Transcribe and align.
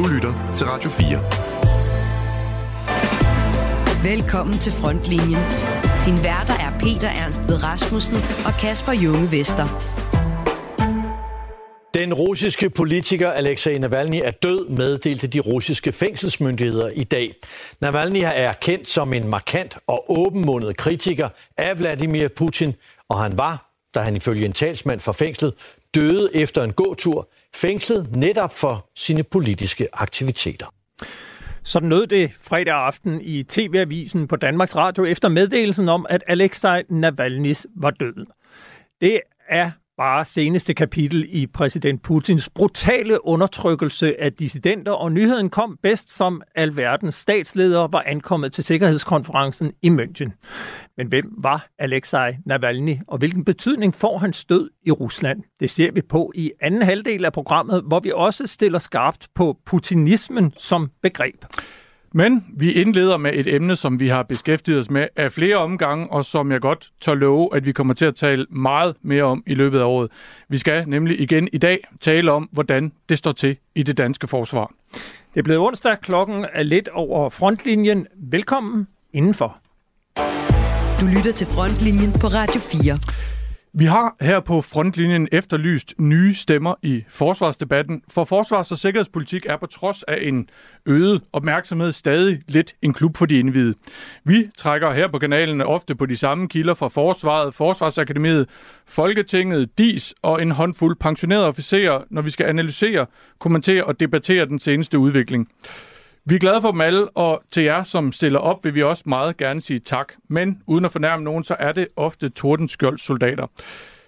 Du 0.00 0.06
lytter 0.06 0.52
til 0.56 0.66
Radio 0.66 0.90
4. 0.90 1.08
Velkommen 4.10 4.54
til 4.54 4.72
Frontlinjen. 4.72 5.42
Din 6.06 6.24
værter 6.24 6.54
er 6.54 6.78
Peter 6.78 7.08
Ernst 7.08 7.40
ved 7.48 7.62
Rasmussen 7.62 8.16
og 8.46 8.52
Kasper 8.60 8.92
Junge 8.92 9.32
Vester. 9.32 9.66
Den 11.94 12.14
russiske 12.14 12.70
politiker 12.70 13.30
Alexei 13.30 13.78
Navalny 13.78 14.20
er 14.24 14.30
død, 14.30 14.68
meddelte 14.68 15.26
de 15.26 15.40
russiske 15.40 15.92
fængselsmyndigheder 15.92 16.88
i 16.88 17.04
dag. 17.04 17.34
Navalny 17.80 18.22
er 18.24 18.52
kendt 18.52 18.88
som 18.88 19.12
en 19.12 19.28
markant 19.28 19.78
og 19.86 20.18
åbenmundet 20.18 20.76
kritiker 20.76 21.28
af 21.56 21.78
Vladimir 21.78 22.28
Putin, 22.28 22.74
og 23.08 23.22
han 23.22 23.38
var, 23.38 23.70
da 23.94 24.00
han 24.00 24.16
ifølge 24.16 24.44
en 24.44 24.52
talsmand 24.52 25.00
for 25.00 25.12
fængslet, 25.12 25.54
døde 25.94 26.36
efter 26.36 26.62
en 26.62 26.72
gåtur, 26.72 27.28
fængslet 27.54 28.16
netop 28.16 28.52
for 28.54 28.90
sine 28.96 29.22
politiske 29.22 29.88
aktiviteter. 29.92 30.66
Sådan 31.62 31.88
nød 31.88 32.06
det 32.06 32.32
fredag 32.40 32.74
aften 32.74 33.20
i 33.20 33.42
TV-avisen 33.42 34.28
på 34.28 34.36
Danmarks 34.36 34.76
Radio 34.76 35.04
efter 35.04 35.28
meddelelsen 35.28 35.88
om, 35.88 36.06
at 36.08 36.24
Alexei 36.26 36.82
Navalny's 36.82 37.64
var 37.76 37.90
død. 37.90 38.26
Det 39.00 39.20
er 39.48 39.70
bare 40.00 40.24
seneste 40.24 40.74
kapitel 40.74 41.26
i 41.28 41.46
præsident 41.46 42.02
Putins 42.02 42.48
brutale 42.48 43.26
undertrykkelse 43.26 44.20
af 44.20 44.32
dissidenter, 44.32 44.92
og 44.92 45.12
nyheden 45.12 45.50
kom 45.50 45.78
bedst 45.82 46.16
som 46.16 46.42
alverdens 46.54 47.14
statsledere 47.14 47.92
var 47.92 48.02
ankommet 48.06 48.52
til 48.52 48.64
Sikkerhedskonferencen 48.64 49.72
i 49.82 49.88
München. 49.88 50.30
Men 50.96 51.06
hvem 51.06 51.34
var 51.42 51.68
Alexei 51.78 52.32
Navalny, 52.46 52.96
og 53.08 53.18
hvilken 53.18 53.44
betydning 53.44 53.94
får 53.94 54.18
hans 54.18 54.44
død 54.44 54.70
i 54.86 54.90
Rusland? 54.90 55.42
Det 55.60 55.70
ser 55.70 55.92
vi 55.92 56.02
på 56.02 56.32
i 56.34 56.52
anden 56.60 56.82
halvdel 56.82 57.24
af 57.24 57.32
programmet, 57.32 57.82
hvor 57.86 58.00
vi 58.00 58.12
også 58.14 58.46
stiller 58.46 58.78
skarpt 58.78 59.28
på 59.34 59.56
putinismen 59.66 60.52
som 60.56 60.90
begreb. 61.02 61.44
Men 62.14 62.44
vi 62.56 62.72
indleder 62.72 63.16
med 63.16 63.30
et 63.34 63.54
emne, 63.54 63.76
som 63.76 64.00
vi 64.00 64.08
har 64.08 64.22
beskæftiget 64.22 64.80
os 64.80 64.90
med 64.90 65.08
af 65.16 65.32
flere 65.32 65.56
omgange, 65.56 66.10
og 66.10 66.24
som 66.24 66.52
jeg 66.52 66.60
godt 66.60 66.90
tør 67.00 67.14
love, 67.14 67.56
at 67.56 67.66
vi 67.66 67.72
kommer 67.72 67.94
til 67.94 68.04
at 68.04 68.14
tale 68.14 68.46
meget 68.50 68.94
mere 69.02 69.22
om 69.22 69.42
i 69.46 69.54
løbet 69.54 69.78
af 69.78 69.84
året. 69.84 70.10
Vi 70.48 70.58
skal 70.58 70.88
nemlig 70.88 71.20
igen 71.20 71.48
i 71.52 71.58
dag 71.58 71.78
tale 72.00 72.32
om, 72.32 72.48
hvordan 72.52 72.92
det 73.08 73.18
står 73.18 73.32
til 73.32 73.56
i 73.74 73.82
det 73.82 73.98
danske 73.98 74.28
forsvar. 74.28 74.72
Det 75.34 75.40
er 75.40 75.42
blevet 75.42 75.60
onsdag, 75.60 75.96
klokken 76.02 76.46
er 76.52 76.62
lidt 76.62 76.88
over 76.88 77.30
frontlinjen. 77.30 78.06
Velkommen 78.16 78.86
indenfor. 79.12 79.56
Du 81.00 81.06
lytter 81.16 81.32
til 81.32 81.46
Frontlinjen 81.46 82.12
på 82.12 82.26
Radio 82.26 82.60
4. 82.60 83.39
Vi 83.72 83.84
har 83.84 84.16
her 84.20 84.40
på 84.40 84.60
frontlinjen 84.60 85.28
efterlyst 85.32 85.94
nye 85.98 86.34
stemmer 86.34 86.74
i 86.82 87.04
forsvarsdebatten, 87.08 88.02
for 88.08 88.24
forsvars- 88.24 88.72
og 88.72 88.78
sikkerhedspolitik 88.78 89.46
er 89.46 89.56
på 89.56 89.66
trods 89.66 90.02
af 90.02 90.18
en 90.22 90.48
øget 90.86 91.22
opmærksomhed 91.32 91.92
stadig 91.92 92.40
lidt 92.48 92.74
en 92.82 92.92
klub 92.92 93.16
for 93.16 93.26
de 93.26 93.38
indvidede. 93.38 93.74
Vi 94.24 94.48
trækker 94.58 94.92
her 94.92 95.08
på 95.08 95.18
kanalen 95.18 95.60
ofte 95.60 95.94
på 95.94 96.06
de 96.06 96.16
samme 96.16 96.48
kilder 96.48 96.74
fra 96.74 96.88
Forsvaret, 96.88 97.54
Forsvarsakademiet, 97.54 98.48
Folketinget, 98.86 99.78
DIS 99.78 100.14
og 100.22 100.42
en 100.42 100.50
håndfuld 100.50 100.96
pensionerede 100.96 101.46
officerer, 101.46 102.00
når 102.10 102.22
vi 102.22 102.30
skal 102.30 102.46
analysere, 102.46 103.06
kommentere 103.38 103.84
og 103.84 104.00
debattere 104.00 104.46
den 104.46 104.60
seneste 104.60 104.98
udvikling. 104.98 105.48
Vi 106.24 106.34
er 106.34 106.38
glade 106.38 106.60
for 106.60 106.70
dem 106.70 106.80
alle, 106.80 107.08
og 107.08 107.42
til 107.50 107.62
jer, 107.62 107.82
som 107.82 108.12
stiller 108.12 108.38
op, 108.38 108.64
vil 108.64 108.74
vi 108.74 108.82
også 108.82 109.02
meget 109.06 109.36
gerne 109.36 109.60
sige 109.60 109.78
tak. 109.78 110.12
Men 110.28 110.62
uden 110.66 110.84
at 110.84 110.92
fornærme 110.92 111.24
nogen, 111.24 111.44
så 111.44 111.56
er 111.58 111.72
det 111.72 111.88
ofte 111.96 112.28
Tordenskjolds 112.28 113.02
soldater. 113.02 113.46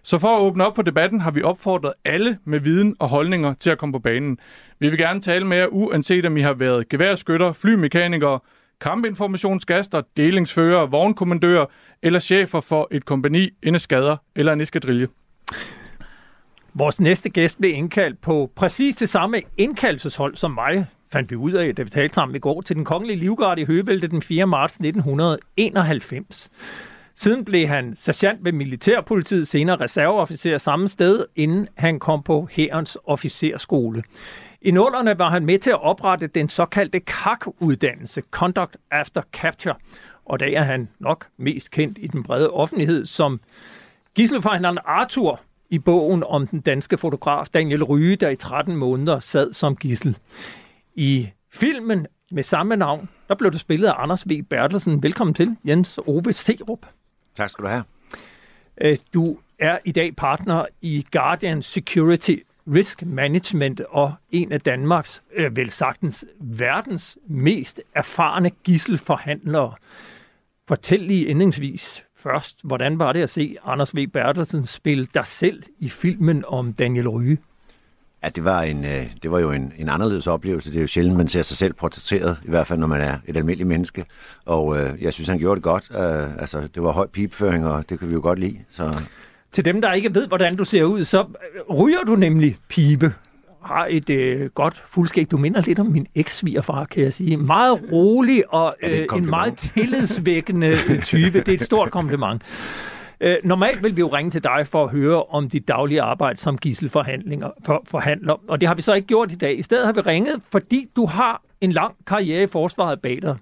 Så 0.02 0.19
for 0.19 0.28
at 0.28 0.41
åbne 0.41 0.66
op 0.66 0.74
for 0.74 0.82
debatten, 0.82 1.20
har 1.20 1.30
vi 1.30 1.42
opfordret 1.42 1.92
alle 2.04 2.38
med 2.44 2.60
viden 2.60 2.96
og 2.98 3.08
holdninger 3.08 3.54
til 3.54 3.70
at 3.70 3.78
komme 3.78 3.92
på 3.92 3.98
banen. 3.98 4.38
Vi 4.78 4.88
vil 4.88 4.98
gerne 4.98 5.20
tale 5.20 5.46
med 5.46 5.56
jer, 5.56 5.66
uanset 5.66 6.27
om 6.27 6.36
I 6.36 6.41
har 6.41 6.52
været 6.52 6.88
geværskytter, 6.88 7.52
flymekanikere, 7.52 8.41
kampinformationsgaster, 8.80 10.03
delingsfører, 10.16 10.87
vognkommandører 10.87 11.66
eller 12.03 12.20
chefer 12.20 12.60
for 12.60 12.88
et 12.91 13.04
kompani, 13.04 13.50
en 13.62 13.78
skader 13.78 14.16
eller 14.37 14.53
en 14.53 14.60
eskadrille. 14.60 15.08
Vores 16.75 17.00
næste 17.00 17.31
gæst 17.31 17.58
blev 17.58 17.75
indkaldt 17.75 18.20
på 18.20 18.50
præcis 18.56 18.94
det 18.94 19.08
samme 19.08 19.41
indkaldelseshold 19.58 20.37
som 20.37 20.50
mig, 20.50 20.87
fandt 21.12 21.31
vi 21.31 21.37
ud 21.37 21.53
af, 21.53 21.75
da 21.75 21.83
vi 21.83 21.91
talte 21.91 22.15
sammen 22.15 22.37
i 22.37 22.39
går, 22.39 22.61
til 22.61 22.77
den 22.77 22.84
kongelige 22.84 23.17
livgarde 23.17 23.61
i 23.61 23.65
Høvelte 23.65 24.09
den 24.09 24.23
4. 24.23 24.47
marts 24.47 24.75
1991. 24.75 26.50
Siden 27.15 27.45
blev 27.45 27.69
han 27.69 27.97
sergeant 27.97 28.45
ved 28.45 28.53
Militærpolitiet, 28.53 29.49
senere 29.49 29.77
reserveofficer 29.77 30.59
samme 30.59 30.89
sted, 30.89 31.25
inden 31.37 31.69
han 31.75 31.99
kom 31.99 32.23
på 32.23 32.49
Hærens 32.50 32.99
officerskole. 33.05 34.03
I 34.62 34.71
nullerne 34.71 35.19
var 35.19 35.31
han 35.31 35.47
med 35.47 35.59
til 35.59 35.71
at 35.71 35.83
oprette 35.83 36.27
den 36.27 36.49
såkaldte 36.49 37.00
KAK-uddannelse, 37.00 38.23
Conduct 38.31 38.77
After 38.91 39.23
Capture, 39.33 39.75
og 40.25 40.41
der 40.41 40.47
er 40.47 40.62
han 40.62 40.89
nok 40.99 41.27
mest 41.37 41.71
kendt 41.71 41.99
i 42.00 42.06
den 42.06 42.23
brede 42.23 42.50
offentlighed 42.50 43.06
som 43.06 43.41
gisselforhandleren 44.15 44.79
Arthur 44.84 45.41
i 45.71 45.79
bogen 45.79 46.25
om 46.27 46.47
den 46.47 46.61
danske 46.61 46.99
fotograf 46.99 47.47
Daniel 47.55 47.84
Ryge, 47.84 48.17
der 48.17 48.29
i 48.29 48.37
13 48.37 48.77
måneder 48.77 49.21
sad 49.21 49.53
som 49.53 49.77
gissel. 49.77 50.17
I 50.94 51.30
filmen 51.50 52.06
med 52.30 52.42
samme 52.42 52.76
navn, 52.76 53.08
der 53.28 53.34
blev 53.34 53.53
du 53.53 53.58
spillet 53.58 53.88
af 53.88 53.94
Anders 53.97 54.28
V. 54.28 54.42
Bertelsen. 54.42 55.03
Velkommen 55.03 55.34
til, 55.34 55.56
Jens 55.66 55.98
Ove 55.98 56.32
Serup. 56.32 56.86
Tak 57.34 57.50
skal 57.50 57.64
du 57.64 57.69
have. 57.69 57.84
Øh, 58.80 58.97
du 59.14 59.38
er 59.58 59.78
i 59.84 59.92
dag 59.92 60.16
partner 60.16 60.66
i 60.81 61.06
Guardian 61.12 61.62
Security 61.62 62.36
Risk 62.75 63.02
Management 63.06 63.81
og 63.81 64.14
en 64.31 64.52
af 64.52 64.60
Danmarks, 64.60 65.22
øh, 65.34 65.56
vel 65.56 65.70
sagtens 65.70 66.25
verdens 66.41 67.19
mest 67.26 67.81
erfarne 67.94 68.50
gisselforhandlere. 68.50 69.75
Fortæl 70.69 71.00
lige 71.00 71.26
indlægsvis 71.26 72.04
først, 72.16 72.60
hvordan 72.64 72.98
var 72.98 73.12
det 73.12 73.22
at 73.22 73.31
se 73.31 73.56
Anders 73.64 73.97
V. 73.97 74.06
Bertelsen 74.06 74.64
spille 74.64 75.06
dig 75.14 75.26
selv 75.26 75.62
i 75.78 75.88
filmen 75.88 76.44
om 76.48 76.72
Daniel 76.72 77.08
Ryge? 77.08 77.38
Ja, 78.25 78.28
det 78.28 78.44
var, 78.44 78.62
en, 78.62 78.84
øh, 78.84 79.06
det 79.22 79.31
var 79.31 79.38
jo 79.38 79.50
en, 79.50 79.72
en 79.78 79.88
anderledes 79.88 80.27
oplevelse. 80.27 80.71
Det 80.71 80.77
er 80.77 80.81
jo 80.81 80.87
sjældent, 80.87 81.16
man 81.16 81.28
ser 81.28 81.43
sig 81.43 81.56
selv 81.56 81.72
portrætteret, 81.72 82.38
i 82.44 82.50
hvert 82.50 82.66
fald 82.66 82.78
når 82.78 82.87
man 82.87 83.00
er 83.00 83.16
et 83.27 83.37
almindeligt 83.37 83.69
menneske. 83.69 84.05
Og 84.47 84.78
øh, 84.78 85.03
jeg 85.03 85.12
synes, 85.12 85.28
han 85.28 85.38
gjorde 85.38 85.56
det 85.56 85.62
godt. 85.62 85.84
Øh, 85.91 86.37
altså, 86.41 86.69
det 86.75 86.82
var 86.82 86.93
høj 86.93 87.06
pipføring, 87.06 87.66
og 87.66 87.88
det 87.88 87.99
kan 87.99 88.09
vi 88.09 88.12
jo 88.15 88.21
godt 88.22 88.38
lide. 88.38 88.59
Så... 88.71 89.00
Til 89.53 89.65
dem, 89.65 89.81
der 89.81 89.93
ikke 89.93 90.15
ved, 90.15 90.27
hvordan 90.27 90.56
du 90.56 90.65
ser 90.65 90.84
ud, 90.84 91.05
så 91.05 91.21
øh, 91.21 91.77
ryger 91.77 92.03
du 92.06 92.16
nemlig 92.16 92.59
pibe 92.69 93.15
har 93.65 93.87
et 93.91 94.11
øh, 94.11 94.50
godt 94.50 94.82
fuldskæg. 94.87 95.31
Du 95.31 95.37
minder 95.37 95.62
lidt 95.62 95.78
om 95.78 95.87
min 95.87 96.06
eks-svigerfar, 96.15 96.84
kan 96.84 97.03
jeg 97.03 97.12
sige. 97.12 97.37
Meget 97.37 97.81
rolig 97.93 98.55
og 98.55 98.77
øh, 98.82 99.06
en 99.16 99.27
meget 99.27 99.56
tillidsvækkende 99.56 100.72
type. 101.05 101.41
Det 101.41 101.49
er 101.49 101.53
et 101.53 101.62
stort 101.62 101.91
kompliment. 101.91 102.43
Øh, 103.22 103.37
normalt 103.44 103.83
vil 103.83 103.97
vi 103.97 104.00
jo 104.00 104.09
ringe 104.09 104.31
til 104.31 104.44
dig 104.44 104.66
for 104.66 104.84
at 104.84 104.91
høre 104.91 105.25
om 105.25 105.49
dit 105.49 105.69
daglige 105.69 106.03
arbejde 106.03 106.38
som 106.38 106.59
gisselforhandlinger 106.59 107.50
for, 107.65 107.83
forhandler, 107.84 108.37
og 108.49 108.60
det 108.60 108.69
har 108.69 108.75
vi 108.75 108.83
så 108.83 108.93
ikke 108.93 109.09
gjort 109.09 109.33
i 109.33 109.34
dag. 109.34 109.59
I 109.59 109.62
stedet 109.62 109.87
har 109.87 109.93
vi 109.93 110.00
ringet, 110.00 110.43
fordi 110.53 110.91
du 110.97 111.06
har 111.06 111.43
en 111.61 111.72
lang 111.72 111.94
karriere 112.06 112.43
i 112.43 112.47
forsvaret 112.47 113.00
bag 113.00 113.22
dig. 113.22 113.37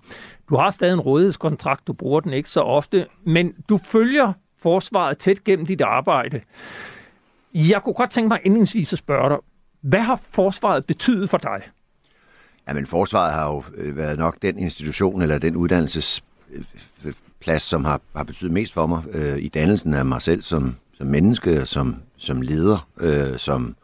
Du 0.49 0.57
har 0.57 0.71
stadig 0.71 0.93
en 0.93 1.01
rådighedskontrakt, 1.01 1.87
du 1.87 1.93
bruger 1.93 2.21
den 2.21 2.33
ikke 2.33 2.51
så 2.51 2.61
ofte, 2.61 3.07
men 3.25 3.53
du 3.69 3.79
følger 3.79 4.33
forsvaret 4.59 5.19
tæt 5.19 5.45
gennem 5.45 5.67
dit 5.67 5.81
arbejde. 5.81 6.41
Jeg 7.55 7.83
kunne 7.85 7.95
godt 7.95 8.11
tænke 8.11 8.29
mig 8.29 8.41
indledningsvis 8.45 8.93
at 8.93 8.99
spørge 8.99 9.29
dig, 9.29 9.39
hvad 9.81 10.01
har 10.01 10.21
forsvaret 10.31 10.85
betydet 10.87 11.31
for 11.31 11.39
dig? 11.39 11.61
Jamen, 12.69 12.87
forsvaret 12.87 13.33
har 13.33 13.53
jo 13.53 13.65
øh, 13.75 13.97
været 13.97 14.19
nok 14.19 14.37
den 14.43 14.59
institution 14.59 15.23
eller 15.23 15.39
den 15.39 15.57
uddannelses 15.57 16.25
øh, 16.53 16.65
plads, 17.41 17.63
som 17.63 17.85
har, 17.85 18.01
har 18.17 18.25
betydet 18.25 18.53
mest 18.53 18.73
for 18.73 18.87
mig 18.87 19.03
øh, 19.13 19.39
i 19.39 19.49
dannelsen 19.49 19.95
af 19.95 20.05
mig 20.05 20.23
selv 20.23 20.43
som, 20.43 20.77
som 20.93 21.07
menneske, 21.07 21.67
som, 21.67 21.97
som 22.17 22.43
leder, 22.43 22.89
øh, 23.01 23.39
som, 23.39 23.77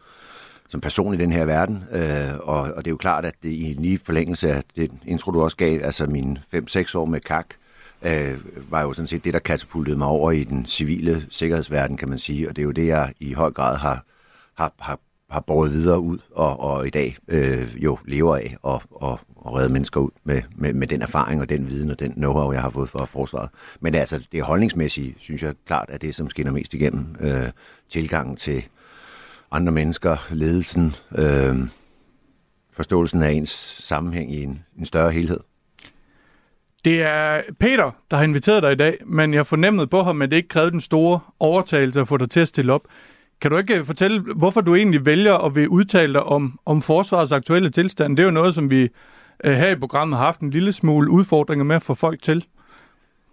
som 0.68 0.80
person 0.80 1.14
i 1.14 1.16
den 1.16 1.32
her 1.32 1.44
verden. 1.44 1.84
Øh, 1.92 2.38
og, 2.40 2.60
og 2.60 2.84
det 2.84 2.86
er 2.86 2.90
jo 2.90 2.96
klart, 2.96 3.24
at 3.24 3.34
det 3.42 3.48
i 3.48 3.76
lige 3.78 3.98
forlængelse 3.98 4.52
af 4.52 4.62
det 4.76 4.90
intro, 5.06 5.30
du 5.30 5.42
også 5.42 5.56
gav, 5.56 5.80
altså 5.82 6.06
mine 6.06 6.42
5-6 6.54 6.98
år 6.98 7.04
med 7.04 7.20
KAK, 7.20 7.54
øh, 8.02 8.38
var 8.70 8.82
jo 8.82 8.92
sådan 8.92 9.06
set 9.06 9.24
det, 9.24 9.34
der 9.34 9.40
katapultede 9.40 9.98
mig 9.98 10.08
over 10.08 10.30
i 10.30 10.44
den 10.44 10.66
civile 10.66 11.26
sikkerhedsverden, 11.30 11.96
kan 11.96 12.08
man 12.08 12.18
sige. 12.18 12.48
Og 12.48 12.56
det 12.56 12.62
er 12.62 12.66
jo 12.66 12.70
det, 12.70 12.86
jeg 12.86 13.12
i 13.20 13.32
høj 13.32 13.50
grad 13.50 13.76
har, 13.76 14.04
har, 14.54 14.72
har, 14.78 14.98
har 15.30 15.40
båret 15.40 15.72
videre 15.72 16.00
ud, 16.00 16.18
og, 16.30 16.60
og 16.60 16.86
i 16.86 16.90
dag 16.90 17.16
øh, 17.28 17.84
jo 17.84 17.98
lever 18.04 18.36
af, 18.36 18.56
og, 18.62 18.82
og, 18.90 19.20
at 19.46 19.54
redde 19.54 19.72
mennesker 19.72 20.00
ud 20.00 20.10
med, 20.24 20.42
med, 20.56 20.72
med 20.72 20.86
den 20.86 21.02
erfaring 21.02 21.40
og 21.40 21.48
den 21.48 21.70
viden 21.70 21.90
og 21.90 22.00
den 22.00 22.12
know-how, 22.12 22.52
jeg 22.52 22.62
har 22.62 22.70
fået 22.70 22.88
fra 22.88 23.04
forsvaret. 23.04 23.48
Men 23.80 23.94
altså, 23.94 24.26
det 24.32 24.42
holdningsmæssige, 24.42 25.14
synes 25.18 25.42
jeg 25.42 25.54
klart, 25.66 25.86
er 25.88 25.98
det, 25.98 26.14
som 26.14 26.30
skinner 26.30 26.52
mest 26.52 26.74
igennem. 26.74 27.16
Øh, 27.20 27.50
tilgangen 27.88 28.36
til 28.36 28.64
andre 29.50 29.72
mennesker, 29.72 30.16
ledelsen, 30.30 30.94
øh, 31.18 31.56
forståelsen 32.72 33.22
af 33.22 33.30
ens 33.30 33.50
sammenhæng 33.80 34.34
i 34.34 34.42
en, 34.42 34.64
en 34.78 34.86
større 34.86 35.10
helhed. 35.10 35.40
Det 36.84 37.02
er 37.02 37.42
Peter, 37.60 37.90
der 38.10 38.16
har 38.16 38.24
inviteret 38.24 38.62
dig 38.62 38.72
i 38.72 38.76
dag, 38.76 38.98
men 39.06 39.34
jeg 39.34 39.46
fornemmede 39.46 39.86
på 39.86 40.02
ham, 40.02 40.22
at 40.22 40.30
det 40.30 40.36
ikke 40.36 40.48
krævede 40.48 40.70
den 40.70 40.80
store 40.80 41.20
overtagelse 41.40 42.00
at 42.00 42.08
få 42.08 42.16
dig 42.16 42.30
til 42.30 42.40
at 42.40 42.48
stille 42.48 42.72
op. 42.72 42.82
Kan 43.40 43.50
du 43.50 43.56
ikke 43.56 43.78
øh, 43.78 43.84
fortælle, 43.84 44.20
hvorfor 44.20 44.60
du 44.60 44.74
egentlig 44.74 45.06
vælger 45.06 45.34
at 45.34 45.54
vil 45.54 45.68
udtale 45.68 46.12
dig 46.12 46.22
om, 46.22 46.58
om 46.66 46.82
forsvarets 46.82 47.32
aktuelle 47.32 47.70
tilstand? 47.70 48.16
Det 48.16 48.22
er 48.22 48.26
jo 48.26 48.30
noget, 48.30 48.54
som 48.54 48.70
vi 48.70 48.88
øh, 49.44 49.52
her 49.52 49.68
i 49.68 49.76
programmet 49.76 50.18
har 50.18 50.24
haft 50.24 50.40
en 50.40 50.50
lille 50.50 50.72
smule 50.72 51.10
udfordringer 51.10 51.64
med 51.64 51.76
at 51.76 51.82
få 51.82 51.94
folk 51.94 52.22
til. 52.22 52.44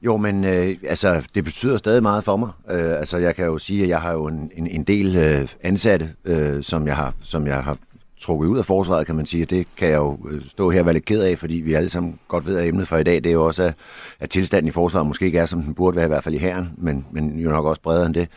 Jo, 0.02 0.18
men 0.18 0.44
øh, 0.44 0.76
altså, 0.88 1.28
det 1.36 1.44
betyder 1.44 1.78
stadig 1.78 2.02
meget 2.02 2.24
for 2.24 2.38
mig. 2.38 2.50
Øh, 2.70 3.00
altså, 3.00 3.18
jeg 3.18 3.36
kan 3.36 3.46
jo 3.46 3.58
sige, 3.58 3.84
at 3.84 3.90
jeg 3.90 4.02
har 4.02 4.14
jo 4.14 4.26
en, 4.28 4.52
en, 4.56 4.68
en 4.68 4.84
del 4.84 5.16
øh, 5.16 5.48
ansatte, 5.62 6.10
øh, 6.26 6.64
som, 6.64 6.88
jeg 6.88 6.96
har, 6.96 7.14
som 7.22 7.48
jeg 7.48 7.64
har 7.64 7.78
trukket 8.24 8.48
ud 8.48 8.58
af 8.58 8.66
forsvaret, 8.66 9.06
kan 9.06 9.16
man 9.16 9.26
sige. 9.26 9.46
Det 9.46 9.68
kan 9.78 9.90
jeg 9.90 9.96
jo 9.96 10.18
øh, 10.32 10.42
stå 10.48 10.70
her 10.70 10.80
og 10.80 10.86
være 10.86 10.94
lidt 10.94 11.06
ked 11.06 11.22
af, 11.22 11.38
fordi 11.38 11.56
vi 11.56 11.74
alle 11.74 11.90
sammen 11.90 12.20
godt 12.28 12.46
ved, 12.46 12.58
at 12.58 12.68
emnet 12.68 12.88
for 12.88 12.98
i 12.98 13.04
dag, 13.04 13.16
det 13.16 13.26
er 13.26 13.34
jo 13.34 13.46
også, 13.46 13.64
at, 13.64 13.76
at 14.20 14.30
tilstanden 14.30 14.68
i 14.68 14.72
forsvaret 14.72 15.08
måske 15.08 15.26
ikke 15.26 15.40
er, 15.40 15.46
som 15.46 15.62
den 15.62 15.74
burde 15.74 15.96
være, 15.96 16.06
i 16.06 16.08
hvert 16.08 16.24
fald 16.24 16.36
i 16.36 16.38
herren, 16.38 16.74
men, 16.78 17.06
men 17.12 17.40
jo 17.40 17.50
nok 17.50 17.66
også 17.66 17.82
bredere 17.82 18.06
end 18.06 18.14
det. 18.14 18.28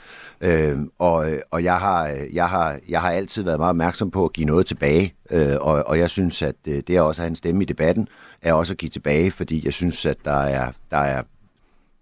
Øhm, 0.41 0.83
øh, 0.83 0.87
og 0.99 1.27
og 1.50 1.65
jeg, 1.65 1.77
har, 1.79 2.09
øh, 2.09 2.35
jeg, 2.35 2.49
har, 2.49 2.79
jeg 2.88 3.00
har 3.00 3.11
altid 3.11 3.43
været 3.43 3.59
meget 3.59 3.71
opmærksom 3.71 4.11
på 4.11 4.25
at 4.25 4.33
give 4.33 4.47
noget 4.47 4.67
tilbage, 4.67 5.15
øh, 5.31 5.56
og, 5.61 5.87
og 5.87 5.99
jeg 5.99 6.11
synes, 6.11 6.43
at 6.43 6.55
øh, 6.69 6.83
det 6.87 6.91
er 6.91 7.00
også 7.00 7.23
at 7.23 7.25
have 7.25 7.31
en 7.31 7.37
stemme 7.37 7.62
i 7.62 7.67
debatten, 7.67 8.09
er 8.43 8.53
også 8.53 8.73
at 8.73 8.79
give 8.79 8.91
tilbage, 8.91 9.31
fordi 9.31 9.65
jeg 9.65 9.73
synes, 9.73 10.06
at 10.06 10.17
der 10.25 10.41
er, 10.41 10.71
der 10.91 10.99
er 10.99 11.23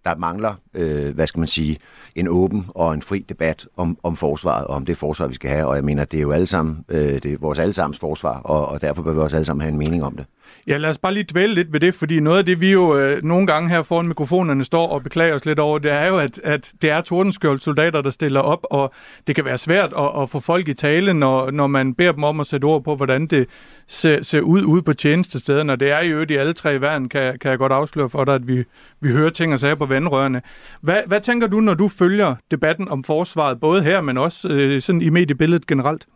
der 0.05 0.17
mangler, 0.17 0.55
øh, 0.75 1.15
hvad 1.15 1.27
skal 1.27 1.39
man 1.39 1.49
sige, 1.49 1.79
en 2.15 2.29
åben 2.29 2.67
og 2.69 2.95
en 2.95 3.03
fri 3.03 3.25
debat 3.29 3.67
om, 3.77 3.99
om 4.03 4.17
forsvaret, 4.17 4.67
og 4.67 4.75
om 4.75 4.87
det 4.87 4.99
forsvar, 4.99 5.27
vi 5.27 5.35
skal 5.35 5.51
have. 5.51 5.67
Og 5.67 5.77
jeg 5.77 5.85
mener, 5.85 6.05
det 6.05 6.17
er 6.17 6.23
jo 6.23 6.33
alle 6.33 6.47
sammen, 6.47 6.85
øh, 6.89 7.23
det 7.23 7.27
er 7.27 7.39
vores 7.39 7.59
allesammens 7.59 7.99
forsvar, 7.99 8.41
og, 8.41 8.67
og 8.67 8.81
derfor 8.81 9.03
bør 9.03 9.13
vi 9.13 9.21
også 9.21 9.37
alle 9.37 9.45
sammen 9.45 9.61
have 9.61 9.73
en 9.73 9.79
mening 9.79 10.05
om 10.05 10.17
det. 10.17 10.27
Ja, 10.67 10.77
lad 10.77 10.91
os 10.91 10.99
bare 10.99 11.15
lige 11.15 11.27
dvæle 11.33 11.55
lidt 11.55 11.73
ved 11.73 11.81
det, 11.81 11.95
fordi 11.95 12.21
noget 12.21 12.39
af 12.39 12.45
det, 12.45 12.61
vi 12.61 12.73
jo 12.73 12.99
øh, 12.99 13.23
nogle 13.23 13.47
gange 13.47 13.69
her 13.69 13.83
foran 13.83 14.09
mikrofonerne 14.09 14.65
står 14.65 14.89
og 14.89 15.03
beklager 15.03 15.35
os 15.35 15.45
lidt 15.45 15.59
over, 15.59 15.79
det 15.79 15.93
er 15.93 16.07
jo, 16.07 16.19
at, 16.19 16.41
at 16.45 16.73
det 16.83 16.91
er 16.91 17.01
tordenskjold 17.01 17.61
soldater, 17.61 18.01
der 18.03 18.11
stiller 18.11 18.41
op, 18.41 18.67
og 18.71 18.93
det 19.27 19.35
kan 19.35 19.45
være 19.45 19.59
svært 19.59 19.93
at, 19.99 20.23
at 20.23 20.31
få 20.31 20.41
folk 20.41 20.69
i 20.69 20.75
tale, 20.75 21.15
når, 21.15 21.51
når 21.51 21.67
man 21.67 21.95
beder 21.95 22.13
dem 22.13 22.25
om 22.25 22.41
at 22.41 22.47
sætte 22.47 22.65
ord 22.65 22.85
på, 22.85 22.97
hvordan 22.97 23.27
det 23.27 23.47
ser, 23.87 24.23
ser 24.23 24.41
ud 24.41 24.63
ude 24.63 24.83
på 24.83 24.93
tjenestestederne. 24.93 25.73
Og 25.73 25.81
det 25.81 25.91
er 25.91 26.01
jo 26.01 26.25
de 26.25 26.41
alle 26.41 26.53
tre 26.53 26.75
i 26.75 26.81
verden, 26.81 27.09
kan, 27.09 27.39
kan 27.39 27.51
jeg 27.51 27.59
godt 27.59 27.73
afsløre 27.73 28.09
for 28.09 28.25
dig, 28.25 28.35
at 28.35 28.49
vi, 28.49 28.65
vi 29.01 29.13
hører 29.13 29.31
ting 29.31 29.53
og 29.53 29.59
sager 29.59 29.75
på 29.75 29.87
vandrørene. 29.87 30.43
Hvad, 30.81 31.03
hvad 31.07 31.21
tænker 31.21 31.47
du, 31.47 31.61
når 31.61 31.75
du 31.75 31.89
følger 31.89 32.35
debatten 32.51 32.89
om 32.89 33.05
forsvaret, 33.05 33.61
både 33.61 33.83
her, 33.83 34.01
men 34.01 34.19
også 34.19 34.49
øh, 34.49 34.83
sådan 34.83 35.03
i 35.03 35.09
mediebilledet 35.09 35.67
generelt? 35.67 36.07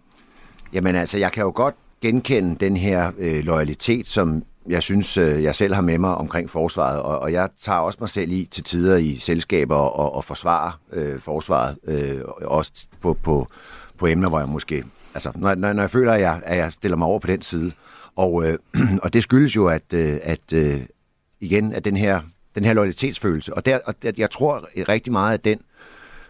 Jamen 0.73 0.97
altså, 0.97 1.19
jeg 1.19 1.33
kan 1.33 1.43
jo 1.43 1.53
godt 1.55 1.75
genkende 2.01 2.57
den 2.61 2.77
her 2.77 3.13
øh, 3.19 3.45
loyalitet, 3.45 4.07
som 4.07 4.43
jeg 4.69 4.83
synes, 4.83 5.17
øh, 5.17 5.43
jeg 5.43 5.55
selv 5.55 5.75
har 5.75 5.83
med 5.83 5.99
mig 5.99 6.15
omkring 6.15 6.51
forsvaret, 6.51 7.01
og, 7.01 7.19
og 7.19 7.33
jeg 7.33 7.49
tager 7.61 7.79
også 7.79 7.99
mig 8.01 8.11
selv 8.11 8.33
i 8.33 8.49
til 8.51 8.65
tider 8.65 8.97
i 8.97 9.17
selskaber 9.17 9.77
og, 9.77 10.15
og 10.15 10.25
forsvare 10.25 10.73
øh, 10.93 11.21
forsvaret, 11.21 11.77
øh, 11.85 12.21
også 12.45 12.73
på, 13.01 13.15
på, 13.15 13.49
på 13.99 14.07
emner, 14.07 14.29
hvor 14.29 14.39
jeg 14.39 14.49
måske... 14.49 14.85
Altså, 15.15 15.33
når, 15.35 15.55
når, 15.55 15.73
når 15.73 15.83
jeg 15.83 15.91
føler, 15.91 16.13
at 16.13 16.21
jeg, 16.21 16.41
at 16.45 16.57
jeg 16.57 16.73
stiller 16.73 16.97
mig 16.97 17.07
over 17.07 17.19
på 17.19 17.27
den 17.27 17.43
side, 17.43 17.73
og, 18.17 18.47
øh, 18.47 18.59
og 19.03 19.13
det 19.13 19.23
skyldes 19.23 19.57
jo, 19.57 19.67
at, 19.67 19.93
øh, 19.95 20.19
at 20.23 20.53
øh, 20.53 20.81
igen, 21.41 21.73
at 21.73 21.85
den 21.85 21.97
her, 21.97 22.21
den 22.55 22.65
her 22.65 22.73
loyalitetsfølelse, 22.73 23.55
og, 23.55 23.67
der, 23.67 23.79
og 23.87 23.95
jeg 24.17 24.31
tror 24.31 24.69
rigtig 24.89 25.13
meget, 25.13 25.35
at 25.35 25.45
den 25.45 25.59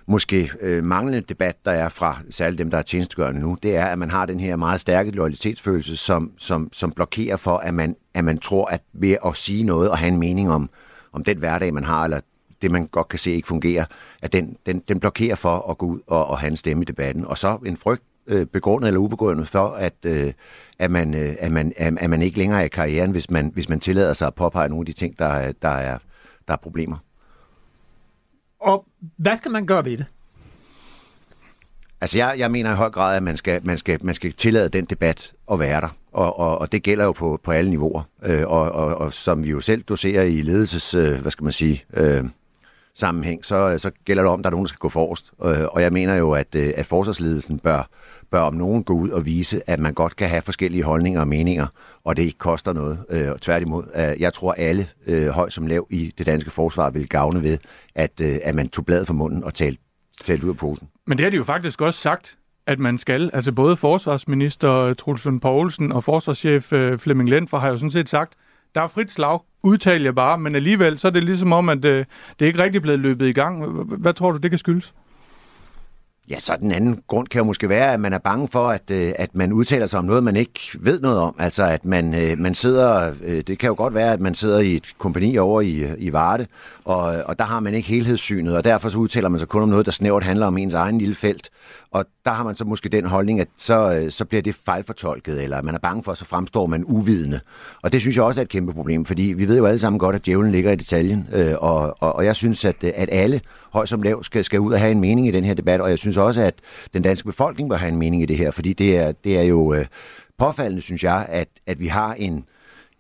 måske 0.09 0.51
øh, 0.61 0.85
manglende 0.85 1.21
debat, 1.21 1.57
der 1.65 1.71
er 1.71 1.89
fra 1.89 2.19
særligt 2.31 2.59
dem, 2.59 2.71
der 2.71 2.79
er 2.79 2.83
tjenestegørende 2.83 3.41
nu, 3.41 3.57
det 3.63 3.77
er, 3.77 3.85
at 3.87 3.99
man 3.99 4.11
har 4.11 4.27
den 4.27 4.41
her 4.41 4.57
meget 4.57 4.81
stærke 4.81 5.11
loyalitetsfølelse, 5.11 5.97
som, 5.97 6.33
som, 6.39 6.69
som 6.73 6.93
blokerer 6.93 7.37
for, 7.37 7.57
at 7.57 7.75
man, 7.75 7.97
at 8.15 8.25
man 8.25 8.39
tror, 8.39 8.67
at 8.67 8.83
ved 8.93 9.17
at 9.27 9.37
sige 9.37 9.65
noget 9.65 9.91
og 9.91 9.99
have 9.99 10.09
en 10.09 10.19
mening 10.19 10.51
om, 10.51 10.71
om 11.13 11.25
den 11.25 11.39
hverdag, 11.39 11.75
man 11.75 11.85
har, 11.85 12.05
eller 12.05 12.21
det, 12.63 12.71
man 12.71 12.87
godt 12.87 13.09
kan 13.09 13.19
se 13.19 13.33
ikke 13.33 13.49
fungerer, 13.49 13.85
at 14.23 14.33
den, 14.33 14.57
den, 14.67 14.83
den 14.89 15.01
blokerer 15.01 15.37
for 15.37 15.71
at 15.71 15.79
gå 15.79 15.87
ud 15.87 16.01
og, 16.07 16.27
og 16.27 16.39
have 16.39 16.51
en 16.51 16.57
stemme 16.57 16.83
i 16.83 16.85
debatten. 16.85 17.25
Og 17.25 17.39
så 17.39 17.59
en 17.67 17.77
frygt, 17.77 18.03
øh, 18.27 18.47
begrundet 18.47 18.89
eller 18.89 19.01
ubegrundet 19.01 19.49
for, 19.49 19.69
at, 19.69 19.95
øh, 20.05 20.33
at, 20.79 20.91
man, 20.91 21.15
øh, 21.15 21.37
at, 21.39 21.53
man, 21.53 21.73
at 21.77 22.11
man 22.11 22.23
ikke 22.23 22.39
længere 22.39 22.61
er 22.61 22.65
i 22.65 22.69
karrieren, 22.69 23.11
hvis 23.11 23.31
man, 23.31 23.51
hvis 23.55 23.69
man 23.69 23.81
tillader 23.81 24.13
sig 24.13 24.27
at 24.27 24.35
påpege 24.35 24.69
nogle 24.69 24.83
af 24.83 24.87
de 24.87 24.93
ting, 24.93 25.19
der, 25.19 25.53
der, 25.63 25.69
er, 25.69 25.99
der 26.49 26.55
er 26.55 26.59
problemer. 26.59 26.97
Og 28.61 28.85
hvad 29.17 29.37
skal 29.37 29.51
man 29.51 29.67
gøre 29.67 29.85
ved 29.85 29.99
det? 29.99 30.07
Altså 32.01 32.19
jeg, 32.19 32.35
jeg 32.39 32.51
mener 32.51 32.73
i 32.73 32.75
høj 32.75 32.91
grad, 32.91 33.17
at 33.17 33.23
man 33.23 33.37
skal, 33.37 33.61
man 33.67 33.79
skal, 33.79 34.05
man 34.05 34.15
skal 34.15 34.33
tillade 34.33 34.69
den 34.69 34.85
debat 34.85 35.33
at 35.53 35.59
være 35.59 35.81
der. 35.81 35.89
Og, 36.13 36.39
og, 36.39 36.59
og 36.59 36.73
det 36.73 36.83
gælder 36.83 37.05
jo 37.05 37.13
på, 37.13 37.41
på 37.45 37.51
alle 37.51 37.71
niveauer. 37.71 38.03
Øh, 38.23 38.47
og, 38.47 38.73
og, 38.73 38.95
og 38.97 39.13
som 39.13 39.45
vi 39.45 39.51
jo 39.51 39.61
selv 39.61 39.83
doserer 39.83 40.23
i 40.23 40.43
ledelses, 40.43 40.95
øh, 40.95 41.21
hvad 41.21 41.31
skal 41.31 41.45
man 41.45 41.53
sige, 41.53 41.85
øh, 41.95 42.25
sammenhæng, 42.95 43.45
så, 43.45 43.79
så 43.79 43.91
gælder 44.05 44.23
det 44.23 44.33
om, 44.33 44.41
at 44.41 44.45
der 44.45 44.51
er 44.51 44.53
nogen, 44.53 44.65
der 44.65 44.69
skal 44.69 44.79
gå 44.79 44.89
forrest. 44.89 45.33
Øh, 45.45 45.65
og 45.65 45.83
jeg 45.83 45.93
mener 45.93 46.15
jo, 46.15 46.33
at, 46.33 46.55
øh, 46.55 46.73
at 46.77 46.87
forsvarsledelsen 46.87 47.59
bør, 47.59 47.89
bør 48.31 48.41
om 48.41 48.55
nogen 48.55 48.85
gå 48.85 48.93
ud 48.93 49.09
og 49.09 49.27
vise, 49.27 49.71
at 49.71 49.81
man 49.81 49.95
godt 49.95 50.17
kan 50.17 50.29
have 50.29 50.43
forskellige 50.43 50.83
holdninger 50.85 51.21
og 51.21 51.29
meninger, 51.29 51.67
og 52.05 52.17
det 52.17 52.23
ikke 52.23 52.39
koster 52.39 52.73
noget. 52.73 53.05
Øh, 53.11 53.39
tværtimod, 53.41 53.85
øh, 53.95 54.21
jeg 54.21 54.33
tror 54.33 54.53
alle, 54.53 54.87
øh, 55.07 55.29
høj 55.29 55.51
som 55.51 55.67
lav 55.67 55.87
i 55.91 56.15
det 56.19 56.27
danske 56.27 56.51
forsvar, 56.51 56.91
vil 56.91 57.09
gavne 57.09 57.43
ved, 57.43 57.59
at, 57.95 58.21
øh, 58.23 58.39
at 58.43 58.55
man 58.55 58.69
tog 58.69 58.87
bladet 58.87 59.07
fra 59.07 59.15
munden 59.15 59.45
og 59.45 59.55
talte, 59.55 59.83
talte 60.25 60.47
ud 60.47 60.51
af 60.51 60.57
posen. 60.57 60.89
Men 61.07 61.19
det 61.19 61.25
har 61.25 61.31
de 61.31 61.37
jo 61.37 61.45
faktisk 61.45 61.81
også 61.81 62.01
sagt, 62.01 62.39
at 62.67 62.79
man 62.79 62.99
skal. 62.99 63.31
Altså 63.33 63.53
både 63.53 63.77
forsvarsminister 63.77 64.73
øh, 64.73 64.95
Truls 64.95 65.27
Poulsen 65.43 65.93
og 65.93 66.05
forsvarschef 66.05 66.73
øh, 66.73 66.99
Flemming 66.99 67.29
Lendfer 67.29 67.59
har 67.59 67.69
jo 67.69 67.79
sådan 67.79 67.91
set 67.91 68.09
sagt, 68.09 68.33
der 68.75 68.83
er 68.83 68.87
frit 68.87 69.13
slag, 69.13 69.41
udtal 69.63 70.03
jeg 70.03 70.15
bare, 70.15 70.39
men 70.39 70.55
alligevel 70.55 70.99
så 70.99 71.09
er 71.09 71.13
det 71.13 71.25
ligesom 71.25 71.53
om, 71.53 71.69
at 71.69 71.85
øh, 71.85 72.05
det 72.39 72.45
er 72.45 72.47
ikke 72.47 72.63
rigtig 72.63 72.83
blevet 72.83 73.01
løbet 73.01 73.27
i 73.27 73.33
gang. 73.33 73.67
Hvad 73.83 74.15
tror 74.15 74.33
du, 74.33 74.39
det 74.39 74.51
kan 74.51 74.59
skyldes? 74.59 74.95
Ja, 76.31 76.41
så 76.41 76.57
den 76.61 76.73
anden 76.73 77.01
grund 77.07 77.29
kan 77.29 77.39
jo 77.39 77.45
måske 77.45 77.69
være, 77.69 77.93
at 77.93 78.01
man 78.01 78.13
er 78.13 78.19
bange 78.19 78.49
for, 78.49 78.69
at, 78.69 78.91
øh, 78.91 79.13
at 79.17 79.35
man 79.35 79.53
udtaler 79.53 79.87
sig 79.87 79.99
om 79.99 80.05
noget, 80.05 80.25
man 80.25 80.37
ikke 80.37 80.61
ved 80.81 81.01
noget 81.01 81.19
om. 81.19 81.35
Altså, 81.39 81.65
at 81.65 81.85
man, 81.85 82.15
øh, 82.15 82.39
man 82.39 82.55
sidder, 82.55 83.15
øh, 83.25 83.43
det 83.47 83.59
kan 83.59 83.69
jo 83.69 83.75
godt 83.77 83.95
være, 83.95 84.13
at 84.13 84.21
man 84.21 84.35
sidder 84.35 84.59
i 84.59 84.77
et 84.77 84.95
kompani 84.99 85.39
over 85.39 85.61
i, 85.61 85.85
i 85.99 86.13
Varde, 86.13 86.47
og, 86.85 87.03
og 87.27 87.39
der 87.39 87.45
har 87.45 87.61
man 87.61 87.75
ikke 87.75 87.89
helhedssynet, 87.89 88.57
og 88.57 88.65
derfor 88.65 88.89
så 88.89 88.99
udtaler 88.99 89.29
man 89.29 89.39
sig 89.39 89.49
kun 89.49 89.63
om 89.63 89.69
noget, 89.69 89.87
der 89.87 89.93
snævert 89.93 90.25
handler 90.25 90.47
om 90.47 90.59
ens 90.59 90.75
egen 90.75 90.99
lille 90.99 91.15
felt. 91.15 91.51
Og 91.91 92.05
der 92.25 92.31
har 92.31 92.45
man 92.45 92.57
så 92.57 92.65
måske 92.65 92.89
den 92.89 93.07
holdning, 93.07 93.41
at 93.41 93.49
så, 93.57 93.95
øh, 93.95 94.11
så 94.11 94.25
bliver 94.25 94.43
det 94.43 94.55
fejlfortolket, 94.55 95.43
eller 95.43 95.63
man 95.63 95.75
er 95.75 95.79
bange 95.79 96.03
for, 96.03 96.13
at 96.13 96.19
så 96.19 96.25
fremstår 96.25 96.67
man 96.67 96.85
uvidende. 96.85 97.41
Og 97.83 97.93
det 97.93 98.01
synes 98.01 98.17
jeg 98.17 98.25
også 98.25 98.41
er 98.41 98.43
et 98.43 98.49
kæmpe 98.49 98.73
problem, 98.73 99.05
fordi 99.05 99.23
vi 99.23 99.49
ved 99.49 99.57
jo 99.57 99.67
alle 99.67 99.79
sammen 99.79 99.99
godt, 99.99 100.17
at 100.17 100.27
djævlen 100.27 100.53
ligger 100.53 100.73
i 100.73 100.77
detaljen, 100.77 101.29
øh, 101.33 101.55
og, 101.59 101.97
og, 102.01 102.17
og 102.17 102.25
jeg 102.25 102.37
synes, 102.37 102.65
at, 102.65 102.77
øh, 102.83 102.93
at 102.95 103.09
alle 103.13 103.41
høj 103.73 103.87
som 103.87 104.03
lav 104.03 104.25
skal, 104.25 104.45
skal 104.45 104.61
ud 104.61 104.73
og 104.73 104.81
have 104.81 104.93
en 104.93 105.01
mening 105.01 105.29
i 105.29 105.31
den 105.31 105.45
her 105.45 105.55
debat, 105.55 105.81
og 105.81 105.91
jeg 105.91 105.99
synes 105.99 106.17
også, 106.17 106.41
at 106.41 106.55
den 106.95 107.03
danske 107.03 107.27
befolkning 107.27 107.71
bør 107.71 107.77
have 107.77 107.93
en 107.93 107.99
mening 107.99 108.23
i 108.23 108.27
det 108.27 108.37
her, 108.37 108.51
fordi 108.51 108.73
det 108.73 108.97
er, 108.97 109.13
det 109.13 109.39
er 109.39 109.43
jo 109.43 109.75
øh, 109.75 109.87
påfaldende, 110.39 110.83
synes 110.83 111.05
jeg, 111.05 111.27
at, 111.29 111.49
at 111.67 111.81
vi 111.81 111.87
har 111.87 112.15
en, 112.15 112.45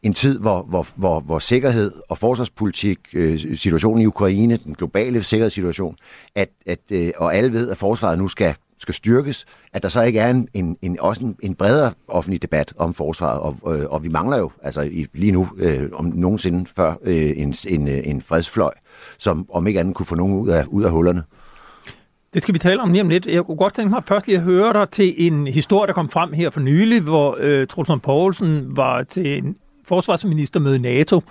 en 0.02 0.14
tid, 0.14 0.38
hvor, 0.38 0.62
hvor, 0.62 0.86
hvor, 0.96 1.20
hvor 1.20 1.38
sikkerhed 1.38 1.92
og 2.08 2.18
forsvarspolitik, 2.18 2.98
øh, 3.12 3.56
situationen 3.56 4.02
i 4.02 4.06
Ukraine, 4.06 4.56
den 4.56 4.74
globale 4.74 5.22
sikkerhedssituation, 5.22 5.96
at, 6.34 6.48
at, 6.66 6.80
øh, 6.92 7.10
og 7.16 7.34
alle 7.34 7.52
ved, 7.52 7.70
at 7.70 7.76
forsvaret 7.76 8.18
nu 8.18 8.28
skal 8.28 8.54
skal 8.78 8.94
styrkes, 8.94 9.44
at 9.72 9.82
der 9.82 9.88
så 9.88 10.02
ikke 10.02 10.20
er 10.20 10.30
en, 10.30 10.48
en, 10.54 10.76
en, 10.82 11.00
også 11.00 11.24
en, 11.24 11.36
en 11.42 11.54
bredere 11.54 11.92
offentlig 12.08 12.42
debat 12.42 12.72
om 12.76 12.94
forsvaret, 12.94 13.40
og, 13.40 13.78
øh, 13.78 13.86
og 13.90 14.04
vi 14.04 14.08
mangler 14.08 14.38
jo 14.38 14.50
altså 14.62 14.80
i, 14.80 15.06
lige 15.14 15.32
nu 15.32 15.48
øh, 15.58 15.88
om 15.92 16.04
nogensinde 16.04 16.66
før 16.76 16.94
øh, 17.02 17.32
en, 17.36 17.54
en, 17.68 17.88
øh, 17.88 18.00
en 18.04 18.22
fredsfløj, 18.22 18.72
som 19.18 19.46
om 19.52 19.66
ikke 19.66 19.80
andet 19.80 19.94
kunne 19.94 20.06
få 20.06 20.14
nogen 20.14 20.34
ud 20.34 20.48
af, 20.48 20.64
ud 20.66 20.84
af 20.84 20.90
hullerne. 20.90 21.22
Det 22.34 22.42
skal 22.42 22.54
vi 22.54 22.58
tale 22.58 22.82
om 22.82 22.92
lige 22.92 23.02
om 23.02 23.08
lidt. 23.08 23.26
Jeg 23.26 23.44
kunne 23.44 23.56
godt 23.56 23.74
tænke 23.74 23.90
mig 23.90 24.02
først 24.06 24.26
lige 24.26 24.36
at 24.36 24.42
høre 24.42 24.72
dig 24.72 24.90
til 24.90 25.14
en 25.26 25.46
historie, 25.46 25.86
der 25.86 25.92
kom 25.92 26.10
frem 26.10 26.32
her 26.32 26.50
for 26.50 26.60
nylig, 26.60 27.00
hvor 27.00 27.36
øh, 27.40 27.66
Trulsson 27.66 28.00
Poulsen 28.00 28.76
var 28.76 29.02
til 29.02 29.38
en 29.38 29.56
forsvarsministermøde 29.84 30.76
i 30.76 30.78
NATO, 30.78 31.22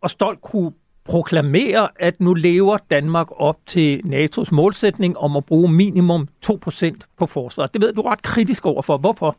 og 0.00 0.10
stolt 0.10 0.40
kunne 0.42 0.72
proklamerer, 1.04 1.88
at 1.96 2.20
nu 2.20 2.34
lever 2.34 2.78
Danmark 2.90 3.26
op 3.30 3.56
til 3.66 4.00
NATO's 4.04 4.48
målsætning 4.54 5.18
om 5.18 5.36
at 5.36 5.44
bruge 5.44 5.72
minimum 5.72 6.28
2% 6.46 6.90
på 7.18 7.26
forsvar. 7.26 7.66
Det 7.66 7.80
ved 7.80 7.92
du 7.92 8.02
ret 8.02 8.22
kritisk 8.22 8.66
overfor. 8.66 8.98
Hvorfor? 8.98 9.36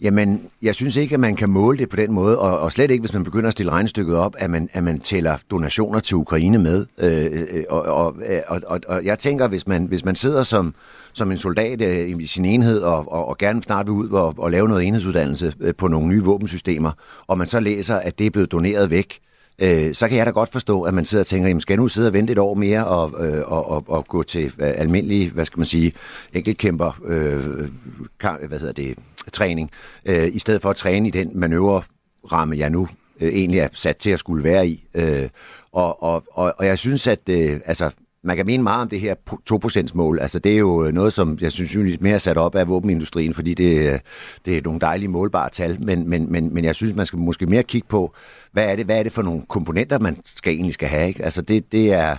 Jamen, 0.00 0.50
jeg 0.62 0.74
synes 0.74 0.96
ikke, 0.96 1.14
at 1.14 1.20
man 1.20 1.36
kan 1.36 1.50
måle 1.50 1.78
det 1.78 1.88
på 1.88 1.96
den 1.96 2.12
måde, 2.12 2.38
og, 2.38 2.58
og 2.58 2.72
slet 2.72 2.90
ikke, 2.90 3.02
hvis 3.02 3.12
man 3.12 3.24
begynder 3.24 3.46
at 3.46 3.52
stille 3.52 3.72
regnestykket 3.72 4.16
op, 4.16 4.34
at 4.38 4.50
man, 4.50 4.68
at 4.72 4.84
man 4.84 5.00
tæller 5.00 5.36
donationer 5.50 6.00
til 6.00 6.16
Ukraine 6.16 6.58
med. 6.58 6.86
Øh, 6.98 7.24
øh 7.32 7.64
og, 7.68 7.82
og, 7.82 8.16
og, 8.46 8.60
og, 8.66 8.80
og 8.88 9.04
jeg 9.04 9.18
tænker, 9.18 9.48
hvis 9.48 9.66
man, 9.66 9.84
hvis 9.84 10.04
man 10.04 10.16
sidder 10.16 10.42
som, 10.42 10.74
som 11.12 11.30
en 11.30 11.38
soldat 11.38 11.82
øh, 11.82 12.08
i 12.08 12.26
sin 12.26 12.44
enhed, 12.44 12.80
og, 12.80 13.12
og, 13.12 13.28
og 13.28 13.38
gerne 13.38 13.62
snart 13.62 13.86
vil 13.86 13.92
ud 13.92 14.08
og, 14.08 14.34
og 14.38 14.50
lave 14.50 14.68
noget 14.68 14.84
enhedsuddannelse 14.84 15.52
øh, 15.60 15.74
på 15.74 15.88
nogle 15.88 16.08
nye 16.08 16.22
våbensystemer, 16.22 16.92
og 17.26 17.38
man 17.38 17.46
så 17.46 17.60
læser, 17.60 17.96
at 17.96 18.18
det 18.18 18.26
er 18.26 18.30
blevet 18.30 18.52
doneret 18.52 18.90
væk, 18.90 19.18
øh, 19.20 19.26
Øh, 19.58 19.94
så 19.94 20.08
kan 20.08 20.18
jeg 20.18 20.26
da 20.26 20.30
godt 20.30 20.52
forstå, 20.52 20.82
at 20.82 20.94
man 20.94 21.04
sidder 21.04 21.22
og 21.22 21.26
tænker, 21.26 21.48
jamen 21.48 21.60
skal 21.60 21.74
jeg 21.74 21.80
nu 21.80 21.88
sidde 21.88 22.08
og 22.08 22.12
vente 22.12 22.32
et 22.32 22.38
år 22.38 22.54
mere 22.54 22.86
og, 22.86 23.26
øh, 23.26 23.52
og, 23.52 23.70
og, 23.70 23.84
og 23.88 24.06
gå 24.06 24.22
til 24.22 24.44
øh, 24.44 24.52
almindelig, 24.58 25.30
hvad 25.30 25.46
skal 25.46 25.58
man 25.58 25.66
sige, 25.66 25.92
enkeltkæmper, 26.32 27.00
øh, 27.04 28.48
hvad 28.48 28.58
hedder 28.58 28.72
det, 28.72 28.98
træning, 29.32 29.70
øh, 30.06 30.28
i 30.32 30.38
stedet 30.38 30.62
for 30.62 30.70
at 30.70 30.76
træne 30.76 31.08
i 31.08 31.10
den 31.10 31.30
manøvreramme, 31.34 32.58
jeg 32.58 32.70
nu 32.70 32.88
øh, 33.20 33.28
egentlig 33.28 33.60
er 33.60 33.68
sat 33.72 33.96
til 33.96 34.10
at 34.10 34.18
skulle 34.18 34.44
være 34.44 34.68
i. 34.68 34.88
Øh, 34.94 35.28
og, 35.72 36.02
og, 36.02 36.24
og, 36.32 36.54
og 36.58 36.66
jeg 36.66 36.78
synes, 36.78 37.06
at 37.06 37.20
øh, 37.28 37.60
altså, 37.64 37.90
man 38.26 38.36
kan 38.36 38.46
mene 38.46 38.62
meget 38.62 38.82
om 38.82 38.88
det 38.88 39.00
her 39.00 39.14
2%-mål. 39.52 40.18
Altså, 40.18 40.38
det 40.38 40.52
er 40.52 40.56
jo 40.56 40.84
øh, 40.84 40.92
noget, 40.92 41.12
som 41.12 41.38
jeg 41.40 41.52
synes 41.52 41.70
synligvis 41.70 42.00
mere 42.00 42.14
er 42.14 42.18
sat 42.18 42.36
op 42.36 42.54
af 42.54 42.68
våbenindustrien, 42.68 43.34
fordi 43.34 43.54
det, 43.54 43.92
øh, 43.92 43.98
det 44.44 44.56
er 44.56 44.62
nogle 44.64 44.80
dejlige 44.80 45.08
målbare 45.08 45.50
tal. 45.50 45.84
Men, 45.84 46.08
men, 46.08 46.32
men, 46.32 46.54
men 46.54 46.64
jeg 46.64 46.74
synes, 46.74 46.94
man 46.94 47.06
skal 47.06 47.18
måske 47.18 47.46
mere 47.46 47.62
kigge 47.62 47.88
på, 47.88 48.14
hvad 48.52 48.64
er 48.64 48.76
det, 48.76 48.84
hvad 48.84 48.98
er 48.98 49.02
det 49.02 49.12
for 49.12 49.22
nogle 49.22 49.42
komponenter, 49.48 49.98
man 49.98 50.20
skal 50.24 50.52
egentlig 50.52 50.74
skal 50.74 50.88
have. 50.88 51.08
Ikke? 51.08 51.24
Altså, 51.24 51.42
det, 51.42 51.72
det 51.72 51.92
er... 51.92 52.16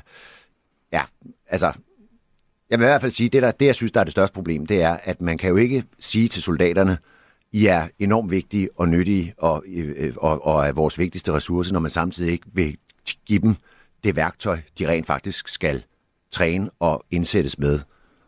Ja, 0.93 1.01
altså, 1.49 1.71
jeg 2.69 2.79
vil 2.79 2.85
i 2.85 2.87
hvert 2.87 3.01
fald 3.01 3.11
sige, 3.11 3.29
det, 3.29 3.43
der, 3.43 3.51
det 3.51 3.65
jeg 3.65 3.75
synes, 3.75 3.91
der 3.91 3.99
er 3.99 4.03
det 4.03 4.11
største 4.11 4.33
problem, 4.33 4.65
det 4.65 4.81
er, 4.81 4.97
at 5.03 5.21
man 5.21 5.37
kan 5.37 5.49
jo 5.49 5.55
ikke 5.55 5.83
sige 5.99 6.27
til 6.27 6.43
soldaterne, 6.43 6.97
I 7.51 7.65
er 7.65 7.87
enormt 7.99 8.31
vigtige 8.31 8.69
og 8.75 8.89
nyttige 8.89 9.33
og, 9.37 9.63
øh, 9.67 10.13
og, 10.17 10.45
og 10.45 10.67
er 10.67 10.71
vores 10.71 10.99
vigtigste 10.99 11.33
ressource, 11.33 11.73
når 11.73 11.79
man 11.79 11.91
samtidig 11.91 12.31
ikke 12.31 12.45
vil 12.53 12.77
give 13.25 13.39
dem 13.39 13.55
det 14.03 14.15
værktøj, 14.15 14.59
de 14.79 14.87
rent 14.87 15.07
faktisk 15.07 15.47
skal 15.47 15.83
træne 16.31 16.69
og 16.79 17.05
indsættes 17.11 17.59
med. 17.59 17.79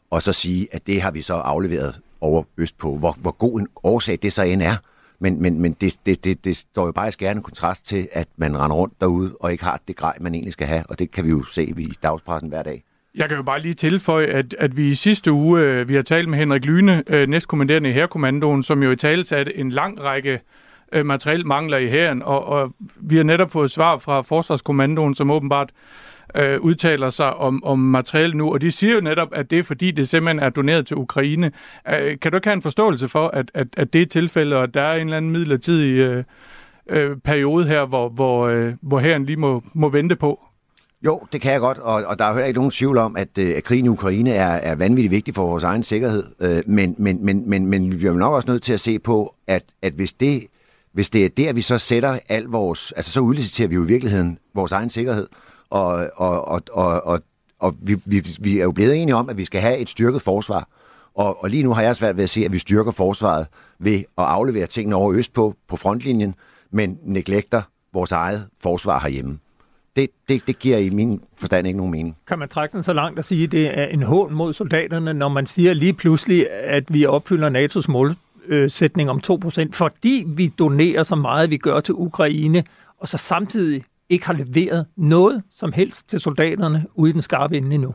Og 0.10 0.22
så 0.22 0.34
sige, 0.34 0.68
at 0.72 0.88
det 0.88 1.01
har 1.01 1.12
vi 1.12 1.22
så 1.22 1.34
afleveret 1.34 2.00
over 2.22 2.44
øst 2.58 2.77
på, 2.77 2.96
Hvor, 2.98 3.18
hvor 3.22 3.32
god 3.32 3.60
en 3.60 3.68
årsag 3.84 4.20
det 4.22 4.34
så 4.34 4.44
end 4.44 4.62
er. 4.62 4.75
Men, 5.20 5.41
men, 5.41 5.62
men 5.62 5.75
det, 5.82 5.96
det, 6.06 6.24
det, 6.24 6.46
det 6.46 6.58
står 6.58 6.86
jo 6.86 6.91
bare 6.91 7.08
i 7.08 7.12
skærende 7.12 7.41
kontrast 7.41 7.86
til, 7.86 8.08
at 8.12 8.27
man 8.38 8.58
render 8.58 8.75
rundt 8.77 8.94
derude 9.01 9.36
og 9.39 9.51
ikke 9.51 9.63
har 9.63 9.82
det 9.88 9.96
grej, 9.96 10.18
man 10.22 10.36
egentlig 10.36 10.53
skal 10.53 10.68
have. 10.68 10.84
Og 10.89 11.00
det 11.00 11.12
kan 11.12 11.25
vi 11.25 11.29
jo 11.29 11.44
se 11.44 11.65
i 11.65 11.94
dagspressen 12.03 12.50
hver 12.50 12.63
dag. 12.63 12.84
Jeg 13.15 13.27
kan 13.27 13.38
jo 13.38 13.44
bare 13.44 13.62
lige 13.62 13.74
tilføje, 13.74 14.25
at, 14.27 14.56
at 14.60 14.77
vi 14.77 14.88
i 14.88 14.96
sidste 14.96 15.32
uge, 15.32 15.62
øh, 15.62 15.89
vi 15.89 15.96
har 15.96 16.01
talt 16.01 16.29
med 16.29 16.38
Henrik 16.38 16.65
Lyne, 16.65 17.03
øh, 17.08 17.27
næstkommanderende 17.27 17.89
i 17.89 17.94
Herrekommandoen, 17.94 18.63
som 18.63 18.84
jo 18.84 18.91
i 18.91 18.96
tale 18.96 19.25
satte 19.25 19.58
en 19.58 19.72
lang 19.72 20.01
række 20.03 20.39
øh, 20.91 21.06
materiel 21.06 21.48
mangler 21.48 21.77
i 21.77 21.88
hæren, 21.88 22.22
og, 22.22 22.46
og 22.46 22.74
vi 22.96 23.15
har 23.15 23.24
netop 23.24 23.51
fået 23.51 23.72
svar 23.72 23.98
fra 23.98 24.22
Forsvarskommandoen, 24.22 25.15
som 25.15 25.32
åbenbart 25.32 25.72
øh, 26.36 26.62
udtaler 26.62 27.10
sig 27.10 27.34
om, 27.34 27.64
om 27.64 27.80
materiel 27.80 28.38
nu, 28.38 28.54
og 28.54 28.62
de 28.62 28.72
siger 28.72 28.94
jo 28.94 29.02
netop, 29.02 29.30
at 29.32 29.52
det 29.52 29.60
er 29.60 29.64
fordi, 29.64 29.92
det 29.92 30.10
simpelthen 30.10 30.40
er 30.40 30.50
doneret 30.50 30.88
til 30.88 30.98
Ukraine. 30.98 31.52
Øh, 31.90 32.20
kan 32.20 32.32
du 32.32 32.38
ikke 32.38 32.48
have 32.48 32.54
en 32.54 32.62
forståelse 32.62 33.08
for, 33.08 33.28
at, 33.28 33.52
at, 33.54 33.68
at 33.78 33.94
det 33.94 34.02
er 34.02 34.06
tilfældet, 34.06 34.58
og 34.58 34.64
at 34.64 34.74
der 34.74 34.82
er 34.82 34.96
en 34.96 35.02
eller 35.02 35.18
anden 35.18 35.32
midlertidig 35.32 35.94
øh, 35.98 36.24
øh, 36.90 37.18
periode 37.18 37.66
her, 37.66 37.86
hvor, 37.86 38.10
hvor, 38.10 38.48
øh, 38.48 38.74
hvor 38.82 39.00
herren 39.00 39.26
lige 39.26 39.38
må, 39.38 39.64
må 39.74 39.90
vente 39.90 40.16
på? 40.16 40.40
Jo, 41.06 41.22
det 41.32 41.42
kan 41.42 41.52
jeg 41.52 41.60
godt, 41.60 41.78
og, 41.78 42.04
og 42.06 42.20
der 42.20 42.26
er 42.26 42.34
heller 42.34 42.46
ikke 42.46 42.58
nogen 42.58 42.72
tvivl 42.72 42.98
om, 42.98 43.16
at, 43.16 43.38
øh, 43.40 43.54
at 43.58 43.64
krigen 43.64 43.86
i 43.86 43.90
Ukraine 43.90 44.32
er, 44.32 44.48
er 44.50 44.76
vanvittigt 44.76 45.12
vigtig 45.12 45.36
for 45.36 45.46
vores 45.46 45.64
egen 45.64 45.84
sikkerhed. 45.84 46.24
Øh, 46.40 46.62
men, 46.66 46.96
men, 46.98 47.26
men, 47.26 47.50
men, 47.50 47.66
men 47.66 47.92
vi 47.92 47.98
bliver 47.98 48.14
nok 48.14 48.34
også 48.34 48.52
nødt 48.52 48.64
til 48.64 48.74
at 48.74 48.80
se 48.80 49.00
på, 49.00 49.36
at, 49.48 49.64
at 49.82 49.94
hvis, 49.94 50.14
det, 50.14 50.44
hvis 50.94 51.10
det 51.10 51.26
er 51.26 51.30
der, 51.30 51.54
vi 51.54 51.62
så 51.62 51.78
sætter 51.78 52.20
al 52.30 52.44
vores... 52.44 52.92
Altså 52.92 53.12
så 53.12 53.20
udliciterer 53.20 53.68
vi 53.68 53.76
jo 53.76 53.84
i 53.84 53.88
virkeligheden 53.88 54.38
vores 54.54 54.72
egen 54.72 54.90
sikkerhed. 54.90 55.28
Og, 55.70 56.10
og, 56.16 56.48
og, 56.48 56.62
og, 56.72 57.06
og, 57.06 57.22
og 57.60 57.76
vi, 57.82 57.98
vi, 58.06 58.28
vi 58.40 58.60
er 58.60 58.64
jo 58.64 58.72
blevet 58.72 58.96
enige 58.96 59.16
om, 59.16 59.30
at 59.30 59.38
vi 59.38 59.46
skal 59.46 59.62
have 59.62 59.78
et 59.78 59.90
styrket 59.90 60.22
forsvar. 60.22 60.68
Og, 61.16 61.44
og 61.44 61.50
lige 61.50 61.64
nu 61.64 61.74
har 61.74 61.82
jeg 61.82 61.96
svært 61.96 62.18
ved 62.18 62.24
at 62.24 62.30
se, 62.30 62.46
at 62.46 62.54
vi 62.54 62.58
styrker 62.58 62.92
forsvaret 62.92 63.48
ved 63.80 63.98
at 63.98 64.04
aflevere 64.18 64.68
tingene 64.68 64.96
over 64.96 65.14
øst 65.14 65.34
på, 65.34 65.56
på 65.68 65.76
frontlinjen, 65.76 66.36
men 66.72 67.00
neglekter 67.04 67.62
vores 67.94 68.12
eget 68.12 68.48
forsvar 68.62 69.00
herhjemme 69.00 69.40
det, 70.00 70.10
det, 70.30 70.48
det 70.48 70.60
giver 70.60 70.78
i 70.78 70.90
min 70.90 71.22
forstand 71.38 71.68
ikke 71.68 71.78
nogen 71.78 71.92
mening. 71.92 72.18
Kan 72.28 72.40
man 72.40 72.50
trække 72.50 72.74
den 72.74 72.84
så 72.84 72.94
langt 72.94 73.20
og 73.20 73.26
sige, 73.26 73.44
at 73.44 73.52
det 73.52 73.80
er 73.80 73.86
en 73.86 74.04
hån 74.04 74.34
mod 74.34 74.54
soldaterne, 74.54 75.14
når 75.14 75.30
man 75.30 75.46
siger 75.46 75.74
lige 75.74 75.94
pludselig, 75.94 76.50
at 76.52 76.84
vi 76.94 77.06
opfylder 77.06 77.50
NATO's 77.50 77.92
målsætning 77.92 79.10
om 79.10 79.22
2%, 79.32 79.70
fordi 79.74 80.24
vi 80.28 80.54
donerer 80.60 81.04
så 81.04 81.16
meget, 81.16 81.50
vi 81.50 81.58
gør 81.58 81.80
til 81.80 81.94
Ukraine, 81.94 82.64
og 83.00 83.08
så 83.08 83.18
samtidig 83.18 83.84
ikke 84.10 84.25
har 84.25 84.34
leveret 84.34 84.86
noget 84.96 85.44
som 85.56 85.74
helst 85.74 86.10
til 86.10 86.20
soldaterne 86.20 86.86
ude 86.96 87.10
i 87.10 87.13
den 87.13 87.22
skarpe 87.22 87.58
ende 87.58 87.75
endnu? 87.75 87.94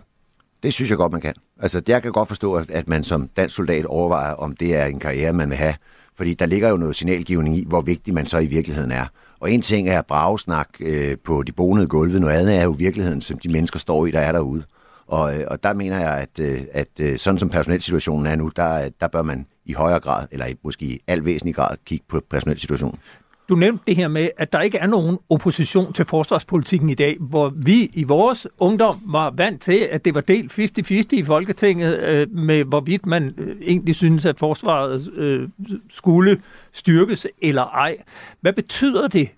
Det 0.62 0.72
synes 0.72 0.90
jeg 0.90 0.98
godt, 0.98 1.12
man 1.12 1.20
kan. 1.20 1.34
Altså, 1.60 1.82
jeg 1.88 2.02
kan 2.02 2.12
godt 2.12 2.28
forstå, 2.28 2.54
at 2.68 2.88
man 2.88 3.04
som 3.04 3.28
dansk 3.36 3.56
soldat 3.56 3.84
overvejer, 3.84 4.32
om 4.32 4.56
det 4.56 4.76
er 4.76 4.84
en 4.84 4.98
karriere, 4.98 5.32
man 5.32 5.48
vil 5.48 5.56
have. 5.56 5.74
Fordi 6.16 6.34
der 6.34 6.46
ligger 6.46 6.68
jo 6.68 6.76
noget 6.76 6.96
signalgivning 6.96 7.56
i, 7.56 7.64
hvor 7.68 7.80
vigtig 7.80 8.14
man 8.14 8.26
så 8.26 8.38
i 8.38 8.46
virkeligheden 8.46 8.92
er. 8.92 9.06
Og 9.40 9.50
en 9.50 9.62
ting 9.62 9.88
er 9.88 10.02
bragesnak 10.02 10.68
øh, 10.80 11.16
på 11.24 11.42
de 11.42 11.52
bonede 11.52 11.86
gulve, 11.86 12.20
noget 12.20 12.34
andet 12.34 12.56
er 12.56 12.62
jo 12.62 12.70
virkeligheden, 12.70 13.20
som 13.20 13.38
de 13.38 13.48
mennesker 13.48 13.78
står 13.78 14.06
i, 14.06 14.10
der 14.10 14.20
er 14.20 14.32
derude. 14.32 14.62
Og, 15.06 15.38
øh, 15.38 15.44
og 15.50 15.62
der 15.62 15.74
mener 15.74 16.00
jeg, 16.00 16.18
at, 16.18 16.38
øh, 16.40 16.60
at 16.72 16.88
øh, 17.00 17.18
sådan 17.18 17.38
som 17.38 17.48
personelsituationen 17.48 18.26
er 18.26 18.36
nu, 18.36 18.50
der, 18.56 18.88
der 19.00 19.08
bør 19.08 19.22
man 19.22 19.46
i 19.64 19.72
højere 19.72 20.00
grad, 20.00 20.26
eller 20.30 20.46
måske 20.62 20.84
i 20.84 21.00
al 21.06 21.24
væsentlig 21.24 21.54
grad, 21.54 21.76
kigge 21.86 22.04
på 22.08 22.20
personelsituationen. 22.30 22.98
Du 23.48 23.54
nævnte 23.54 23.84
det 23.86 23.96
her 23.96 24.08
med, 24.08 24.28
at 24.36 24.52
der 24.52 24.60
ikke 24.60 24.78
er 24.78 24.86
nogen 24.86 25.18
opposition 25.28 25.92
til 25.92 26.04
forsvarspolitikken 26.04 26.90
i 26.90 26.94
dag, 26.94 27.16
hvor 27.20 27.52
vi 27.56 27.90
i 27.92 28.04
vores 28.04 28.46
ungdom 28.58 29.00
var 29.06 29.30
vant 29.30 29.62
til, 29.62 29.78
at 29.90 30.04
det 30.04 30.14
var 30.14 30.20
delt 30.20 30.58
50-50 30.58 30.92
i 31.12 31.24
Folketinget, 31.24 31.98
øh, 31.98 32.30
med 32.30 32.64
hvorvidt 32.64 33.06
man 33.06 33.34
øh, 33.38 33.56
egentlig 33.62 33.94
synes, 33.94 34.26
at 34.26 34.38
forsvaret 34.38 35.12
øh, 35.12 35.48
skulle 35.90 36.42
styrkes 36.72 37.26
eller 37.42 37.62
ej. 37.62 37.96
Hvad 38.40 38.52
betyder 38.52 39.08
det 39.08 39.28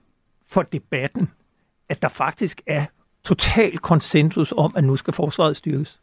for 0.49 0.63
debatten, 0.63 1.31
at 1.89 2.03
der 2.03 2.09
faktisk 2.09 2.63
er 2.67 2.85
total 3.25 3.79
konsensus 3.79 4.55
om, 4.57 4.73
at 4.77 4.85
nu 4.85 4.97
skal 4.97 5.15
forsvaret 5.15 5.57
styrkes? 5.57 6.01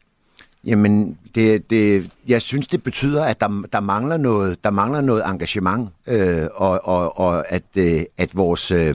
Jamen, 0.66 1.18
det, 1.34 1.70
det, 1.70 2.10
jeg 2.28 2.42
synes, 2.42 2.66
det 2.66 2.82
betyder, 2.82 3.24
at 3.24 3.40
der, 3.40 3.62
der, 3.72 3.80
mangler, 3.80 4.16
noget, 4.16 4.64
der 4.64 4.70
mangler 4.70 5.00
noget 5.00 5.22
engagement, 5.26 5.88
øh, 6.06 6.46
og, 6.54 6.80
og, 6.84 7.18
og 7.18 7.52
at, 7.52 7.62
øh, 7.76 8.04
at 8.18 8.36
vores... 8.36 8.70
Øh, 8.70 8.94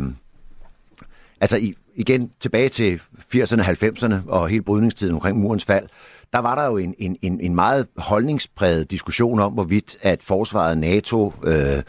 altså 1.42 1.58
i, 1.58 1.76
igen 1.96 2.32
tilbage 2.40 2.70
til 2.70 3.02
80'erne, 3.36 3.62
90'erne 3.62 4.16
og 4.28 4.48
hele 4.48 4.62
brydningstiden 4.62 5.14
omkring 5.14 5.38
murens 5.38 5.66
fald, 5.66 5.88
der 6.34 6.40
var 6.40 6.56
der 6.56 6.66
jo 6.66 6.78
en, 6.78 6.96
en, 6.98 7.18
en 7.22 7.40
en 7.42 7.56
meget 7.56 7.88
holdningspræget 7.98 8.92
diskussion 8.92 9.40
om, 9.40 9.54
hvorvidt 9.54 9.98
at 10.02 10.24
forsvaret 10.24 10.78
NATO... 10.78 11.34
Øh, 11.44 11.84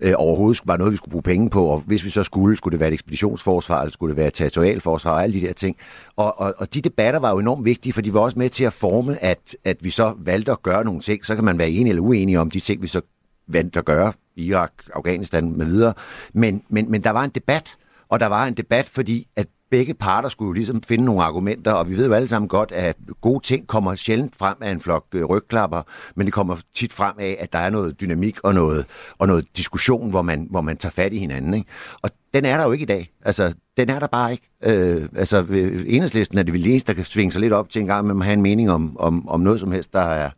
øh, 0.00 0.12
overhovedet 0.16 0.60
var 0.64 0.76
noget, 0.76 0.92
vi 0.92 0.96
skulle 0.96 1.12
bruge 1.12 1.22
penge 1.22 1.50
på, 1.50 1.64
og 1.64 1.82
hvis 1.86 2.04
vi 2.04 2.10
så 2.10 2.22
skulle, 2.22 2.56
skulle 2.56 2.72
det 2.72 2.80
være 2.80 2.88
et 2.88 2.94
ekspeditionsforsvar, 2.94 3.80
eller 3.80 3.92
skulle 3.92 4.10
det 4.10 4.16
være 4.16 4.26
et 4.26 4.34
territorialforsvar, 4.34 5.12
og 5.12 5.22
alle 5.22 5.40
de 5.40 5.46
der 5.46 5.52
ting. 5.52 5.76
Og, 6.16 6.40
og, 6.40 6.54
og 6.58 6.74
de 6.74 6.80
debatter 6.80 7.20
var 7.20 7.30
jo 7.30 7.38
enormt 7.38 7.64
vigtige, 7.64 7.92
for 7.92 8.00
de 8.00 8.14
var 8.14 8.20
også 8.20 8.38
med 8.38 8.50
til 8.50 8.64
at 8.64 8.72
forme, 8.72 9.24
at, 9.24 9.56
at 9.64 9.76
vi 9.80 9.90
så 9.90 10.14
valgte 10.18 10.52
at 10.52 10.62
gøre 10.62 10.84
nogle 10.84 11.00
ting. 11.00 11.26
Så 11.26 11.34
kan 11.34 11.44
man 11.44 11.58
være 11.58 11.70
enig 11.70 11.90
eller 11.90 12.02
uenig 12.02 12.38
om 12.38 12.50
de 12.50 12.60
ting, 12.60 12.82
vi 12.82 12.86
så 12.86 13.00
valgte 13.46 13.78
at 13.78 13.84
gøre, 13.84 14.12
Irak, 14.36 14.72
Afghanistan 14.94 15.56
med 15.56 15.66
videre. 15.66 15.94
Men, 16.34 16.62
men, 16.68 16.90
men 16.90 17.04
der 17.04 17.10
var 17.10 17.24
en 17.24 17.30
debat, 17.30 17.76
og 18.08 18.20
der 18.20 18.26
var 18.26 18.46
en 18.46 18.54
debat, 18.54 18.86
fordi 18.88 19.28
at 19.36 19.46
begge 19.72 19.94
parter 19.94 20.28
skulle 20.28 20.48
jo 20.48 20.52
ligesom 20.52 20.82
finde 20.82 21.04
nogle 21.04 21.22
argumenter, 21.22 21.72
og 21.72 21.88
vi 21.90 21.96
ved 21.96 22.06
jo 22.06 22.12
alle 22.12 22.28
sammen 22.28 22.48
godt, 22.48 22.72
at 22.72 22.96
gode 23.20 23.44
ting 23.44 23.66
kommer 23.66 23.94
sjældent 23.94 24.36
frem 24.36 24.56
af 24.60 24.70
en 24.70 24.80
flok 24.80 25.04
øh, 25.12 25.24
rygklapper, 25.24 25.82
men 26.14 26.26
det 26.26 26.34
kommer 26.34 26.56
tit 26.74 26.92
frem 26.92 27.14
af, 27.18 27.36
at 27.40 27.52
der 27.52 27.58
er 27.58 27.70
noget 27.70 28.00
dynamik 28.00 28.38
og 28.42 28.54
noget, 28.54 28.86
og 29.18 29.26
noget 29.26 29.46
diskussion, 29.56 30.10
hvor 30.10 30.22
man, 30.22 30.46
hvor 30.50 30.60
man 30.60 30.76
tager 30.76 30.90
fat 30.90 31.12
i 31.12 31.18
hinanden. 31.18 31.54
Ikke? 31.54 31.66
Og 32.02 32.10
den 32.34 32.44
er 32.44 32.56
der 32.56 32.64
jo 32.64 32.72
ikke 32.72 32.82
i 32.82 32.86
dag. 32.86 33.10
Altså, 33.24 33.54
den 33.76 33.90
er 33.90 33.98
der 33.98 34.06
bare 34.06 34.32
ikke. 34.32 34.48
Øh, 34.62 35.08
altså, 35.16 35.46
øh, 35.48 35.82
enhedslisten 35.86 36.38
er 36.38 36.42
det 36.42 36.52
vel 36.52 36.66
eneste, 36.66 36.86
der 36.86 36.96
kan 36.96 37.04
svinge 37.04 37.32
sig 37.32 37.40
lidt 37.40 37.52
op 37.52 37.70
til 37.70 37.80
en 37.80 37.86
gang 37.86 38.06
med 38.06 38.16
at 38.16 38.24
have 38.24 38.34
en 38.34 38.42
mening 38.42 38.70
om, 38.70 38.96
om, 38.98 39.28
om 39.28 39.40
noget 39.40 39.60
som 39.60 39.72
helst, 39.72 39.92
der 39.92 40.00
er, 40.00 40.30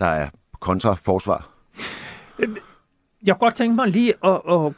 der 0.00 0.06
er 0.06 0.28
kontraforsvar. 0.60 1.48
Jeg 2.38 2.48
kunne 3.34 3.34
godt 3.34 3.54
tænke 3.54 3.76
mig 3.76 3.88
lige 3.88 4.14
at, 4.24 4.40
at 4.50 4.72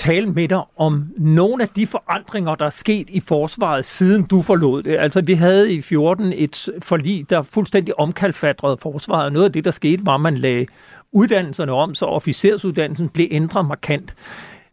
tale 0.00 0.26
med 0.26 0.48
dig 0.48 0.62
om 0.76 1.08
nogle 1.16 1.62
af 1.62 1.68
de 1.68 1.86
forandringer, 1.86 2.54
der 2.54 2.66
er 2.66 2.70
sket 2.70 3.10
i 3.10 3.20
forsvaret, 3.20 3.84
siden 3.84 4.22
du 4.22 4.42
forlod 4.42 4.82
det. 4.82 4.96
Altså, 4.98 5.20
vi 5.20 5.34
havde 5.34 5.74
i 5.74 5.82
14 5.82 6.32
et 6.36 6.68
forlig, 6.82 7.30
der 7.30 7.42
fuldstændig 7.42 7.98
omkalfatrede 7.98 8.76
forsvaret. 8.76 9.32
Noget 9.32 9.46
af 9.46 9.52
det, 9.52 9.64
der 9.64 9.70
skete, 9.70 10.06
var, 10.06 10.14
at 10.14 10.20
man 10.20 10.36
lagde 10.36 10.66
uddannelserne 11.12 11.72
om, 11.72 11.94
så 11.94 12.06
officersuddannelsen 12.06 13.08
blev 13.08 13.28
ændret 13.30 13.66
markant. 13.66 14.14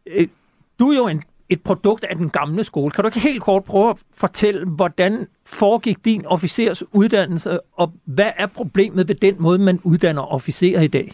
Øh, 0.05 0.27
du 0.79 0.89
er 0.89 0.95
jo 0.95 1.07
en, 1.07 1.23
et 1.49 1.61
produkt 1.61 2.03
af 2.03 2.15
den 2.15 2.29
gamle 2.29 2.63
skole. 2.63 2.91
Kan 2.91 3.03
du 3.03 3.07
ikke 3.07 3.19
helt 3.19 3.41
kort 3.41 3.63
prøve 3.63 3.89
at 3.89 3.97
fortælle, 4.13 4.65
hvordan 4.65 5.27
foregik 5.45 6.05
din 6.05 6.25
officersuddannelse, 6.25 7.59
og 7.77 7.93
hvad 8.05 8.31
er 8.37 8.45
problemet 8.45 9.07
ved 9.07 9.15
den 9.15 9.35
måde, 9.39 9.59
man 9.59 9.79
uddanner 9.83 10.21
officerer 10.33 10.81
i 10.81 10.87
dag? 10.87 11.13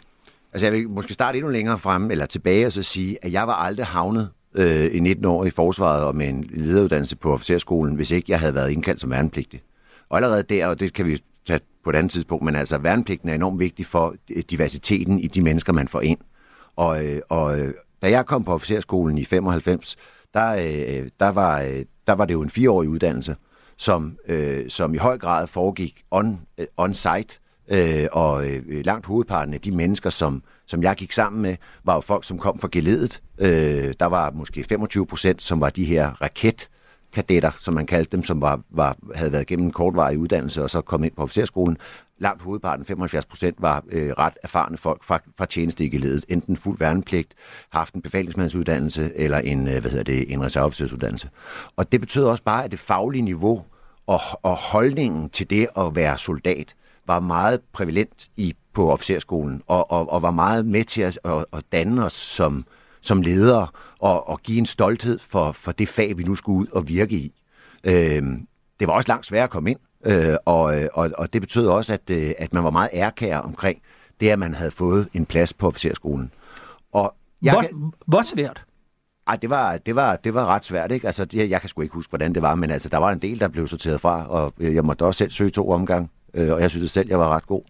Altså 0.54 0.66
jeg 0.66 0.74
vil 0.74 0.90
måske 0.90 1.14
starte 1.14 1.38
endnu 1.38 1.52
længere 1.52 1.78
frem, 1.78 2.12
eller 2.12 2.26
tilbage 2.26 2.66
og 2.66 2.72
så 2.72 2.84
sige, 2.84 3.18
at 3.22 3.32
jeg 3.32 3.48
var 3.48 3.54
aldrig 3.54 3.86
havnet 3.86 4.30
øh, 4.56 4.96
i 4.96 5.00
19 5.00 5.26
år 5.26 5.46
i 5.46 5.50
forsvaret 5.50 6.04
og 6.04 6.16
med 6.16 6.30
en 6.30 6.50
lederuddannelse 6.54 7.16
på 7.16 7.34
officerskolen, 7.34 7.96
hvis 7.96 8.12
ikke 8.12 8.32
jeg 8.32 8.40
havde 8.40 8.56
været 8.56 8.72
indkaldt 8.72 9.02
som 9.02 9.10
værnepligtig. 9.12 9.62
Og 10.10 10.18
allerede 10.18 10.44
der, 10.44 10.68
og 10.68 10.80
det 10.80 10.94
kan 10.94 11.08
vi 11.08 11.24
tage 11.48 11.60
på 11.84 11.90
et 11.90 11.96
andet 11.96 12.12
tidspunkt, 12.12 12.46
men 12.46 12.56
altså 12.56 12.78
værnepligten 12.78 13.30
er 13.30 13.36
enormt 13.36 13.60
vigtig 13.60 13.86
for 13.86 14.16
øh, 14.36 14.44
diversiteten 14.50 15.20
i 15.20 15.28
de 15.28 15.42
mennesker, 15.42 15.74
man 15.74 15.88
får 15.88 16.02
ind. 16.02 16.20
Og, 16.76 17.06
øh, 17.06 17.22
og 17.30 17.60
øh, 17.60 17.74
da 18.02 18.10
jeg 18.10 18.26
kom 18.26 18.44
på 18.44 18.54
officerskolen 18.54 19.18
i 19.18 19.26
95, 19.26 19.96
der, 20.34 20.44
der, 21.20 21.30
var, 21.30 21.84
der 22.08 22.14
var 22.14 22.26
det 22.26 22.34
jo 22.34 22.42
en 22.42 22.50
fireårig 22.50 22.90
uddannelse, 22.90 23.36
som, 23.78 24.18
som 24.70 24.94
i 24.94 24.98
høj 24.98 25.18
grad 25.18 25.48
foregik 25.48 26.04
on, 26.12 26.40
on-site, 26.78 27.40
Øh, 27.68 28.08
og 28.12 28.48
øh, 28.48 28.86
langt 28.86 29.06
hovedparten 29.06 29.54
af 29.54 29.62
de 29.62 29.72
mennesker, 29.72 30.10
som, 30.10 30.44
som 30.66 30.84
jeg 30.84 30.96
gik 30.96 31.12
sammen 31.12 31.42
med, 31.42 31.56
var 31.84 31.94
jo 31.94 32.02
folk, 32.02 32.24
som 32.24 32.40
kom 32.40 32.60
fra 32.60 32.70
geledet. 32.72 33.22
Øh, 33.38 33.94
der 34.00 34.06
var 34.06 34.32
måske 34.32 34.64
25 34.64 35.06
procent, 35.06 35.42
som 35.42 35.62
var 35.62 35.70
de 35.70 35.86
her 35.86 36.22
raket 36.22 36.70
kadetter, 37.14 37.52
som 37.60 37.74
man 37.74 37.86
kaldte 37.86 38.18
dem, 38.18 38.24
som 38.24 38.42
var, 38.42 38.60
var, 38.70 38.98
havde 39.16 39.32
været 39.32 39.48
gennem 39.48 39.66
en 39.66 39.72
kortvarig 39.72 40.18
uddannelse 40.18 40.64
og 40.64 40.70
så 40.70 40.82
kom 40.82 41.04
ind 41.04 41.14
på 41.16 41.22
officerskolen. 41.22 41.78
Langt 42.20 42.42
hovedparten, 42.42 42.86
75 42.86 43.26
procent, 43.26 43.56
var 43.60 43.84
øh, 43.90 44.12
ret 44.12 44.34
erfarne 44.44 44.78
folk 44.78 45.04
fra, 45.04 45.20
fra 45.38 45.46
tjeneste 45.46 45.86
i 45.86 45.90
geledet, 45.90 46.26
Enten 46.30 46.58
fuld 46.58 46.80
værnepligt, 46.80 47.34
haft 47.70 47.94
en 47.94 48.02
befalingsmandsuddannelse 48.02 49.12
eller 49.16 49.38
en, 49.38 49.68
øh, 49.68 49.82
hvad 49.82 49.92
hedder 49.92 50.04
det, 50.04 50.34
en 50.34 50.42
reserveofficersuddannelse. 50.42 51.30
Og 51.76 51.92
det 51.92 52.02
betød 52.02 52.24
også 52.24 52.44
bare, 52.44 52.64
at 52.64 52.72
det 52.72 52.80
faglige 52.80 53.22
niveau 53.22 53.64
og, 54.08 54.20
og 54.44 54.56
holdningen 54.56 55.30
til 55.30 55.50
det 55.50 55.68
at 55.78 55.96
være 55.96 56.18
soldat 56.18 56.76
var 57.08 57.20
meget 57.20 57.62
prævalent 57.74 58.28
i, 58.38 58.56
på 58.74 58.92
officerskolen, 58.92 59.62
og, 59.68 59.92
og, 59.92 60.12
og 60.12 60.22
var 60.22 60.32
meget 60.32 60.66
med 60.66 60.84
til 60.84 61.02
at, 61.02 61.20
at, 61.26 61.46
at 61.54 61.64
danne 61.72 62.06
os 62.06 62.14
som, 62.14 62.66
som 63.02 63.22
ledere, 63.22 63.68
og, 64.00 64.30
og 64.30 64.40
give 64.42 64.58
en 64.58 64.66
stolthed 64.66 65.20
for, 65.20 65.52
for 65.52 65.72
det 65.72 65.88
fag, 65.88 66.18
vi 66.18 66.24
nu 66.24 66.36
skulle 66.36 66.60
ud 66.60 66.68
og 66.68 66.88
virke 66.88 67.16
i. 67.16 67.34
Øh, 67.84 68.24
det 68.80 68.88
var 68.88 68.94
også 68.94 69.08
langt 69.08 69.26
sværere 69.26 69.44
at 69.44 69.50
komme 69.50 69.72
ind, 69.72 69.80
øh, 70.06 70.36
og, 70.46 70.64
og, 70.94 71.12
og 71.18 71.34
det 71.34 71.42
betød 71.42 71.68
også, 71.68 71.94
at, 71.94 72.10
øh, 72.10 72.34
at 72.38 72.54
man 72.54 72.64
var 72.64 72.72
meget 72.72 72.90
ærkær 72.94 73.38
omkring 73.38 73.82
det, 74.20 74.30
at 74.30 74.40
man 74.40 74.54
havde 74.54 74.72
fået 74.72 75.10
en 75.14 75.26
plads 75.26 75.54
på 75.54 75.68
officerskolen. 75.68 76.32
Og 76.92 77.16
jeg 77.42 77.54
hvor, 77.54 77.62
kan... 77.62 77.92
hvor 78.06 78.22
svært? 78.22 78.66
Ej, 79.28 79.36
det 79.36 79.50
var, 79.50 79.78
det 79.78 79.96
var, 79.96 80.16
det 80.16 80.34
var 80.34 80.46
ret 80.46 80.66
svært, 80.66 80.92
ikke? 80.92 81.08
Altså, 81.08 81.28
jeg, 81.34 81.50
jeg 81.50 81.62
kan 81.62 81.70
sgu 81.70 81.82
ikke 81.82 81.96
huske, 81.96 82.10
hvordan 82.12 82.34
det 82.34 82.42
var, 82.42 82.56
men 82.56 82.72
altså, 82.72 82.90
der 82.90 82.98
var 82.98 83.12
en 83.12 83.20
del, 83.20 83.40
der 83.40 83.48
blev 83.48 83.68
sorteret 83.68 84.02
fra, 84.02 84.28
og 84.28 84.54
jeg 84.60 84.86
måtte 84.86 85.06
også 85.06 85.18
selv 85.18 85.32
søge 85.32 85.50
to 85.50 85.70
omgang, 85.70 86.12
øh, 86.34 86.52
og 86.54 86.62
jeg 86.62 86.70
synes 86.70 86.92
selv, 86.92 87.10
jeg 87.10 87.20
var 87.20 87.30
ret 87.30 87.48
god. 87.48 87.62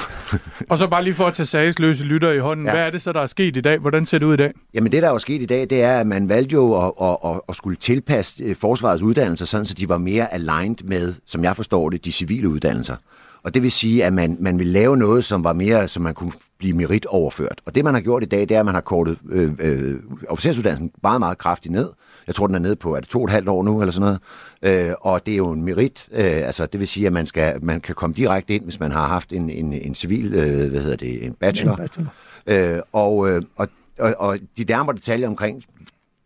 og 0.70 0.78
så 0.78 0.86
bare 0.86 1.04
lige 1.04 1.14
for 1.14 1.26
at 1.26 1.34
tage 1.34 1.46
sagsløse 1.46 2.04
lytter 2.04 2.32
i 2.32 2.38
hånden. 2.38 2.66
Ja. 2.66 2.72
Hvad 2.72 2.82
er 2.82 2.90
det 2.90 3.02
så, 3.02 3.12
der 3.12 3.20
er 3.20 3.26
sket 3.26 3.56
i 3.56 3.60
dag? 3.60 3.78
Hvordan 3.78 4.06
ser 4.06 4.18
det 4.18 4.26
ud 4.26 4.34
i 4.34 4.36
dag? 4.36 4.52
Jamen 4.74 4.92
det, 4.92 5.02
der 5.02 5.10
er 5.10 5.18
sket 5.18 5.42
i 5.42 5.46
dag, 5.46 5.60
det 5.70 5.82
er, 5.82 6.00
at 6.00 6.06
man 6.06 6.28
valgte 6.28 6.52
jo 6.52 6.86
at, 6.86 7.18
at, 7.24 7.40
at, 7.48 7.56
skulle 7.56 7.76
tilpasse 7.76 8.44
øh, 8.44 8.56
forsvarets 8.56 9.02
uddannelser, 9.02 9.46
sådan 9.46 9.66
så 9.66 9.74
de 9.74 9.88
var 9.88 9.98
mere 9.98 10.34
aligned 10.34 10.84
med, 10.84 11.14
som 11.26 11.44
jeg 11.44 11.56
forstår 11.56 11.90
det, 11.90 12.04
de 12.04 12.12
civile 12.12 12.48
uddannelser. 12.48 12.96
Og 13.44 13.54
det 13.54 13.62
vil 13.62 13.72
sige, 13.72 14.04
at 14.04 14.12
man, 14.12 14.36
man 14.40 14.58
vil 14.58 14.66
lave 14.66 14.96
noget, 14.96 15.24
som 15.24 15.44
var 15.44 15.52
mere, 15.52 15.88
som 15.88 16.02
man 16.02 16.14
kunne 16.14 16.32
blive 16.58 16.76
merit 16.76 17.06
overført. 17.06 17.60
Og 17.66 17.74
det, 17.74 17.84
man 17.84 17.94
har 17.94 18.00
gjort 18.00 18.22
i 18.22 18.26
dag, 18.26 18.40
det 18.40 18.50
er, 18.50 18.60
at 18.60 18.66
man 18.66 18.74
har 18.74 18.80
kortet 18.80 19.18
øh, 19.30 19.52
øh, 19.58 20.00
officersuddannelsen 20.28 20.90
meget, 21.02 21.20
meget 21.20 21.38
kraftigt 21.38 21.72
ned. 21.72 21.90
Jeg 22.26 22.34
tror, 22.34 22.46
den 22.46 22.54
er 22.54 22.58
nede 22.58 22.76
på, 22.76 22.94
er 22.94 23.00
det 23.00 23.08
to 23.08 23.18
og 23.18 23.24
et 23.24 23.30
halvt 23.30 23.48
år 23.48 23.62
nu, 23.62 23.80
eller 23.80 23.92
sådan 23.92 24.18
noget. 24.62 24.88
Øh, 24.88 24.94
og 25.00 25.26
det 25.26 25.32
er 25.32 25.36
jo 25.36 25.50
en 25.50 25.64
merit, 25.64 26.08
øh, 26.12 26.24
altså 26.24 26.66
det 26.66 26.80
vil 26.80 26.88
sige, 26.88 27.06
at 27.06 27.12
man, 27.12 27.26
skal, 27.26 27.64
man 27.64 27.80
kan 27.80 27.94
komme 27.94 28.14
direkte 28.14 28.54
ind, 28.54 28.64
hvis 28.64 28.80
man 28.80 28.92
har 28.92 29.06
haft 29.06 29.32
en, 29.32 29.50
en, 29.50 29.72
en 29.72 29.94
civil, 29.94 30.34
øh, 30.34 30.70
hvad 30.70 30.80
hedder 30.80 30.96
det, 30.96 31.24
en 31.24 31.34
bachelor. 31.34 31.72
En 31.72 31.78
bachelor. 31.78 32.74
Øh, 32.76 32.80
og, 32.92 33.30
øh, 33.30 33.42
og, 33.56 33.68
og, 33.98 34.14
og 34.18 34.38
de 34.58 34.64
nærmere 34.64 34.96
detaljer 34.96 35.28
omkring 35.28 35.64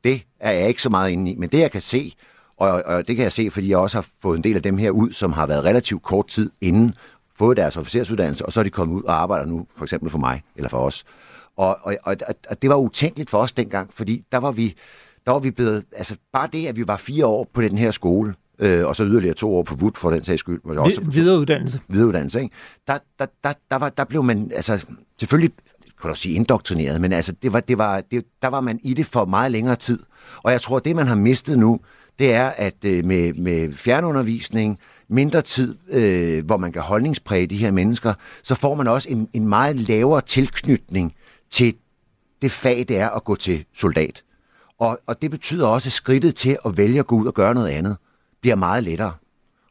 det 0.04 0.23
er 0.40 0.50
jeg 0.50 0.68
ikke 0.68 0.82
så 0.82 0.88
meget 0.88 1.11
inde 1.11 1.30
i, 1.30 1.35
men 1.35 1.49
det 1.49 1.58
jeg 1.58 1.70
kan 1.70 1.80
se, 1.80 2.14
og, 2.56 2.82
og 2.86 3.08
det 3.08 3.16
kan 3.16 3.22
jeg 3.22 3.32
se, 3.32 3.50
fordi 3.50 3.68
jeg 3.68 3.78
også 3.78 3.96
har 3.96 4.06
fået 4.22 4.36
en 4.36 4.44
del 4.44 4.56
af 4.56 4.62
dem 4.62 4.78
her 4.78 4.90
ud, 4.90 5.12
som 5.12 5.32
har 5.32 5.46
været 5.46 5.64
relativt 5.64 6.02
kort 6.02 6.26
tid 6.26 6.50
inden, 6.60 6.94
fået 7.38 7.56
deres 7.56 7.76
officersuddannelse, 7.76 8.46
og 8.46 8.52
så 8.52 8.60
er 8.60 8.64
de 8.64 8.70
kommet 8.70 8.96
ud 8.96 9.02
og 9.02 9.22
arbejder 9.22 9.46
nu, 9.46 9.66
for 9.76 9.84
eksempel 9.84 10.10
for 10.10 10.18
mig, 10.18 10.42
eller 10.56 10.68
for 10.68 10.78
os. 10.78 11.04
Og, 11.56 11.78
og, 11.82 11.96
og, 12.02 12.16
og 12.50 12.62
det 12.62 12.70
var 12.70 12.76
utænkeligt 12.76 13.30
for 13.30 13.38
os 13.38 13.52
dengang, 13.52 13.90
fordi 13.94 14.25
der 14.32 14.38
var 14.38 14.50
vi, 14.50 14.75
der 15.26 15.32
var 15.32 15.38
vi 15.38 15.50
blevet, 15.50 15.84
altså 15.92 16.16
bare 16.32 16.48
det, 16.52 16.66
at 16.66 16.76
vi 16.76 16.86
var 16.86 16.96
fire 16.96 17.26
år 17.26 17.48
på 17.54 17.62
den 17.62 17.78
her 17.78 17.90
skole, 17.90 18.34
øh, 18.58 18.86
og 18.86 18.96
så 18.96 19.04
yderligere 19.04 19.34
to 19.34 19.56
år 19.56 19.62
på 19.62 19.75
VUD 19.75 19.92
for 19.94 20.10
den 20.10 20.25
sags 20.25 20.40
skyld. 20.40 20.60
Var 20.64 20.80
også, 20.80 21.00
videreuddannelse. 21.00 21.80
Videreuddannelse, 21.88 22.42
ikke? 22.42 22.54
Der, 22.86 22.98
der, 23.18 23.26
der, 23.44 23.52
der, 23.70 23.76
var, 23.76 23.88
der 23.88 24.04
blev 24.04 24.22
man, 24.22 24.50
altså 24.54 24.86
selvfølgelig 25.20 25.52
kan 26.00 26.10
du 26.10 26.14
sige 26.14 26.34
indoktrineret, 26.34 27.00
men 27.00 27.12
altså 27.12 27.32
det 27.32 27.52
var, 27.52 27.60
det 27.60 27.78
var, 27.78 28.00
det, 28.00 28.25
der 28.42 28.48
var 28.48 28.60
man 28.60 28.80
i 28.82 28.94
det 28.94 29.06
for 29.06 29.25
meget 29.25 29.52
længere 29.52 29.76
tid. 29.76 29.98
Og 30.42 30.52
jeg 30.52 30.60
tror, 30.60 30.78
det 30.78 30.96
man 30.96 31.06
har 31.06 31.14
mistet 31.14 31.58
nu, 31.58 31.80
det 32.18 32.35
er, 32.35 32.49
at 32.49 32.75
øh, 32.85 33.04
med, 33.04 33.32
med 33.32 33.73
fjernundervisning, 33.73 34.78
mindre 35.08 35.42
tid, 35.42 35.76
øh, 35.88 36.46
hvor 36.46 36.56
man 36.56 36.73
kan 36.73 36.82
holdningspræge 36.82 37.46
de 37.46 37.56
her 37.56 37.70
mennesker, 37.70 38.14
så 38.42 38.54
får 38.54 38.75
man 38.75 38.88
også 38.88 39.08
en, 39.08 39.28
en 39.32 39.49
meget 39.49 39.76
lavere 39.76 40.20
tilknytning 40.20 41.14
til 41.50 41.75
det 42.42 42.52
fag, 42.52 42.85
det 42.88 42.99
er 42.99 43.08
at 43.08 43.25
gå 43.25 43.35
til 43.35 43.64
soldat. 43.75 44.23
Og, 44.78 44.99
og 45.06 45.23
det 45.23 45.30
betyder 45.30 45.67
også, 45.67 45.88
at 45.88 45.93
skridtet 45.93 46.34
til 46.34 46.58
at 46.64 46.76
vælge 46.76 46.99
at 46.99 47.06
gå 47.06 47.17
ud 47.17 47.26
og 47.26 47.34
gøre 47.34 47.54
noget 47.54 47.69
andet 47.69 47.97
bliver 48.40 48.56
meget 48.56 48.84
lettere. 48.84 49.12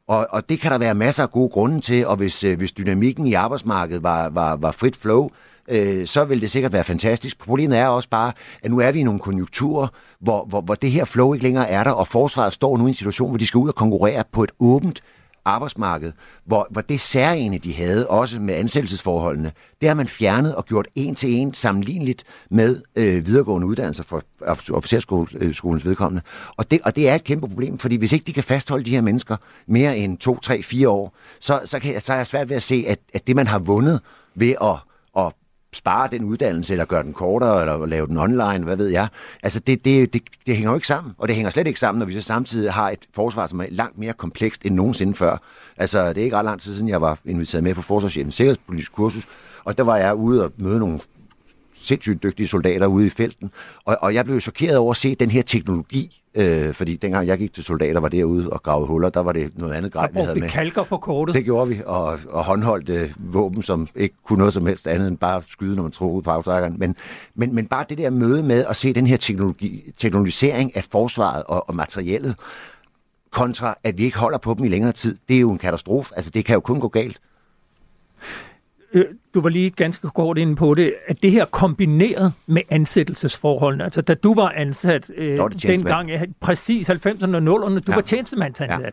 Og, 0.07 0.27
og 0.29 0.49
det 0.49 0.59
kan 0.59 0.71
der 0.71 0.77
være 0.77 0.95
masser 0.95 1.23
af 1.23 1.31
gode 1.31 1.49
grunde 1.49 1.81
til, 1.81 2.07
og 2.07 2.15
hvis, 2.15 2.43
øh, 2.43 2.57
hvis 2.57 2.71
dynamikken 2.71 3.27
i 3.27 3.33
arbejdsmarkedet 3.33 4.03
var, 4.03 4.29
var, 4.29 4.55
var 4.55 4.71
frit 4.71 4.95
flow, 4.95 5.29
øh, 5.67 6.07
så 6.07 6.25
vil 6.25 6.41
det 6.41 6.51
sikkert 6.51 6.73
være 6.73 6.83
fantastisk. 6.83 7.39
Problemet 7.39 7.77
er 7.77 7.87
også 7.87 8.09
bare, 8.09 8.31
at 8.63 8.71
nu 8.71 8.79
er 8.79 8.91
vi 8.91 8.99
i 8.99 9.03
nogle 9.03 9.19
konjunkturer, 9.19 9.87
hvor, 10.19 10.45
hvor, 10.45 10.61
hvor 10.61 10.75
det 10.75 10.91
her 10.91 11.05
flow 11.05 11.33
ikke 11.33 11.43
længere 11.43 11.69
er 11.69 11.83
der, 11.83 11.91
og 11.91 12.07
forsvaret 12.07 12.53
står 12.53 12.77
nu 12.77 12.85
i 12.85 12.89
en 12.89 12.95
situation, 12.95 13.29
hvor 13.29 13.37
de 13.37 13.45
skal 13.45 13.57
ud 13.57 13.69
og 13.69 13.75
konkurrere 13.75 14.23
på 14.31 14.43
et 14.43 14.51
åbent 14.59 15.01
arbejdsmarked, 15.45 16.11
hvor, 16.45 16.67
hvor 16.69 16.81
det 16.81 17.01
særlige, 17.01 17.59
de 17.59 17.73
havde, 17.73 18.07
også 18.07 18.39
med 18.39 18.55
ansættelsesforholdene, 18.55 19.51
det 19.81 19.89
har 19.89 19.95
man 19.95 20.07
fjernet 20.07 20.55
og 20.55 20.65
gjort 20.65 20.87
en 20.95 21.15
til 21.15 21.33
en 21.33 21.53
sammenligneligt 21.53 22.23
med 22.49 22.81
øh, 22.95 23.27
videregående 23.27 23.67
uddannelser 23.67 24.03
for 24.03 24.21
officerskolens 24.73 25.35
øh, 25.63 25.85
vedkommende. 25.85 26.21
Og 26.57 26.71
det, 26.71 26.79
og 26.83 26.95
det 26.95 27.09
er 27.09 27.15
et 27.15 27.23
kæmpe 27.23 27.47
problem, 27.47 27.77
fordi 27.77 27.95
hvis 27.95 28.11
ikke 28.11 28.25
de 28.25 28.33
kan 28.33 28.43
fastholde 28.43 28.85
de 28.85 28.89
her 28.89 29.01
mennesker 29.01 29.37
mere 29.67 29.97
end 29.97 30.17
to, 30.17 30.39
tre, 30.39 30.63
fire 30.63 30.89
år, 30.89 31.13
så, 31.39 31.61
så, 31.65 31.79
kan, 31.79 32.01
så 32.01 32.13
er 32.13 32.17
jeg 32.17 32.27
svært 32.27 32.49
ved 32.49 32.55
at 32.55 32.63
se, 32.63 32.85
at, 32.87 32.99
at 33.13 33.27
det, 33.27 33.35
man 33.35 33.47
har 33.47 33.59
vundet 33.59 34.01
ved 34.35 34.55
at, 34.61 34.75
at 35.17 35.33
spare 35.75 36.09
den 36.11 36.23
uddannelse, 36.23 36.73
eller 36.73 36.85
gøre 36.85 37.03
den 37.03 37.13
kortere, 37.13 37.61
eller 37.61 37.85
lave 37.85 38.07
den 38.07 38.17
online, 38.17 38.63
hvad 38.63 38.75
ved 38.75 38.87
jeg. 38.87 39.07
Altså, 39.43 39.59
det, 39.59 39.85
det, 39.85 40.13
det, 40.13 40.21
det 40.47 40.55
hænger 40.55 40.71
jo 40.71 40.75
ikke 40.75 40.87
sammen, 40.87 41.13
og 41.17 41.27
det 41.27 41.35
hænger 41.35 41.51
slet 41.51 41.67
ikke 41.67 41.79
sammen, 41.79 41.99
når 41.99 42.05
vi 42.05 42.13
så 42.13 42.21
samtidig 42.21 42.73
har 42.73 42.89
et 42.89 42.99
forsvar, 43.13 43.47
som 43.47 43.59
er 43.59 43.65
langt 43.69 43.97
mere 43.97 44.13
komplekst 44.13 44.65
end 44.65 44.75
nogensinde 44.75 45.15
før. 45.15 45.37
Altså, 45.77 46.09
det 46.09 46.17
er 46.17 46.23
ikke 46.23 46.37
ret 46.37 46.45
lang 46.45 46.61
tid 46.61 46.73
siden, 46.73 46.89
jeg 46.89 47.01
var 47.01 47.19
inviteret 47.25 47.63
med 47.63 47.75
på 47.75 47.81
Forsvarschefens 47.81 48.35
Sikkerhedspolitisk 48.35 48.93
Kursus, 48.93 49.27
og 49.63 49.77
der 49.77 49.83
var 49.83 49.97
jeg 49.97 50.15
ude 50.15 50.43
og 50.43 50.51
møde 50.57 50.79
nogle 50.79 50.99
sindssygt 51.85 52.23
dygtige 52.23 52.47
soldater 52.47 52.87
ude 52.87 53.07
i 53.07 53.09
felten. 53.09 53.51
Og, 53.85 53.97
og 54.01 54.13
jeg 54.13 54.25
blev 54.25 54.41
chokeret 54.41 54.77
over 54.77 54.91
at 54.91 54.97
se 54.97 55.15
den 55.15 55.31
her 55.31 55.41
teknologi, 55.41 56.21
øh, 56.35 56.73
fordi 56.73 56.95
dengang 56.95 57.27
jeg 57.27 57.37
gik 57.37 57.53
til 57.53 57.63
soldater, 57.63 57.99
var 57.99 58.09
derude 58.09 58.49
og 58.49 58.63
gravede 58.63 58.87
huller, 58.87 59.09
der 59.09 59.19
var 59.19 59.31
det 59.31 59.57
noget 59.57 59.73
andet 59.73 59.91
grej, 59.91 60.09
vi 60.13 60.19
havde 60.19 60.39
med. 60.39 60.49
kalker 60.49 60.83
på 60.83 60.97
kortet. 60.97 61.35
Det 61.35 61.43
gjorde 61.43 61.69
vi, 61.69 61.81
og, 61.85 62.19
og 62.29 62.43
håndholdte 62.43 63.13
våben, 63.17 63.63
som 63.63 63.87
ikke 63.95 64.15
kunne 64.27 64.37
noget 64.37 64.53
som 64.53 64.65
helst 64.65 64.87
andet 64.87 65.07
end 65.07 65.17
bare 65.17 65.41
skyde, 65.47 65.75
når 65.75 65.83
man 65.83 65.91
tror 65.91 66.09
ud 66.09 66.21
på 66.21 66.29
aftrækkeren. 66.29 66.75
Men, 66.79 66.95
men, 67.35 67.55
men 67.55 67.65
bare 67.65 67.85
det 67.89 67.97
der 67.97 68.09
møde 68.09 68.43
med 68.43 68.65
at 68.65 68.75
se 68.75 68.93
den 68.93 69.07
her 69.07 69.17
teknologi, 69.17 69.93
teknologisering 69.97 70.75
af 70.75 70.83
forsvaret 70.91 71.43
og, 71.43 71.69
og 71.69 71.75
materiellet, 71.75 72.35
kontra 73.31 73.75
at 73.83 73.97
vi 73.97 74.03
ikke 74.03 74.17
holder 74.17 74.37
på 74.37 74.53
dem 74.57 74.65
i 74.65 74.67
længere 74.67 74.91
tid, 74.91 75.17
det 75.27 75.35
er 75.35 75.39
jo 75.39 75.51
en 75.51 75.57
katastrofe. 75.57 76.15
Altså, 76.15 76.31
det 76.31 76.45
kan 76.45 76.53
jo 76.53 76.59
kun 76.59 76.79
gå 76.79 76.87
galt. 76.87 77.19
Øh, 78.95 79.05
du 79.33 79.41
var 79.41 79.49
lige 79.49 79.69
ganske 79.69 80.09
kort 80.09 80.37
inde 80.37 80.55
på 80.55 80.73
det, 80.73 80.93
at 81.07 81.23
det 81.23 81.31
her 81.31 81.45
kombineret 81.45 82.33
med 82.47 82.61
ansættelsesforholdene, 82.69 83.83
altså 83.83 84.01
da 84.01 84.13
du 84.13 84.33
var 84.33 84.49
ansat 84.49 85.11
øh, 85.15 85.39
var 85.39 85.47
dengang, 85.47 86.11
præcis 86.39 86.89
90'erne 86.89 87.35
og 87.35 87.41
0'erne, 87.41 87.79
du 87.79 87.83
ja. 87.87 87.95
var 87.95 88.01
tjenestemandsansat. 88.01 88.83
Ja. 88.83 88.89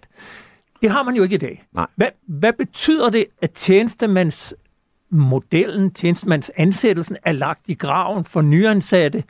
Det 0.82 0.90
har 0.90 1.02
man 1.02 1.14
jo 1.14 1.22
ikke 1.22 1.34
i 1.34 1.38
dag. 1.38 1.64
Nej. 1.72 1.86
Hvad, 1.96 2.08
hvad 2.26 2.52
betyder 2.52 3.10
det, 3.10 3.26
at 3.42 3.50
tjenestemandsmodellen, 3.50 5.90
tjenestemandsansættelsen 5.90 7.16
er 7.24 7.32
lagt 7.32 7.68
i 7.68 7.74
graven 7.74 8.24
for 8.24 8.42
nyansatte, 8.42 9.24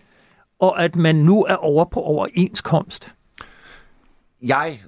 og 0.58 0.84
at 0.84 0.96
man 0.96 1.16
nu 1.16 1.44
er 1.44 1.56
over 1.56 1.84
på 1.84 2.00
overenskomst? 2.00 3.12
Jeg 4.42 4.80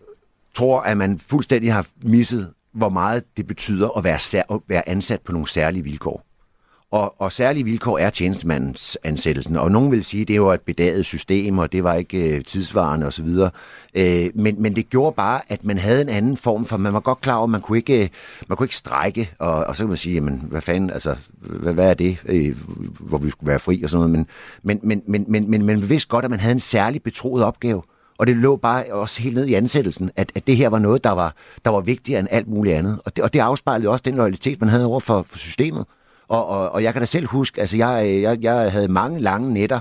tror, 0.54 0.80
at 0.80 0.96
man 0.96 1.18
fuldstændig 1.18 1.72
har 1.72 1.86
misset 2.02 2.52
hvor 2.74 2.88
meget 2.88 3.24
det 3.36 3.46
betyder 3.46 3.98
at 3.98 4.04
være, 4.04 4.18
sær- 4.18 4.54
at 4.54 4.60
være 4.68 4.88
ansat 4.88 5.20
på 5.20 5.32
nogle 5.32 5.48
særlige 5.48 5.84
vilkår. 5.84 6.24
Og, 6.94 7.14
og 7.20 7.32
særlige 7.32 7.64
vilkår 7.64 7.98
er 7.98 8.10
tjenestemandens 8.10 8.98
ansættelsen. 9.04 9.56
Og 9.56 9.70
nogen 9.70 9.92
vil 9.92 10.04
sige, 10.04 10.22
at 10.22 10.28
det 10.28 10.40
var 10.40 10.54
et 10.54 10.60
bedaget 10.60 11.06
system, 11.06 11.58
og 11.58 11.72
det 11.72 11.84
var 11.84 11.94
ikke 11.94 12.36
øh, 12.36 12.44
tidsvarende 12.44 13.06
osv. 13.06 13.28
Øh, 13.94 14.30
men, 14.34 14.62
men 14.62 14.76
det 14.76 14.90
gjorde 14.90 15.14
bare, 15.14 15.40
at 15.48 15.64
man 15.64 15.78
havde 15.78 16.00
en 16.00 16.08
anden 16.08 16.36
form, 16.36 16.66
for 16.66 16.76
man 16.76 16.92
var 16.92 17.00
godt 17.00 17.20
klar 17.20 17.34
over, 17.34 17.44
at 17.44 17.50
man 17.50 17.60
kunne 17.60 17.78
ikke, 17.78 18.02
øh, 18.02 18.08
man 18.48 18.56
kunne 18.56 18.64
ikke 18.64 18.76
strække. 18.76 19.30
Og, 19.38 19.64
og 19.64 19.76
så 19.76 19.82
kan 19.82 19.88
man 19.88 19.96
sige, 19.96 20.14
jamen, 20.14 20.46
hvad 20.50 20.60
fanden, 20.60 20.90
altså, 20.90 21.16
hvad, 21.40 21.74
hvad 21.74 21.90
er 21.90 21.94
det, 21.94 22.18
øh, 22.26 22.56
hvor 23.00 23.18
vi 23.18 23.30
skulle 23.30 23.48
være 23.48 23.58
fri 23.58 23.82
og 23.82 23.90
sådan 23.90 24.10
noget. 24.10 24.10
Men, 24.10 24.26
men, 24.62 24.80
men, 24.82 25.02
men, 25.06 25.24
men, 25.28 25.50
men 25.50 25.66
man 25.66 25.88
vidste 25.88 26.08
godt, 26.08 26.24
at 26.24 26.30
man 26.30 26.40
havde 26.40 26.52
en 26.52 26.60
særlig 26.60 27.02
betroet 27.02 27.44
opgave. 27.44 27.82
Og 28.18 28.26
det 28.26 28.36
lå 28.36 28.56
bare 28.56 28.92
også 28.92 29.22
helt 29.22 29.34
ned 29.34 29.46
i 29.46 29.54
ansættelsen, 29.54 30.10
at, 30.16 30.32
at 30.34 30.46
det 30.46 30.56
her 30.56 30.68
var 30.68 30.78
noget, 30.78 31.04
der 31.04 31.10
var, 31.10 31.34
der 31.64 31.70
var 31.70 31.80
vigtigere 31.80 32.20
end 32.20 32.28
alt 32.30 32.48
muligt 32.48 32.76
andet. 32.76 33.00
Og 33.04 33.16
det, 33.16 33.24
og 33.24 33.32
det 33.32 33.40
afspejlede 33.40 33.90
også 33.90 34.02
den 34.04 34.14
loyalitet, 34.14 34.60
man 34.60 34.68
havde 34.68 34.86
over 34.86 35.00
for, 35.00 35.26
for 35.28 35.38
systemet. 35.38 35.84
Og, 36.28 36.46
og, 36.46 36.70
og 36.70 36.82
jeg 36.82 36.92
kan 36.92 37.02
da 37.02 37.06
selv 37.06 37.26
huske, 37.26 37.60
altså 37.60 37.76
jeg, 37.76 38.20
jeg, 38.22 38.38
jeg 38.42 38.72
havde 38.72 38.88
mange 38.88 39.18
lange 39.18 39.52
nætter, 39.52 39.80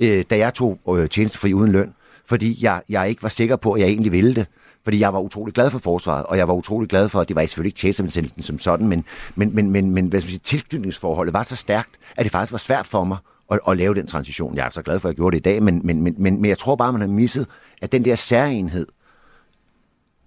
øh, 0.00 0.24
da 0.30 0.38
jeg 0.38 0.54
tog 0.54 0.78
øh, 0.98 1.08
tjenestefri 1.08 1.54
uden 1.54 1.72
løn, 1.72 1.94
fordi 2.26 2.58
jeg, 2.64 2.82
jeg 2.88 3.08
ikke 3.08 3.22
var 3.22 3.28
sikker 3.28 3.56
på, 3.56 3.72
at 3.72 3.80
jeg 3.80 3.88
egentlig 3.88 4.12
ville 4.12 4.34
det. 4.34 4.46
Fordi 4.84 5.00
jeg 5.00 5.12
var 5.12 5.20
utrolig 5.20 5.54
glad 5.54 5.70
for 5.70 5.78
forsvaret, 5.78 6.26
og 6.26 6.38
jeg 6.38 6.48
var 6.48 6.54
utrolig 6.54 6.88
glad 6.88 7.08
for, 7.08 7.20
at 7.20 7.28
det 7.28 7.36
var 7.36 7.42
selvfølgelig 7.42 7.68
ikke 7.68 7.78
tjenestemandsættelsen 7.78 8.42
som 8.42 8.58
sådan, 8.58 8.88
men, 8.88 9.04
men, 9.34 9.54
men, 9.54 9.70
men, 9.70 9.90
men 9.90 10.06
hvad 10.06 10.20
skal 10.20 10.26
man 10.26 10.30
sige, 10.30 10.38
tilknytningsforholdet 10.38 11.34
var 11.34 11.42
så 11.42 11.56
stærkt, 11.56 11.90
at 12.16 12.24
det 12.24 12.32
faktisk 12.32 12.52
var 12.52 12.58
svært 12.58 12.86
for 12.86 13.04
mig 13.04 13.16
at, 13.50 13.60
at 13.68 13.76
lave 13.76 13.94
den 13.94 14.06
transition. 14.06 14.56
Jeg 14.56 14.66
er 14.66 14.70
så 14.70 14.82
glad 14.82 15.00
for, 15.00 15.08
at 15.08 15.12
jeg 15.12 15.16
gjorde 15.16 15.34
det 15.34 15.40
i 15.40 15.42
dag, 15.42 15.62
men, 15.62 15.80
men, 15.84 16.02
men, 16.02 16.14
men, 16.18 16.40
men 16.40 16.48
jeg 16.48 16.58
tror 16.58 16.76
bare, 16.76 16.92
man 16.92 17.00
har 17.00 17.08
misset, 17.08 17.46
at 17.82 17.92
den 17.92 18.04
der 18.04 18.14
særenhed 18.14 18.86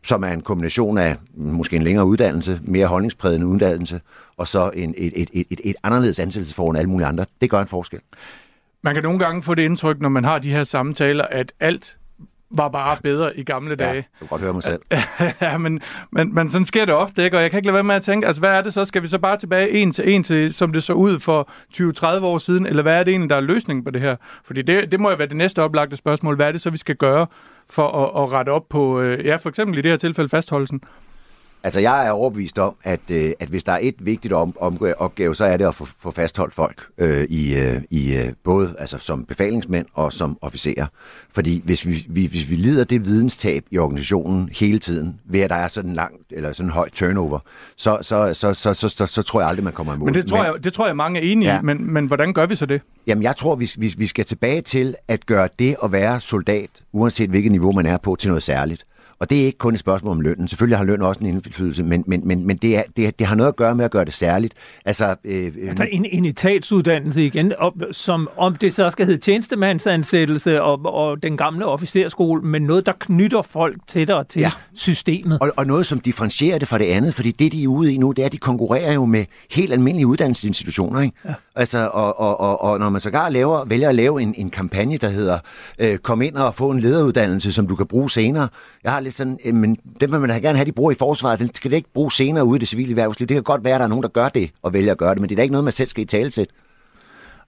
som 0.04 0.24
er 0.24 0.28
en 0.28 0.42
kombination 0.42 0.98
af 0.98 1.18
måske 1.36 1.76
en 1.76 1.82
længere 1.82 2.06
uddannelse, 2.06 2.60
mere 2.64 2.88
holdningsprægende 2.88 3.48
uddannelse, 3.48 4.02
og 4.38 4.48
så 4.48 4.72
en, 4.74 4.94
et, 4.98 5.14
et, 5.16 5.30
et, 5.34 5.48
et, 5.50 5.62
et 5.64 5.76
anderledes 5.84 6.20
ansættelsesforhold 6.20 6.76
end 6.76 6.80
alle 6.80 6.90
mulige 6.90 7.08
andre. 7.08 7.26
Det 7.42 7.50
gør 7.50 7.62
en 7.62 7.68
forskel. 7.68 8.00
Man 8.82 8.94
kan 8.94 9.04
nogle 9.04 9.20
gange 9.20 9.44
få 9.44 9.56
det 9.56 9.64
indtryk, 9.64 10.00
når 10.00 10.10
man 10.10 10.24
har 10.24 10.40
de 10.40 10.52
her 10.52 10.64
samtaler, 10.64 11.24
at 11.24 11.54
alt 11.60 11.98
var 12.52 12.70
bare 12.70 12.98
bedre 13.04 13.38
i 13.38 13.44
gamle 13.44 13.76
dage. 13.76 13.94
Ja, 13.94 13.98
du 13.98 14.04
kan 14.20 14.28
godt 14.28 14.42
høre 14.42 14.54
mig 14.54 14.64
selv. 14.64 14.82
ja, 15.42 15.58
men, 15.58 15.82
men, 16.12 16.36
men 16.36 16.50
sådan 16.50 16.66
sker 16.66 16.86
det 16.86 16.94
ofte, 16.96 17.24
ikke? 17.24 17.38
Og 17.38 17.42
jeg 17.42 17.52
kan 17.52 17.58
ikke 17.58 17.68
lade 17.68 17.74
være 17.74 17.84
med 17.84 17.96
at 17.96 18.02
tænke, 18.02 18.28
altså 18.28 18.42
hvad 18.42 18.50
er 18.50 18.62
det 18.62 18.74
så? 18.74 18.86
Skal 18.86 19.02
vi 19.02 19.08
så 19.08 19.20
bare 19.20 19.38
tilbage 19.38 19.70
en 19.70 19.92
til 19.92 20.14
en 20.14 20.24
til, 20.24 20.54
som 20.54 20.74
det 20.74 20.84
så 20.84 20.94
ud 20.94 21.20
for 21.20 21.50
20-30 22.22 22.24
år 22.24 22.38
siden? 22.38 22.66
Eller 22.66 22.82
hvad 22.82 23.00
er 23.00 23.04
det 23.04 23.12
egentlig, 23.12 23.30
der 23.30 23.36
er 23.36 23.42
løsningen 23.42 23.84
på 23.84 23.92
det 23.92 24.02
her? 24.02 24.16
Fordi 24.44 24.62
det, 24.62 24.92
det 24.92 25.00
må 25.00 25.10
jo 25.10 25.16
være 25.16 25.28
det 25.28 25.38
næste 25.38 25.64
oplagte 25.64 25.98
spørgsmål. 25.98 26.36
Hvad 26.36 26.48
er 26.48 26.52
det 26.52 26.62
så, 26.62 26.70
vi 26.70 26.78
skal 26.78 26.96
gøre 26.96 27.28
for 27.70 27.88
at, 27.88 28.24
at 28.24 28.32
rette 28.32 28.50
op 28.50 28.70
på, 28.70 29.02
øh, 29.02 29.26
ja, 29.26 29.36
for 29.36 29.50
eksempel 29.50 29.78
i 29.78 29.82
det 29.82 29.92
her 29.92 29.98
tilfælde 29.98 30.30
fastholdelsen? 30.30 30.82
Altså, 31.64 31.80
jeg 31.80 32.08
er 32.08 32.12
overbevist 32.12 32.60
om, 32.60 32.76
at, 32.84 33.00
øh, 33.12 33.32
at 33.40 33.48
hvis 33.48 33.64
der 33.64 33.72
er 33.72 33.80
et 33.82 33.96
vigtigt 34.00 34.34
om, 34.34 34.56
om, 34.60 34.82
opgave, 34.98 35.36
så 35.36 35.46
er 35.46 35.58
det 35.58 35.66
at 35.66 35.76
få, 35.76 35.88
få 36.00 36.12
fastholdt 36.12 36.54
folk 36.54 36.88
øh, 36.98 37.24
i, 37.24 37.60
øh, 37.60 37.82
i 37.90 38.16
øh, 38.16 38.34
både 38.44 38.76
altså, 38.80 38.98
som 39.00 39.26
befalingsmænd 39.26 39.86
og 39.94 40.14
som 40.14 40.38
officerer. 40.42 40.86
Fordi 41.32 41.62
hvis 41.66 41.86
vi, 41.86 42.06
vi, 42.10 42.26
hvis 42.26 42.50
vi 42.50 42.56
lider 42.56 42.84
det 42.84 43.06
videnstab 43.06 43.64
i 43.72 43.78
organisationen 43.78 44.50
hele 44.54 44.80
tiden, 44.80 45.20
ved 45.26 45.40
at 45.40 45.50
der 45.50 45.56
er 45.56 45.68
sådan 45.68 45.94
lang 45.94 46.14
eller 46.30 46.54
sådan 46.54 46.72
høj 46.72 46.90
turnover, 46.90 47.40
så, 47.76 47.98
så, 48.02 48.34
så, 48.34 48.54
så, 48.54 48.74
så, 48.74 48.90
så, 48.90 49.06
så 49.06 49.22
tror 49.22 49.42
jeg 49.42 49.50
aldrig, 49.50 49.64
man 49.64 49.74
kommer 49.74 49.94
imod. 49.94 50.06
Men 50.06 50.14
det 50.14 50.26
tror, 50.26 50.38
men, 50.38 50.46
jeg, 50.46 50.64
det 50.64 50.74
tror 50.74 50.86
jeg 50.86 50.96
mange 50.96 51.20
er 51.20 51.24
enige 51.24 51.52
ja. 51.52 51.60
i, 51.60 51.64
men, 51.64 51.94
men 51.94 52.06
hvordan 52.06 52.34
gør 52.34 52.46
vi 52.46 52.56
så 52.56 52.66
det? 52.66 52.82
Jamen, 53.08 53.24
jeg 53.24 53.36
tror, 53.36 53.56
vi, 53.56 53.72
vi, 53.78 53.94
vi 53.98 54.08
skal 54.08 54.26
tilbage 54.26 54.62
til 54.62 54.96
at 55.08 55.26
gøre 55.26 55.50
det 55.60 55.76
at 55.84 55.92
være 55.92 56.22
soldat, 56.22 56.70
uanset 56.92 57.30
hvilket 57.30 57.52
niveau 57.52 57.72
man 57.72 57.86
er 57.86 57.98
på, 57.98 58.16
til 58.16 58.30
noget 58.30 58.44
særligt. 58.44 58.86
Og 59.20 59.30
det 59.30 59.42
er 59.42 59.46
ikke 59.46 59.58
kun 59.58 59.74
et 59.74 59.80
spørgsmål 59.80 60.12
om 60.12 60.22
lønnen. 60.22 60.48
Selvfølgelig 60.48 60.78
har 60.78 60.86
løn 60.86 61.02
også 61.02 61.20
en 61.20 61.26
indflydelse, 61.26 61.84
men, 61.84 62.04
men, 62.08 62.22
men, 62.28 62.48
men 62.48 62.58
det, 62.58 62.78
er, 62.78 62.84
det, 62.98 63.20
det 63.20 63.28
har 63.28 63.36
noget 63.36 63.48
at 63.48 63.56
gøre 63.56 63.76
med 63.76 63.86
at 63.86 63.92
gøre 63.92 64.06
det 64.06 64.14
særligt. 64.14 64.54
Altså, 64.86 65.16
øh, 65.24 65.52
altså 65.68 65.88
en, 65.92 66.06
en 66.06 66.26
etatsuddannelse 66.26 67.26
igen, 67.26 67.54
op, 67.58 67.74
som 67.92 68.30
om 68.38 68.56
det 68.56 68.74
så 68.74 68.90
skal 68.90 69.06
hedde 69.06 69.20
tjenestemandsansættelse 69.20 70.62
og, 70.62 70.86
og 70.86 71.24
den 71.24 71.38
gamle 71.38 71.66
officerskole, 71.66 72.42
men 72.42 72.62
noget, 72.62 72.86
der 72.86 72.94
knytter 73.00 73.42
folk 73.42 73.78
tættere 73.88 74.24
til 74.24 74.40
ja. 74.40 74.52
systemet. 74.74 75.40
Og, 75.42 75.52
og 75.58 75.68
noget, 75.68 75.86
som 75.86 76.00
differentierer 76.00 76.60
det 76.60 76.68
fra 76.68 76.78
det 76.78 76.86
andet, 76.86 77.14
fordi 77.14 77.32
det, 77.32 77.52
de 77.52 77.64
er 77.64 77.68
ude 77.68 77.94
i 77.94 77.98
nu, 77.98 78.12
det 78.12 78.22
er, 78.22 78.26
at 78.26 78.32
de 78.32 78.38
konkurrerer 78.38 78.94
jo 78.94 79.06
med 79.06 79.26
helt 79.52 79.74
almindelige 79.74 80.08
uddannelsesinstitutioner. 80.08 81.02
Ikke? 81.02 81.18
Ja. 81.26 81.34
Altså, 81.56 81.90
og, 81.94 82.20
og, 82.20 82.40
og, 82.40 82.62
og 82.62 82.80
når 82.80 82.90
man 82.90 83.02
sågar 83.02 83.30
laver, 83.30 83.66
vælger 83.66 83.90
at 83.90 83.96
lave 83.96 84.22
en, 84.22 84.34
en 84.38 84.50
kampagne, 84.50 84.98
der 84.98 85.10
hedder 85.10 85.40
øh, 85.80 85.98
kom 85.98 86.22
ind 86.22 86.36
og 86.36 86.56
få 86.56 86.72
en 86.72 86.80
lederuddannelse, 86.80 87.52
som 87.52 87.68
du 87.68 87.76
kan 87.76 87.88
bruge 87.88 88.12
senere. 88.12 88.48
Jeg 88.84 88.92
har 88.92 89.00
lidt 89.10 89.16
sådan, 89.16 89.40
øh, 89.46 89.56
men 89.56 89.76
dem 90.02 90.12
vil 90.12 90.20
man 90.20 90.42
gerne 90.42 90.58
have, 90.58 90.66
de 90.66 90.72
bruger 90.72 90.92
i 90.92 90.96
forsvaret. 90.96 91.40
Den 91.40 91.56
skal 91.56 91.72
det 91.72 91.78
ikke 91.78 91.94
bruge 91.94 92.12
senere 92.12 92.46
ude 92.46 92.58
i 92.58 92.60
det 92.60 92.68
civile 92.68 92.90
erhvervsliv. 92.90 93.28
Det 93.28 93.36
kan 93.36 93.44
godt 93.44 93.64
være, 93.64 93.74
at 93.74 93.80
der 93.80 93.86
er 93.86 93.90
nogen, 93.90 94.04
der 94.04 94.10
gør 94.10 94.30
det 94.30 94.52
og 94.62 94.74
vælger 94.74 94.92
at 94.92 94.98
gøre 94.98 95.14
det, 95.14 95.22
men 95.22 95.30
det 95.30 95.36
er 95.36 95.38
da 95.38 95.42
ikke 95.42 95.52
noget, 95.52 95.64
man 95.64 95.74
selv 95.74 95.88
skal 95.88 96.04
i 96.04 96.06
talesæt. 96.06 96.50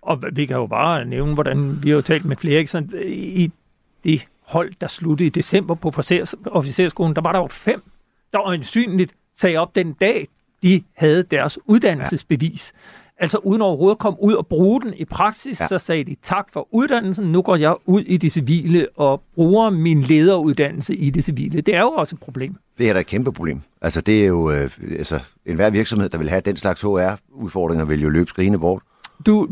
Og 0.02 0.24
vi 0.34 0.45
kan 0.45 0.58
jo 0.58 0.67
bare 0.67 1.06
nævne, 1.06 1.34
hvordan 1.34 1.84
vi 1.84 1.89
har 1.89 1.95
jo 1.95 2.02
talt 2.02 2.26
med 2.26 2.38
flere, 2.38 2.60
ikke? 2.60 2.71
Sådan, 2.71 2.89
i 3.06 3.52
det 4.04 4.28
hold, 4.47 4.74
der 4.82 4.88
sluttede 4.88 5.28
i 5.28 5.30
december 5.30 5.76
på 5.76 5.91
officerskolen, 6.45 7.15
der 7.15 7.21
var 7.21 7.32
der 7.32 7.39
jo 7.39 7.47
fem, 7.47 7.84
der 8.34 8.41
øjensynligt 8.41 9.13
sagde 9.36 9.58
op 9.58 9.76
den 9.76 9.93
dag, 9.93 10.28
de 10.63 10.84
havde 10.97 11.24
deres 11.24 11.60
uddannelsesbevis. 11.65 12.74
Ja. 12.74 12.80
Altså 13.21 13.38
uden 13.38 13.62
overhovedet 13.62 13.95
at 13.95 13.99
komme 13.99 14.23
ud 14.23 14.34
og 14.34 14.47
bruge 14.47 14.81
den 14.81 14.93
i 14.93 15.05
praksis, 15.05 15.62
ja. 15.62 15.67
så 15.67 15.77
sagde 15.77 16.03
de 16.03 16.15
tak 16.23 16.47
for 16.53 16.67
uddannelsen, 16.71 17.31
nu 17.31 17.41
går 17.41 17.55
jeg 17.55 17.75
ud 17.86 18.01
i 18.01 18.17
det 18.17 18.31
civile 18.31 18.88
og 18.95 19.21
bruger 19.36 19.69
min 19.69 20.01
lederuddannelse 20.01 20.95
i 20.95 21.10
det 21.10 21.23
civile. 21.23 21.62
Det 21.62 21.75
er 21.75 21.81
jo 21.81 21.89
også 21.89 22.15
et 22.15 22.19
problem. 22.19 22.55
Det 22.77 22.89
er 22.89 22.93
da 22.93 22.99
et 22.99 23.07
kæmpe 23.07 23.31
problem. 23.31 23.62
Altså 23.81 24.01
det 24.01 24.23
er 24.23 24.27
jo, 24.27 24.51
øh, 24.51 24.69
altså 24.97 25.19
enhver 25.45 25.69
virksomhed, 25.69 26.10
der 26.10 26.17
vil 26.17 26.29
have 26.29 26.41
den 26.41 26.57
slags 26.57 26.81
HR-udfordringer, 26.81 27.86
vil 27.86 28.01
jo 28.01 28.10
løbe 28.10 28.29
skrigende 28.29 28.60
bort. 28.60 28.81
Du, 29.25 29.47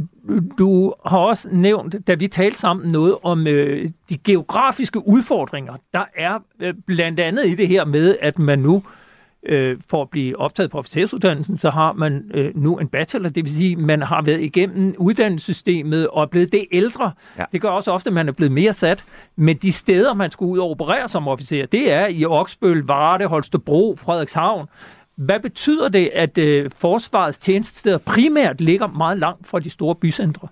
du 0.58 0.93
har 1.05 1.17
også 1.17 1.49
nævnt, 1.51 2.08
da 2.08 2.13
vi 2.13 2.27
talte 2.27 2.60
sammen, 2.60 2.91
noget 2.91 3.15
om 3.23 3.47
øh, 3.47 3.89
de 4.10 4.17
geografiske 4.17 5.08
udfordringer. 5.08 5.73
Der 5.93 6.05
er 6.15 6.39
øh, 6.60 6.73
blandt 6.88 7.19
andet 7.19 7.47
i 7.47 7.55
det 7.55 7.67
her 7.67 7.86
med, 7.86 8.17
at 8.21 8.39
man 8.39 8.60
nu 8.60 8.84
øh, 9.43 9.78
for 9.89 10.02
at 10.02 10.10
blive 10.10 10.39
optaget 10.39 10.71
på 10.71 10.78
officersuddannelsen, 10.78 11.58
så 11.58 11.69
har 11.69 11.93
man 11.93 12.32
øh, 12.34 12.52
nu 12.56 12.78
en 12.78 12.88
bachelor, 12.88 13.30
det 13.30 13.45
vil 13.45 13.56
sige, 13.56 13.75
man 13.75 14.02
har 14.02 14.21
været 14.21 14.41
igennem 14.41 14.95
uddannelsessystemet 14.97 16.08
og 16.08 16.21
er 16.21 16.28
blevet 16.28 16.52
det 16.52 16.65
ældre. 16.71 17.12
Ja. 17.38 17.43
Det 17.52 17.62
gør 17.62 17.69
også 17.69 17.91
ofte, 17.91 18.08
at 18.08 18.13
man 18.13 18.28
er 18.28 18.32
blevet 18.32 18.52
mere 18.52 18.73
sat. 18.73 19.06
Men 19.36 19.58
de 19.58 19.71
steder, 19.71 20.13
man 20.13 20.32
skulle 20.32 20.52
ud 20.52 20.60
og 20.60 20.69
operere 20.69 21.08
som 21.08 21.28
officer, 21.28 21.65
det 21.65 21.91
er 21.91 22.08
i 22.08 22.25
Oksbøl, 22.25 22.84
Varde, 22.84 23.25
Holstebro, 23.25 23.95
Frederikshavn. 23.95 24.67
Hvad 25.15 25.39
betyder 25.39 25.89
det, 25.89 26.10
at 26.13 26.38
øh, 26.38 26.71
forsvarets 26.75 27.38
tjenestesteder 27.38 27.97
primært 27.97 28.62
ligger 28.62 28.88
meget 28.88 29.17
langt 29.17 29.47
fra 29.47 29.60
de 29.60 29.69
store 29.69 29.95
bycentre? 29.95 30.47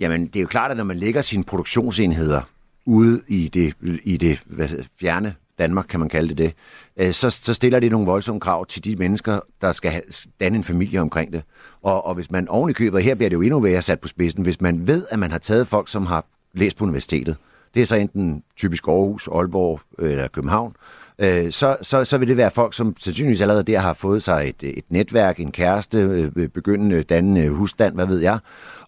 Jamen, 0.00 0.26
det 0.26 0.36
er 0.36 0.40
jo 0.40 0.46
klart, 0.46 0.70
at 0.70 0.76
når 0.76 0.84
man 0.84 0.96
lægger 0.96 1.20
sine 1.20 1.44
produktionsenheder 1.44 2.40
ude 2.86 3.20
i 3.28 3.48
det, 3.48 3.74
i 4.04 4.16
det 4.16 4.42
hvad, 4.46 4.68
fjerne 5.00 5.34
Danmark, 5.58 5.86
kan 5.88 6.00
man 6.00 6.08
kalde 6.08 6.28
det 6.28 6.38
det, 6.38 6.54
øh, 6.96 7.12
så, 7.12 7.30
så 7.30 7.54
stiller 7.54 7.80
det 7.80 7.90
nogle 7.90 8.06
voldsomme 8.06 8.40
krav 8.40 8.66
til 8.66 8.84
de 8.84 8.96
mennesker, 8.96 9.40
der 9.60 9.72
skal 9.72 9.90
have, 9.90 10.02
danne 10.40 10.58
en 10.58 10.64
familie 10.64 11.00
omkring 11.00 11.32
det. 11.32 11.42
Og, 11.82 12.06
og 12.06 12.14
hvis 12.14 12.30
man 12.30 12.48
oven 12.48 12.70
i 12.70 12.72
købet, 12.72 13.02
her 13.02 13.14
bliver 13.14 13.28
det 13.28 13.36
jo 13.36 13.42
endnu 13.42 13.60
værre 13.60 13.82
sat 13.82 14.00
på 14.00 14.08
spidsen, 14.08 14.42
hvis 14.42 14.60
man 14.60 14.86
ved, 14.86 15.06
at 15.10 15.18
man 15.18 15.30
har 15.30 15.38
taget 15.38 15.68
folk, 15.68 15.88
som 15.88 16.06
har 16.06 16.24
læst 16.54 16.76
på 16.76 16.84
universitetet, 16.84 17.36
det 17.74 17.82
er 17.82 17.86
så 17.86 17.96
enten 17.96 18.42
typisk 18.56 18.88
Aarhus, 18.88 19.28
Aalborg 19.28 19.80
øh, 19.98 20.10
eller 20.10 20.28
København, 20.28 20.76
øh, 21.18 21.52
så, 21.52 21.76
så, 21.82 22.04
så 22.04 22.18
vil 22.18 22.28
det 22.28 22.36
være 22.36 22.50
folk, 22.50 22.74
som 22.74 22.94
sandsynligvis 22.98 23.40
allerede 23.40 23.62
der 23.62 23.78
har 23.78 23.94
fået 23.94 24.22
sig 24.22 24.48
et, 24.48 24.78
et 24.78 24.84
netværk, 24.88 25.40
en 25.40 25.52
kæreste, 25.52 25.98
øh, 25.98 26.30
øh, 26.36 26.48
begyndende 26.48 27.02
dannende 27.02 27.48
husstand, 27.48 27.94
hvad 27.94 28.06
ved 28.06 28.18
jeg. 28.18 28.38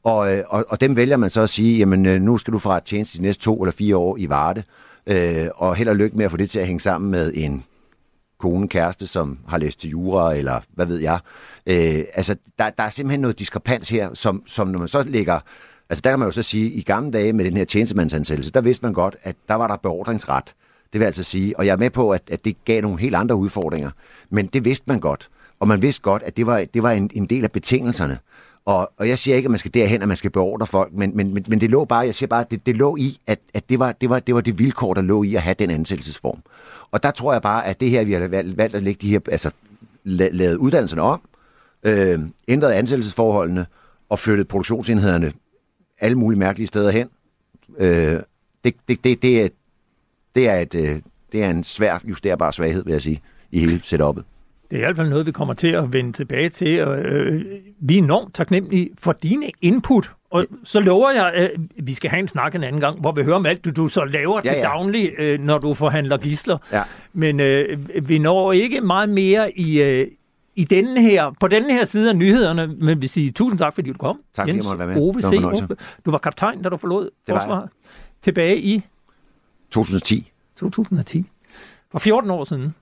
Og, 0.02 0.36
øh, 0.36 0.44
og, 0.46 0.64
og 0.68 0.80
dem 0.80 0.96
vælger 0.96 1.16
man 1.16 1.30
så 1.30 1.40
at 1.40 1.48
sige, 1.48 1.78
jamen 1.78 2.22
nu 2.22 2.38
skal 2.38 2.52
du 2.52 2.58
fra 2.58 2.80
tjeneste 2.80 3.18
de 3.18 3.22
næste 3.22 3.42
to 3.42 3.62
eller 3.62 3.72
fire 3.72 3.96
år 3.96 4.16
i 4.16 4.28
Varde, 4.28 4.60
øh, 4.60 4.85
Øh, 5.06 5.48
og 5.54 5.76
held 5.76 5.88
og 5.88 5.96
lykke 5.96 6.16
med 6.16 6.24
at 6.24 6.30
få 6.30 6.36
det 6.36 6.50
til 6.50 6.58
at 6.58 6.66
hænge 6.66 6.80
sammen 6.80 7.10
med 7.10 7.32
en 7.34 7.64
kone, 8.38 8.68
kæreste, 8.68 9.06
som 9.06 9.38
har 9.48 9.58
læst 9.58 9.80
til 9.80 9.90
jura, 9.90 10.34
eller 10.34 10.60
hvad 10.74 10.86
ved 10.86 10.98
jeg. 10.98 11.18
Øh, 11.66 12.04
altså, 12.14 12.36
der, 12.58 12.70
der 12.70 12.82
er 12.82 12.90
simpelthen 12.90 13.20
noget 13.20 13.38
diskrepans 13.38 13.88
her, 13.88 14.14
som, 14.14 14.42
som 14.46 14.68
når 14.68 14.78
man 14.78 14.88
så 14.88 15.02
lægger... 15.02 15.40
Altså, 15.90 16.00
der 16.00 16.10
kan 16.10 16.18
man 16.18 16.28
jo 16.28 16.32
så 16.32 16.42
sige, 16.42 16.70
i 16.70 16.82
gamle 16.82 17.10
dage 17.12 17.32
med 17.32 17.44
den 17.44 17.56
her 17.56 17.64
tjenestemandsansættelse, 17.64 18.52
der 18.52 18.60
vidste 18.60 18.84
man 18.84 18.92
godt, 18.92 19.16
at 19.22 19.36
der 19.48 19.54
var 19.54 19.66
der 19.66 19.76
beordringsret. 19.76 20.54
Det 20.92 21.00
vil 21.00 21.06
altså 21.06 21.22
sige, 21.22 21.58
og 21.58 21.66
jeg 21.66 21.72
er 21.72 21.76
med 21.76 21.90
på, 21.90 22.10
at, 22.10 22.22
at 22.30 22.44
det 22.44 22.64
gav 22.64 22.82
nogle 22.82 22.98
helt 22.98 23.14
andre 23.14 23.36
udfordringer, 23.36 23.90
men 24.30 24.46
det 24.46 24.64
vidste 24.64 24.84
man 24.86 25.00
godt. 25.00 25.28
Og 25.60 25.68
man 25.68 25.82
vidste 25.82 26.02
godt, 26.02 26.22
at 26.22 26.36
det 26.36 26.46
var, 26.46 26.64
det 26.74 26.82
var 26.82 26.90
en, 26.90 27.10
en 27.14 27.26
del 27.26 27.44
af 27.44 27.52
betingelserne. 27.52 28.18
Og, 28.66 28.92
og 28.96 29.08
jeg 29.08 29.18
siger 29.18 29.36
ikke, 29.36 29.46
at 29.46 29.50
man 29.50 29.58
skal 29.58 29.74
derhen, 29.74 30.02
at 30.02 30.08
man 30.08 30.16
skal 30.16 30.30
beordre 30.30 30.66
folk, 30.66 30.92
men, 30.92 31.16
men, 31.16 31.34
men, 31.34 31.44
men 31.48 31.60
det 31.60 31.70
lå 31.70 31.84
bare, 31.84 32.06
jeg 32.06 32.14
siger 32.14 32.26
bare, 32.26 32.44
det, 32.50 32.66
det 32.66 32.76
lå 32.76 32.96
i, 32.96 33.20
at, 33.26 33.38
at 33.54 33.68
det, 33.68 33.78
var, 33.78 33.92
det, 33.92 34.10
var, 34.10 34.20
det 34.20 34.34
var 34.34 34.40
det 34.40 34.58
vilkår, 34.58 34.94
der 34.94 35.02
lå 35.02 35.22
i 35.22 35.34
at 35.34 35.42
have 35.42 35.54
den 35.58 35.70
ansættelsesform. 35.70 36.42
Og 36.90 37.02
der 37.02 37.10
tror 37.10 37.32
jeg 37.32 37.42
bare, 37.42 37.66
at 37.66 37.80
det 37.80 37.90
her, 37.90 38.04
vi 38.04 38.12
har 38.12 38.28
valgt, 38.28 38.56
valgt 38.56 38.76
at 38.76 38.82
lægge 38.82 39.00
de 39.00 39.10
her, 39.10 39.20
altså 39.30 39.50
lavet 40.04 40.56
uddannelserne 40.56 41.02
om, 41.02 41.20
øh, 41.82 42.20
ændret 42.48 42.72
ansættelsesforholdene 42.72 43.66
og 44.08 44.18
flyttet 44.18 44.48
produktionsenhederne 44.48 45.32
alle 46.00 46.18
mulige 46.18 46.38
mærkelige 46.38 46.66
steder 46.66 46.90
hen. 46.90 47.08
Øh, 47.78 48.20
det, 48.64 48.74
det, 48.88 49.04
det, 49.04 49.22
det, 49.22 49.42
er, 49.42 49.48
det, 50.34 50.48
er 50.48 50.58
et, 50.58 50.74
øh, 50.74 51.00
det 51.32 51.42
er 51.42 51.50
en 51.50 51.64
svær 51.64 51.98
justerbar 52.04 52.50
svaghed, 52.50 52.84
vil 52.84 52.92
jeg 52.92 53.02
sige, 53.02 53.20
i 53.50 53.58
hele 53.58 53.80
setup'et. 53.84 54.22
Det 54.70 54.76
er 54.76 54.80
i 54.80 54.84
hvert 54.84 54.96
fald 54.96 55.08
noget, 55.08 55.26
vi 55.26 55.32
kommer 55.32 55.54
til 55.54 55.68
at 55.68 55.92
vende 55.92 56.12
tilbage 56.12 56.48
til. 56.48 56.84
Og, 56.84 56.98
øh, 56.98 57.44
vi 57.80 57.94
er 57.94 57.98
enormt 57.98 58.34
taknemmelige 58.34 58.90
for 58.98 59.12
dine 59.12 59.50
input. 59.62 60.12
Og 60.30 60.46
så 60.64 60.80
lover 60.80 61.10
jeg, 61.10 61.32
at 61.32 61.50
vi 61.76 61.94
skal 61.94 62.10
have 62.10 62.20
en 62.20 62.28
snak 62.28 62.54
en 62.54 62.64
anden 62.64 62.80
gang, 62.80 63.00
hvor 63.00 63.12
vi 63.12 63.22
hører 63.22 63.36
om 63.36 63.46
alt, 63.46 63.64
du, 63.64 63.70
du 63.70 63.88
så 63.88 64.04
laver 64.04 64.40
ja, 64.44 64.50
til 64.50 64.58
ja. 64.58 64.64
daglig, 64.64 65.12
øh, 65.18 65.40
når 65.40 65.58
du 65.58 65.74
forhandler 65.74 66.16
gisler. 66.16 66.58
Ja. 66.72 66.82
Men 67.12 67.40
øh, 67.40 67.78
vi 68.08 68.18
når 68.18 68.52
ikke 68.52 68.80
meget 68.80 69.08
mere 69.08 69.58
i, 69.58 69.82
øh, 69.82 70.08
i 70.56 70.64
denne 70.64 71.02
her, 71.02 71.30
på 71.40 71.48
denne 71.48 71.72
her 71.72 71.84
side 71.84 72.10
af 72.10 72.16
nyhederne, 72.16 72.66
men 72.66 73.02
vi 73.02 73.06
siger 73.06 73.32
tusind 73.32 73.58
tak, 73.58 73.74
fordi 73.74 73.92
du 73.92 73.98
kom. 73.98 74.20
Tak, 74.34 74.42
fordi 74.42 74.52
Jens 74.52 74.64
jeg 74.64 74.70
måtte 74.70 74.78
være 74.78 74.94
med. 74.94 75.02
Ove 75.02 75.22
C. 75.22 75.76
Du 76.04 76.10
var 76.10 76.18
kaptajn, 76.18 76.62
da 76.62 76.68
du 76.68 76.76
forlod 76.76 77.10
forsvaret. 77.28 77.68
Tilbage 78.22 78.58
i? 78.58 78.82
2010. 79.70 80.32
2010. 80.56 81.26
For 81.92 81.98
14 81.98 82.30
år 82.30 82.44
siden. 82.44 82.74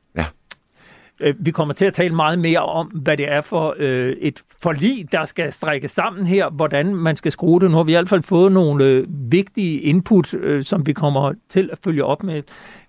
Øh, 1.20 1.34
vi 1.38 1.50
kommer 1.50 1.74
til 1.74 1.84
at 1.84 1.94
tale 1.94 2.14
meget 2.14 2.38
mere 2.38 2.58
om, 2.58 2.86
hvad 2.86 3.16
det 3.16 3.32
er 3.32 3.40
for 3.40 3.74
øh, 3.78 4.16
et 4.20 4.42
forlig, 4.62 5.12
der 5.12 5.24
skal 5.24 5.52
strække 5.52 5.88
sammen 5.88 6.26
her, 6.26 6.50
hvordan 6.50 6.94
man 6.94 7.16
skal 7.16 7.32
skrue 7.32 7.60
det. 7.60 7.70
Nu 7.70 7.76
har 7.76 7.84
vi 7.84 7.92
i 7.92 7.94
hvert 7.94 8.08
fald 8.08 8.22
fået 8.22 8.52
nogle 8.52 8.84
øh, 8.84 9.06
vigtige 9.08 9.80
input, 9.80 10.34
øh, 10.34 10.64
som 10.64 10.86
vi 10.86 10.92
kommer 10.92 11.32
til 11.48 11.68
at 11.72 11.78
følge 11.84 12.04
op 12.04 12.22
med. 12.22 12.42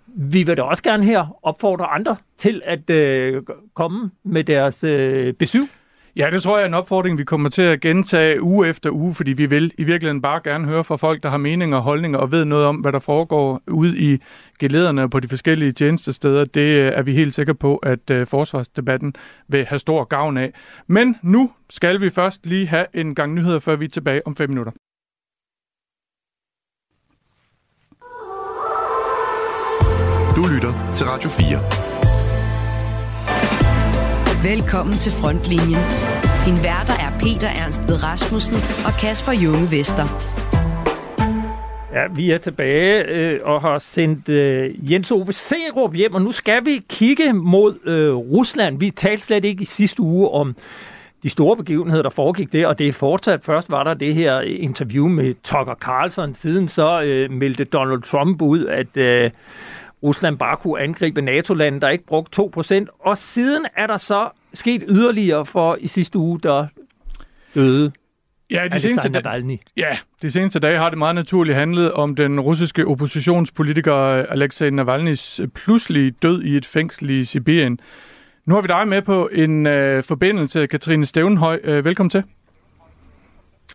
Vi 0.07 0.43
vil 0.43 0.57
da 0.57 0.61
også 0.61 0.83
gerne 0.83 1.03
her 1.03 1.37
opfordre 1.43 1.85
andre 1.85 2.15
til 2.37 2.61
at 2.65 2.89
øh, 2.89 3.43
komme 3.73 4.11
med 4.23 4.43
deres 4.43 4.83
øh, 4.83 5.33
besøg 5.33 5.67
Ja, 6.17 6.29
det 6.31 6.43
tror 6.43 6.57
jeg 6.57 6.63
er 6.63 6.67
en 6.67 6.73
opfordring, 6.73 7.17
vi 7.17 7.23
kommer 7.23 7.49
til 7.49 7.61
at 7.61 7.81
gentage 7.81 8.41
uge 8.41 8.67
efter 8.67 8.89
uge, 8.89 9.13
fordi 9.13 9.33
vi 9.33 9.45
vil 9.45 9.71
i 9.77 9.83
virkeligheden 9.83 10.21
bare 10.21 10.41
gerne 10.43 10.67
høre 10.67 10.83
fra 10.83 10.95
folk, 10.95 11.23
der 11.23 11.29
har 11.29 11.37
meninger 11.37 11.77
og 11.77 11.83
holdninger 11.83 12.19
og 12.19 12.31
ved 12.31 12.45
noget 12.45 12.65
om, 12.65 12.75
hvad 12.75 12.91
der 12.91 12.99
foregår 12.99 13.61
ude 13.67 13.97
i 13.97 14.17
gelederne 14.59 15.09
på 15.09 15.19
de 15.19 15.27
forskellige 15.27 15.71
tjenestesteder. 15.71 16.45
Det 16.45 16.61
øh, 16.61 16.91
er 16.95 17.01
vi 17.01 17.13
helt 17.13 17.35
sikre 17.35 17.55
på, 17.55 17.77
at 17.77 18.09
øh, 18.09 18.27
forsvarsdebatten 18.27 19.13
vil 19.47 19.65
have 19.65 19.79
stor 19.79 20.03
gavn 20.03 20.37
af. 20.37 20.53
Men 20.87 21.15
nu 21.21 21.51
skal 21.69 22.01
vi 22.01 22.09
først 22.09 22.45
lige 22.45 22.67
have 22.67 22.85
en 22.93 23.15
gang 23.15 23.33
nyheder, 23.33 23.59
før 23.59 23.75
vi 23.75 23.85
er 23.85 23.89
tilbage 23.89 24.27
om 24.27 24.35
fem 24.35 24.49
minutter. 24.49 24.71
Du 30.35 30.43
lytter 30.53 30.93
til 30.93 31.05
Radio 31.05 31.29
4. 31.29 31.84
Velkommen 34.51 34.93
til 34.93 35.11
Frontlinjen. 35.11 35.83
Din 36.45 36.57
værter 36.63 36.93
er 37.05 37.11
Peter 37.19 37.49
Ernst 37.63 37.81
ved 37.81 38.03
Rasmussen 38.03 38.55
og 38.87 38.93
Kasper 39.01 39.31
Junge 39.31 39.71
Vester. 39.71 40.07
Ja, 41.93 42.07
vi 42.15 42.31
er 42.31 42.37
tilbage 42.37 43.03
øh, 43.03 43.39
og 43.43 43.61
har 43.61 43.79
sendt 43.79 44.29
øh, 44.29 44.91
Jens 44.91 45.11
Ove 45.11 45.33
Serup 45.33 45.93
hjem, 45.93 46.13
og 46.13 46.21
nu 46.21 46.31
skal 46.31 46.65
vi 46.65 46.85
kigge 46.89 47.33
mod 47.33 47.79
øh, 47.85 48.15
Rusland. 48.15 48.79
Vi 48.79 48.91
talte 48.91 49.25
slet 49.25 49.45
ikke 49.45 49.61
i 49.61 49.65
sidste 49.65 50.01
uge 50.01 50.29
om 50.29 50.55
de 51.23 51.29
store 51.29 51.57
begivenheder, 51.57 52.03
der 52.03 52.09
foregik 52.09 52.53
der, 52.53 52.67
og 52.67 52.79
det 52.79 52.87
er 52.87 52.93
fortsat. 52.93 53.43
Først 53.43 53.71
var 53.71 53.83
der 53.83 53.93
det 53.93 54.15
her 54.15 54.41
interview 54.41 55.07
med 55.07 55.33
Tucker 55.43 55.75
Carlson, 55.75 56.35
siden 56.35 56.67
så 56.67 57.01
øh, 57.01 57.31
meldte 57.31 57.63
Donald 57.63 58.01
Trump 58.01 58.41
ud, 58.41 58.65
at 58.65 58.97
øh, 58.97 59.31
Rusland 60.03 60.37
bare 60.37 60.57
kunne 60.57 60.81
angribe 60.81 61.21
NATO-landet, 61.21 61.81
der 61.81 61.89
ikke 61.89 62.05
brugte 62.05 62.41
2%. 62.41 62.85
Og 62.99 63.17
siden 63.17 63.65
er 63.75 63.87
der 63.87 63.97
så 63.97 64.29
sket 64.55 64.83
yderligere 64.89 65.45
for 65.45 65.77
i 65.81 65.87
sidste 65.87 66.17
uge, 66.17 66.39
der 66.43 66.67
døde 67.55 67.91
Ja, 68.51 68.67
de 68.67 68.79
seneste, 68.79 69.09
da- 69.09 69.41
ja, 69.77 69.97
de 70.21 70.31
seneste 70.31 70.59
dage 70.59 70.77
har 70.77 70.89
det 70.89 70.97
meget 70.97 71.15
naturligt 71.15 71.57
handlet 71.57 71.91
om 71.93 72.15
den 72.15 72.39
russiske 72.39 72.87
oppositionspolitiker 72.87 73.93
Alexei 73.95 74.69
Navalny's 74.69 75.45
pludselige 75.55 76.11
død 76.11 76.43
i 76.43 76.57
et 76.57 76.65
fængsel 76.65 77.09
i 77.09 77.25
Sibirien. 77.25 77.79
Nu 78.45 78.53
har 78.53 78.61
vi 78.61 78.67
dig 78.67 78.87
med 78.87 79.01
på 79.01 79.29
en 79.31 79.65
øh, 79.67 80.03
forbindelse, 80.03 80.67
Katrine 80.67 81.05
Stævnhøj. 81.05 81.59
Øh, 81.63 81.85
velkommen 81.85 82.09
til. 82.09 82.23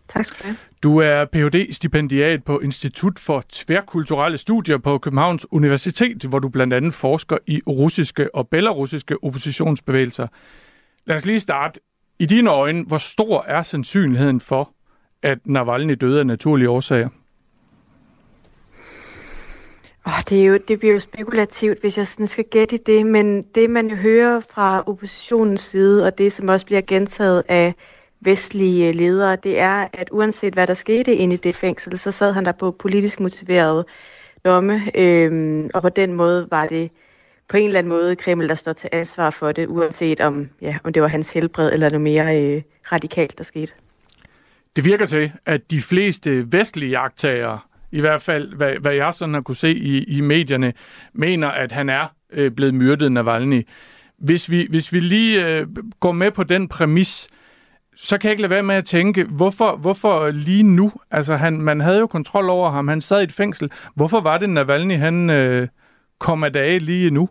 Tak 0.09 0.25
skal 0.25 0.37
du 0.39 0.43
have. 0.47 0.57
Du 0.83 0.97
er 0.97 1.25
Ph.D.-stipendiat 1.25 2.43
på 2.45 2.59
Institut 2.59 3.19
for 3.19 3.43
Tværkulturelle 3.51 4.37
Studier 4.37 4.77
på 4.77 4.97
Københavns 4.97 5.45
Universitet, 5.51 6.23
hvor 6.23 6.39
du 6.39 6.49
blandt 6.49 6.73
andet 6.73 6.93
forsker 6.93 7.37
i 7.47 7.61
russiske 7.67 8.35
og 8.35 8.47
belarusiske 8.47 9.23
oppositionsbevægelser. 9.23 10.27
Lad 11.05 11.15
os 11.15 11.25
lige 11.25 11.39
starte. 11.39 11.79
I 12.19 12.25
dine 12.25 12.49
øjne, 12.49 12.83
hvor 12.83 12.97
stor 12.97 13.43
er 13.43 13.63
sandsynligheden 13.63 14.41
for, 14.41 14.73
at 15.21 15.37
Navalny 15.45 15.97
døde 16.01 16.19
af 16.19 16.27
naturlige 16.27 16.69
årsager? 16.69 17.09
Oh, 20.05 20.21
det, 20.29 20.41
er 20.41 20.45
jo, 20.45 20.59
det 20.67 20.79
bliver 20.79 20.93
jo 20.93 20.99
spekulativt, 20.99 21.81
hvis 21.81 21.97
jeg 21.97 22.07
sådan 22.07 22.27
skal 22.27 22.45
gætte 22.51 22.77
det, 22.77 23.05
men 23.05 23.41
det 23.41 23.69
man 23.69 23.87
jo 23.87 23.95
hører 23.95 24.39
fra 24.39 24.83
oppositionens 24.87 25.61
side, 25.61 26.05
og 26.05 26.17
det 26.17 26.31
som 26.31 26.49
også 26.49 26.65
bliver 26.65 26.81
gentaget 26.81 27.43
af 27.49 27.73
vestlige 28.21 28.87
øh, 28.87 28.95
ledere, 28.95 29.35
det 29.35 29.59
er, 29.59 29.87
at 29.93 30.09
uanset 30.11 30.53
hvad 30.53 30.67
der 30.67 30.73
skete 30.73 31.15
inde 31.15 31.33
i 31.33 31.37
det 31.37 31.55
fængsel, 31.55 31.97
så 31.97 32.11
sad 32.11 32.33
han 32.33 32.45
der 32.45 32.51
på 32.51 32.71
politisk 32.71 33.19
motiveret 33.19 33.85
domme, 34.45 34.81
øhm, 34.95 35.69
og 35.73 35.81
på 35.81 35.89
den 35.89 36.13
måde 36.13 36.47
var 36.51 36.67
det 36.67 36.91
på 37.51 37.57
en 37.57 37.65
eller 37.65 37.79
anden 37.79 37.89
måde 37.89 38.15
Kreml, 38.15 38.49
der 38.49 38.55
står 38.55 38.73
til 38.73 38.89
ansvar 38.91 39.29
for 39.29 39.51
det, 39.51 39.67
uanset 39.67 40.21
om, 40.21 40.49
ja, 40.61 40.77
om 40.83 40.93
det 40.93 41.01
var 41.01 41.07
hans 41.07 41.29
helbred 41.29 41.73
eller 41.73 41.89
noget 41.89 42.01
mere 42.01 42.41
øh, 42.41 42.61
radikalt, 42.91 43.37
der 43.37 43.43
skete. 43.43 43.71
Det 44.75 44.85
virker 44.85 45.05
til, 45.05 45.31
at 45.45 45.71
de 45.71 45.81
fleste 45.81 46.53
vestlige 46.53 46.89
jagttagere, 46.89 47.59
i 47.91 47.99
hvert 47.99 48.21
fald 48.21 48.55
hvad, 48.55 48.73
hvad 48.81 48.93
jeg 48.93 49.13
sådan 49.13 49.33
har 49.33 49.41
kunne 49.41 49.55
se 49.55 49.71
i, 49.71 50.03
i 50.03 50.21
medierne, 50.21 50.73
mener, 51.13 51.47
at 51.47 51.71
han 51.71 51.89
er 51.89 52.07
øh, 52.33 52.51
blevet 52.51 52.73
myrdet 52.73 53.11
Navalny. 53.11 53.67
Hvis 54.17 54.51
vi, 54.51 54.67
hvis 54.69 54.93
vi 54.93 54.99
lige 54.99 55.47
øh, 55.47 55.67
går 55.99 56.11
med 56.11 56.31
på 56.31 56.43
den 56.43 56.67
præmis, 56.67 57.27
så 57.95 58.17
kan 58.17 58.27
jeg 58.27 58.31
ikke 58.31 58.41
lade 58.41 58.49
være 58.49 58.63
med 58.63 58.75
at 58.75 58.85
tænke, 58.85 59.23
hvorfor, 59.23 59.75
hvorfor 59.75 60.29
lige 60.29 60.63
nu? 60.63 60.91
Altså, 61.11 61.35
han, 61.35 61.61
man 61.61 61.81
havde 61.81 61.99
jo 61.99 62.07
kontrol 62.07 62.49
over 62.49 62.71
ham, 62.71 62.87
han 62.87 63.01
sad 63.01 63.21
i 63.21 63.23
et 63.23 63.31
fængsel. 63.31 63.71
Hvorfor 63.95 64.21
var 64.21 64.37
det 64.37 64.49
Navalny, 64.49 64.97
han 64.97 65.29
øh, 65.29 65.67
kom 66.19 66.43
af 66.43 66.53
dage 66.53 66.79
lige 66.79 67.11
nu? 67.11 67.29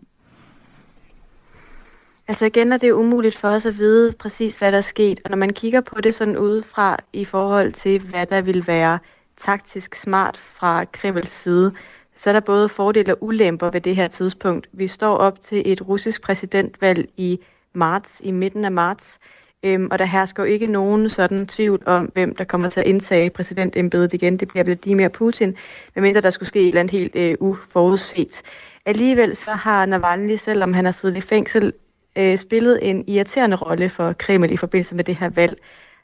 Altså 2.31 2.45
igen 2.45 2.71
er 2.71 2.77
det 2.77 2.91
umuligt 2.91 3.37
for 3.37 3.47
os 3.47 3.65
at 3.65 3.77
vide 3.77 4.13
præcis, 4.19 4.57
hvad 4.57 4.71
der 4.71 4.77
er 4.77 4.81
sket. 4.81 5.19
Og 5.23 5.29
når 5.29 5.37
man 5.37 5.53
kigger 5.53 5.81
på 5.81 6.01
det 6.01 6.15
sådan 6.15 6.37
udefra 6.37 6.97
i 7.13 7.25
forhold 7.25 7.71
til, 7.71 8.01
hvad 8.01 8.25
der 8.25 8.41
vil 8.41 8.67
være 8.67 8.99
taktisk 9.37 9.95
smart 9.95 10.37
fra 10.37 10.85
Kremls 10.85 11.31
side, 11.31 11.73
så 12.17 12.29
er 12.29 12.33
der 12.33 12.39
både 12.39 12.69
fordele 12.69 13.15
og 13.15 13.23
ulemper 13.23 13.69
ved 13.69 13.81
det 13.81 13.95
her 13.95 14.07
tidspunkt. 14.07 14.67
Vi 14.73 14.87
står 14.87 15.17
op 15.17 15.41
til 15.41 15.61
et 15.65 15.87
russisk 15.87 16.21
præsidentvalg 16.21 17.09
i 17.17 17.39
marts, 17.73 18.21
i 18.23 18.31
midten 18.31 18.65
af 18.65 18.71
marts, 18.71 19.19
øhm, 19.63 19.87
og 19.91 19.99
der 19.99 20.05
hersker 20.05 20.43
jo 20.43 20.49
ikke 20.49 20.67
nogen 20.67 21.09
sådan 21.09 21.47
tvivl 21.47 21.83
om, 21.85 22.05
hvem 22.05 22.35
der 22.35 22.43
kommer 22.43 22.69
til 22.69 22.79
at 22.79 22.87
indtage 22.87 23.29
præsidentembedet 23.29 24.13
igen. 24.13 24.37
Det 24.37 24.47
bliver 24.47 24.63
Vladimir 24.63 25.07
Putin, 25.07 25.55
medmindre 25.95 26.21
der 26.21 26.29
skulle 26.29 26.49
ske 26.49 26.61
et 26.61 26.67
eller 26.67 26.79
andet 26.79 26.91
helt 26.91 27.15
øh, 27.15 27.35
uforudset. 27.39 28.41
Alligevel 28.85 29.35
så 29.35 29.51
har 29.51 29.85
Navalny, 29.85 30.35
selvom 30.35 30.73
han 30.73 30.85
har 30.85 30.91
siddet 30.91 31.17
i 31.17 31.21
fængsel, 31.21 31.73
øh, 32.15 32.37
spillet 32.37 32.89
en 32.89 33.03
irriterende 33.07 33.57
rolle 33.57 33.89
for 33.89 34.13
Kreml 34.13 34.51
i 34.51 34.57
forbindelse 34.57 34.95
med 34.95 35.03
det 35.03 35.15
her 35.15 35.29
valg. 35.29 35.57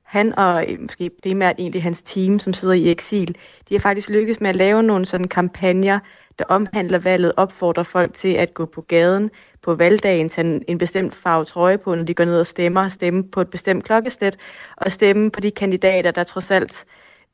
Han 0.03 0.39
og 0.39 0.71
øh, 0.71 0.81
måske 0.81 1.11
primært 1.23 1.55
egentlig 1.59 1.83
hans 1.83 2.01
team, 2.01 2.39
som 2.39 2.53
sidder 2.53 2.73
i 2.73 2.91
eksil, 2.91 3.37
de 3.69 3.73
har 3.75 3.79
faktisk 3.79 4.09
lykkes 4.09 4.41
med 4.41 4.49
at 4.49 4.55
lave 4.55 4.83
nogle 4.83 5.05
sådan 5.05 5.27
kampagner, 5.27 5.99
der 6.39 6.45
omhandler 6.49 6.99
valget, 6.99 7.31
opfordrer 7.37 7.83
folk 7.83 8.13
til 8.13 8.33
at 8.33 8.53
gå 8.53 8.65
på 8.65 8.81
gaden 8.81 9.31
på 9.61 9.75
valgdagen, 9.75 10.29
tage 10.29 10.63
en, 10.67 10.77
bestemt 10.77 11.15
farve 11.15 11.45
trøje 11.45 11.77
på, 11.77 11.95
når 11.95 12.03
de 12.03 12.13
går 12.13 12.25
ned 12.25 12.39
og 12.39 12.47
stemmer, 12.47 12.87
stemme 12.87 13.23
på 13.23 13.41
et 13.41 13.49
bestemt 13.49 13.83
klokkeslæt, 13.83 14.37
og 14.77 14.91
stemme 14.91 15.31
på 15.31 15.39
de 15.39 15.51
kandidater, 15.51 16.11
der 16.11 16.23
trods 16.23 16.51
alt 16.51 16.85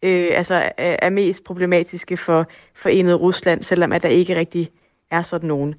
øh, 0.03 0.27
altså, 0.31 0.53
er, 0.77 0.95
er 1.01 1.09
mest 1.09 1.43
problematiske 1.43 2.17
for 2.17 2.45
forenet 2.75 3.19
Rusland, 3.21 3.63
selvom 3.63 3.91
at 3.91 4.03
der 4.03 4.09
ikke 4.09 4.35
rigtig 4.35 4.71
er 5.11 5.21
sådan 5.21 5.47
nogen. 5.47 5.75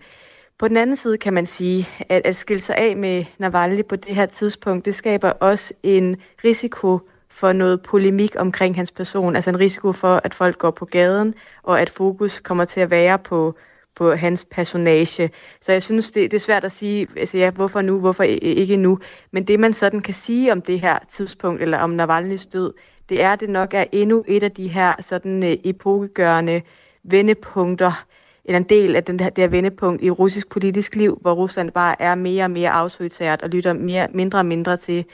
På 0.58 0.68
den 0.68 0.76
anden 0.76 0.96
side 0.96 1.18
kan 1.18 1.32
man 1.32 1.46
sige, 1.46 1.88
at 2.08 2.22
at 2.24 2.36
skille 2.36 2.60
sig 2.60 2.76
af 2.76 2.96
med 2.96 3.24
Navalny 3.38 3.84
på 3.84 3.96
det 3.96 4.14
her 4.14 4.26
tidspunkt, 4.26 4.84
det 4.84 4.94
skaber 4.94 5.30
også 5.30 5.74
en 5.82 6.16
risiko 6.44 6.98
for 7.30 7.52
noget 7.52 7.82
polemik 7.82 8.36
omkring 8.38 8.76
hans 8.76 8.92
person, 8.92 9.36
altså 9.36 9.50
en 9.50 9.60
risiko 9.60 9.92
for, 9.92 10.20
at 10.24 10.34
folk 10.34 10.58
går 10.58 10.70
på 10.70 10.84
gaden, 10.84 11.34
og 11.62 11.80
at 11.80 11.90
fokus 11.90 12.40
kommer 12.40 12.64
til 12.64 12.80
at 12.80 12.90
være 12.90 13.18
på, 13.18 13.54
på 13.96 14.14
hans 14.14 14.46
personage. 14.50 15.30
Så 15.60 15.72
jeg 15.72 15.82
synes, 15.82 16.10
det, 16.10 16.30
det 16.30 16.36
er 16.36 16.40
svært 16.40 16.64
at 16.64 16.72
sige, 16.72 17.06
altså 17.16 17.38
ja, 17.38 17.50
hvorfor 17.50 17.82
nu, 17.82 18.00
hvorfor 18.00 18.22
ikke 18.22 18.76
nu. 18.76 18.98
Men 19.30 19.44
det, 19.44 19.60
man 19.60 19.72
sådan 19.72 20.00
kan 20.00 20.14
sige 20.14 20.52
om 20.52 20.62
det 20.62 20.80
her 20.80 20.98
tidspunkt, 21.08 21.62
eller 21.62 21.78
om 21.78 22.00
Navalny's 22.00 22.50
død, 22.52 22.72
det 23.08 23.22
er, 23.22 23.32
at 23.32 23.40
det 23.40 23.50
nok 23.50 23.74
er 23.74 23.84
endnu 23.92 24.24
et 24.28 24.42
af 24.42 24.52
de 24.52 24.68
her 24.68 24.94
sådan 25.00 25.42
øh, 25.44 25.56
epokegørende 25.64 26.62
vendepunkter, 27.04 28.04
eller 28.44 28.58
en 28.58 28.64
del 28.68 28.96
af 28.96 29.04
den 29.04 29.20
her, 29.20 29.30
det 29.30 29.42
her 29.42 29.48
vendepunkt 29.48 30.02
i 30.02 30.10
russisk 30.10 30.48
politisk 30.48 30.94
liv, 30.96 31.18
hvor 31.20 31.32
Rusland 31.32 31.70
bare 31.70 32.02
er 32.02 32.14
mere 32.14 32.44
og 32.44 32.50
mere 32.50 32.70
autoritært 32.70 33.42
og 33.42 33.48
lytter 33.48 33.72
mere, 33.72 34.08
mindre 34.14 34.38
og 34.38 34.46
mindre 34.46 34.76
til 34.76 35.04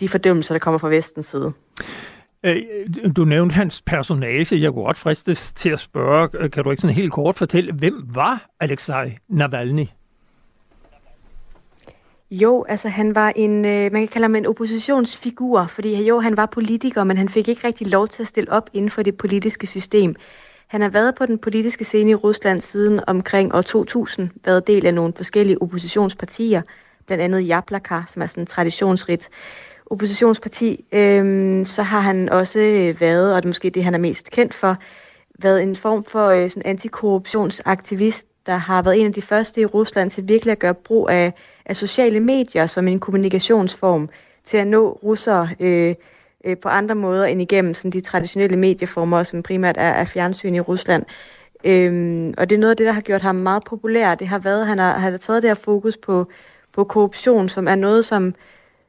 de 0.00 0.08
fordømmelser, 0.08 0.54
der 0.54 0.58
kommer 0.58 0.78
fra 0.78 0.88
vestens 0.88 1.26
side. 1.26 1.52
Øh, 2.42 2.62
Du 3.16 3.24
nævnte 3.24 3.52
hans 3.52 3.82
personage. 3.86 4.60
Jeg 4.60 4.72
kunne 4.72 4.84
godt 4.84 4.96
fristes 4.96 5.52
til 5.52 5.68
at 5.68 5.80
spørge, 5.80 6.48
kan 6.48 6.64
du 6.64 6.70
ikke 6.70 6.80
sådan 6.80 6.96
helt 6.96 7.12
kort 7.12 7.36
fortælle, 7.36 7.72
hvem 7.72 7.94
var 8.14 8.50
Alexei 8.60 9.18
Navalny? 9.28 9.86
Jo, 12.30 12.64
altså 12.68 12.88
han 12.88 13.14
var 13.14 13.32
en, 13.36 13.64
øh, 13.64 13.92
man 13.92 14.00
kan 14.00 14.08
kalde 14.08 14.24
ham 14.24 14.34
en 14.34 14.46
oppositionsfigur, 14.46 15.66
fordi 15.66 16.04
jo, 16.04 16.20
han 16.20 16.36
var 16.36 16.46
politiker, 16.46 17.04
men 17.04 17.16
han 17.16 17.28
fik 17.28 17.48
ikke 17.48 17.66
rigtig 17.66 17.86
lov 17.86 18.08
til 18.08 18.22
at 18.22 18.26
stille 18.26 18.52
op 18.52 18.70
inden 18.72 18.90
for 18.90 19.02
det 19.02 19.16
politiske 19.16 19.66
system. 19.66 20.14
Han 20.74 20.82
har 20.82 20.88
været 20.88 21.14
på 21.14 21.26
den 21.26 21.38
politiske 21.38 21.84
scene 21.84 22.10
i 22.10 22.14
Rusland 22.14 22.60
siden 22.60 23.00
omkring 23.06 23.54
år 23.54 23.62
2000, 23.62 24.30
været 24.44 24.66
del 24.66 24.86
af 24.86 24.94
nogle 24.94 25.12
forskellige 25.16 25.62
oppositionspartier, 25.62 26.62
blandt 27.06 27.24
andet 27.24 27.48
Jablaka, 27.48 28.00
som 28.06 28.22
er 28.22 28.26
sådan 28.26 28.42
en 28.42 28.46
traditionsrigt 28.46 29.28
oppositionsparti. 29.86 30.84
Øhm, 30.92 31.64
så 31.64 31.82
har 31.82 32.00
han 32.00 32.28
også 32.28 32.60
øh, 32.60 33.00
været, 33.00 33.34
og 33.34 33.42
det 33.42 33.46
er 33.46 33.50
måske 33.50 33.70
det, 33.70 33.84
han 33.84 33.94
er 33.94 33.98
mest 33.98 34.30
kendt 34.30 34.54
for, 34.54 34.76
været 35.38 35.62
en 35.62 35.76
form 35.76 36.04
for 36.04 36.26
øh, 36.26 36.50
sådan 36.50 36.70
antikorruptionsaktivist, 36.70 38.26
der 38.46 38.56
har 38.56 38.82
været 38.82 39.00
en 39.00 39.06
af 39.06 39.12
de 39.12 39.22
første 39.22 39.60
i 39.60 39.66
Rusland 39.66 40.10
til 40.10 40.28
virkelig 40.28 40.52
at 40.52 40.58
gøre 40.58 40.74
brug 40.74 41.10
af, 41.10 41.32
af 41.66 41.76
sociale 41.76 42.20
medier 42.20 42.66
som 42.66 42.88
en 42.88 43.00
kommunikationsform 43.00 44.08
til 44.44 44.56
at 44.56 44.66
nå 44.66 44.98
russere 45.02 45.48
øh, 45.60 45.94
øh, 46.44 46.56
på 46.58 46.68
andre 46.68 46.94
måder 46.94 47.24
end 47.24 47.42
igennem 47.42 47.74
sådan 47.74 47.90
de 47.90 48.00
traditionelle 48.00 48.56
medieformer, 48.56 49.22
som 49.22 49.42
primært 49.42 49.76
er, 49.78 49.90
er 49.90 50.04
fjernsyn 50.04 50.54
i 50.54 50.60
Rusland. 50.60 51.04
Øhm, 51.64 52.34
og 52.38 52.50
det 52.50 52.56
er 52.56 52.60
noget 52.60 52.70
af 52.70 52.76
det, 52.76 52.86
der 52.86 52.92
har 52.92 53.00
gjort 53.00 53.22
ham 53.22 53.34
meget 53.34 53.64
populær. 53.64 54.14
Det 54.14 54.28
har 54.28 54.38
været, 54.38 54.66
han 54.66 54.78
har, 54.78 54.98
han 54.98 55.12
har 55.12 55.18
taget 55.18 55.42
det 55.42 55.50
her 55.50 55.54
fokus 55.54 55.96
på, 55.96 56.26
på 56.72 56.84
korruption, 56.84 57.48
som 57.48 57.68
er 57.68 57.74
noget, 57.74 58.04
som 58.04 58.34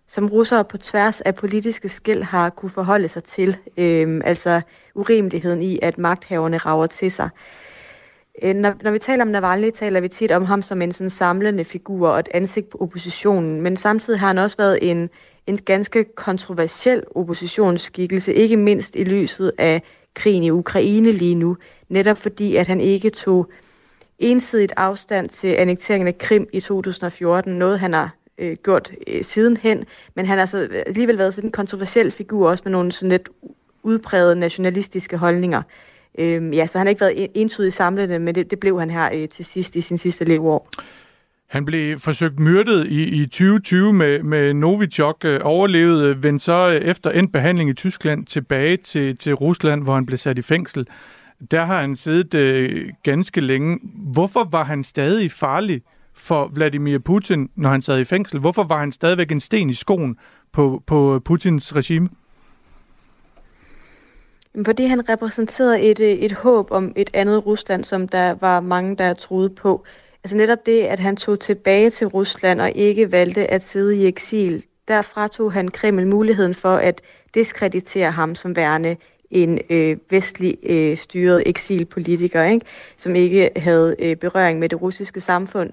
som 0.08 0.30
russere 0.30 0.64
på 0.64 0.78
tværs 0.78 1.22
af 1.22 1.36
politiske 1.36 1.90
skæld 1.90 2.24
har 2.24 2.50
kunne 2.50 2.70
forholde 2.70 3.08
sig 3.08 3.24
til. 3.24 3.58
Øhm, 3.78 4.22
altså 4.26 4.62
urimeligheden 4.96 5.62
i, 5.62 5.80
at 5.82 5.98
magthaverne 5.98 6.58
rager 6.58 6.88
til 6.88 7.12
sig. 7.12 7.30
Øh, 8.44 8.56
når, 8.56 8.74
når 8.82 8.92
vi 8.92 9.00
taler 9.00 9.24
om 9.24 9.28
Navalny, 9.28 9.72
taler 9.72 10.00
vi 10.00 10.08
tit 10.08 10.32
om 10.32 10.46
ham 10.46 10.62
som 10.62 10.82
en 10.82 10.94
sådan 10.94 11.10
samlende 11.10 11.66
figur 11.66 12.10
og 12.10 12.20
et 12.20 12.30
ansigt 12.34 12.70
på 12.70 12.78
oppositionen, 12.78 13.62
men 13.62 13.78
samtidig 13.78 14.20
har 14.20 14.28
han 14.28 14.38
også 14.38 14.58
været 14.58 14.80
en, 14.82 15.10
en 15.48 15.58
ganske 15.58 16.04
kontroversiel 16.04 17.04
oppositionsskikkelse, 17.16 18.34
ikke 18.34 18.58
mindst 18.58 18.96
i 18.96 19.04
lyset 19.04 19.52
af 19.58 19.82
krigen 20.14 20.44
i 20.44 20.52
Ukraine 20.52 21.12
lige 21.12 21.36
nu, 21.36 21.58
netop 21.90 22.18
fordi 22.18 22.56
at 22.56 22.68
han 22.68 22.82
ikke 22.82 23.10
tog 23.10 23.50
ensidigt 24.20 24.74
afstand 24.78 25.30
til 25.30 25.48
annekteringen 25.48 26.08
af 26.08 26.18
Krim 26.18 26.48
i 26.54 26.60
2014, 26.60 27.54
noget 27.54 27.80
han 27.80 27.94
har 27.94 28.16
øh, 28.38 28.58
gjort 28.64 28.92
øh, 29.08 29.24
sidenhen, 29.24 29.86
men 30.16 30.26
han 30.26 30.38
har 30.38 30.46
så 30.46 30.68
alligevel 30.88 31.18
været 31.18 31.34
sådan 31.34 31.48
en 31.48 31.52
kontroversiel 31.52 32.12
figur, 32.12 32.50
også 32.50 32.62
med 32.66 32.72
nogle 32.72 32.92
sådan 32.92 33.10
lidt 33.10 33.30
udprægede 33.84 34.36
nationalistiske 34.36 35.18
holdninger. 35.18 35.62
Øhm, 36.18 36.54
ja, 36.54 36.68
så 36.68 36.78
han 36.78 36.88
har 36.88 36.90
ikke 36.90 37.02
været 37.02 37.28
entydigt 37.34 37.74
samlende, 37.74 38.20
men 38.20 38.36
det, 38.36 38.52
det 38.52 38.60
blev 38.60 38.80
han 38.80 38.90
her 38.90 39.10
øh, 39.14 39.30
til 39.30 39.46
sidst 39.46 39.76
i 39.76 39.82
sin 39.82 39.98
sidste 39.98 40.26
leveår. 40.26 40.70
Han 41.48 41.66
blev 41.66 42.00
forsøgt 42.00 42.40
myrdet 42.40 42.88
i, 42.88 43.22
i 43.22 43.26
2020 43.26 43.94
med, 43.94 44.24
med 44.24 44.54
Novichok, 44.54 45.26
øh, 45.26 45.40
overlevede, 45.44 46.10
øh, 46.10 46.24
vendte 46.24 46.46
så 46.46 46.72
øh, 46.74 46.88
efter 46.88 47.12
endt 47.12 47.34
behandling 47.34 47.70
i 47.70 47.74
Tyskland 47.74 48.26
tilbage 48.26 48.78
til, 48.78 49.18
til 49.18 49.34
Rusland, 49.34 49.84
hvor 49.84 49.94
han 49.94 50.06
blev 50.06 50.18
sat 50.18 50.38
i 50.38 50.42
fængsel. 50.42 50.88
Der 51.52 51.66
har 51.66 51.82
han 51.82 51.96
siddet 51.96 52.34
øh, 52.34 52.90
ganske 53.04 53.42
længe. 53.42 53.80
Hvorfor 54.14 54.48
var 54.52 54.64
han 54.64 54.84
stadig 54.84 55.32
farlig 55.32 55.82
for 56.14 56.52
Vladimir 56.54 56.98
Putin, 56.98 57.50
når 57.56 57.70
han 57.70 57.82
sad 57.82 58.00
i 58.00 58.04
fængsel? 58.04 58.40
Hvorfor 58.40 58.64
var 58.64 58.80
han 58.80 58.92
stadigvæk 58.92 59.32
en 59.32 59.42
sten 59.42 59.70
i 59.70 59.74
skoen 59.74 60.18
på, 60.52 60.84
på 60.88 61.16
øh, 61.16 61.22
Putins 61.22 61.76
regime? 61.76 62.10
Fordi 64.66 64.86
han 64.86 65.10
repræsenterede 65.10 65.82
et, 65.82 66.00
øh, 66.00 66.10
et 66.10 66.32
håb 66.32 66.72
om 66.72 66.94
et 66.96 67.10
andet 67.14 67.46
Rusland, 67.46 67.84
som 67.84 68.08
der 68.08 68.36
var 68.42 68.60
mange, 68.60 68.96
der 68.96 69.14
troede 69.14 69.50
på. 69.50 69.86
Altså 70.26 70.38
netop 70.38 70.66
det, 70.66 70.82
at 70.82 71.00
han 71.00 71.16
tog 71.16 71.40
tilbage 71.40 71.90
til 71.90 72.08
Rusland 72.08 72.62
og 72.62 72.72
ikke 72.72 73.12
valgte 73.12 73.52
at 73.52 73.62
sidde 73.62 73.98
i 73.98 74.08
eksil, 74.08 74.66
derfra 74.88 75.28
tog 75.28 75.54
han 75.54 75.68
Kreml 75.68 76.08
muligheden 76.08 76.54
for 76.54 76.76
at 76.76 77.02
diskreditere 77.34 78.12
ham 78.12 78.36
som 78.36 78.56
værende 78.56 78.98
en 79.32 79.60
øh, 79.70 79.98
vestlig 80.10 80.58
øh, 80.64 80.98
styret 80.98 81.44
eksilpolitiker, 81.46 82.44
ikke? 82.44 82.66
som 82.98 83.16
ikke 83.16 83.50
havde 83.56 83.96
øh, 84.00 84.16
berøring 84.16 84.60
med 84.60 84.70
det 84.70 84.82
russiske 84.82 85.22
samfund. 85.22 85.72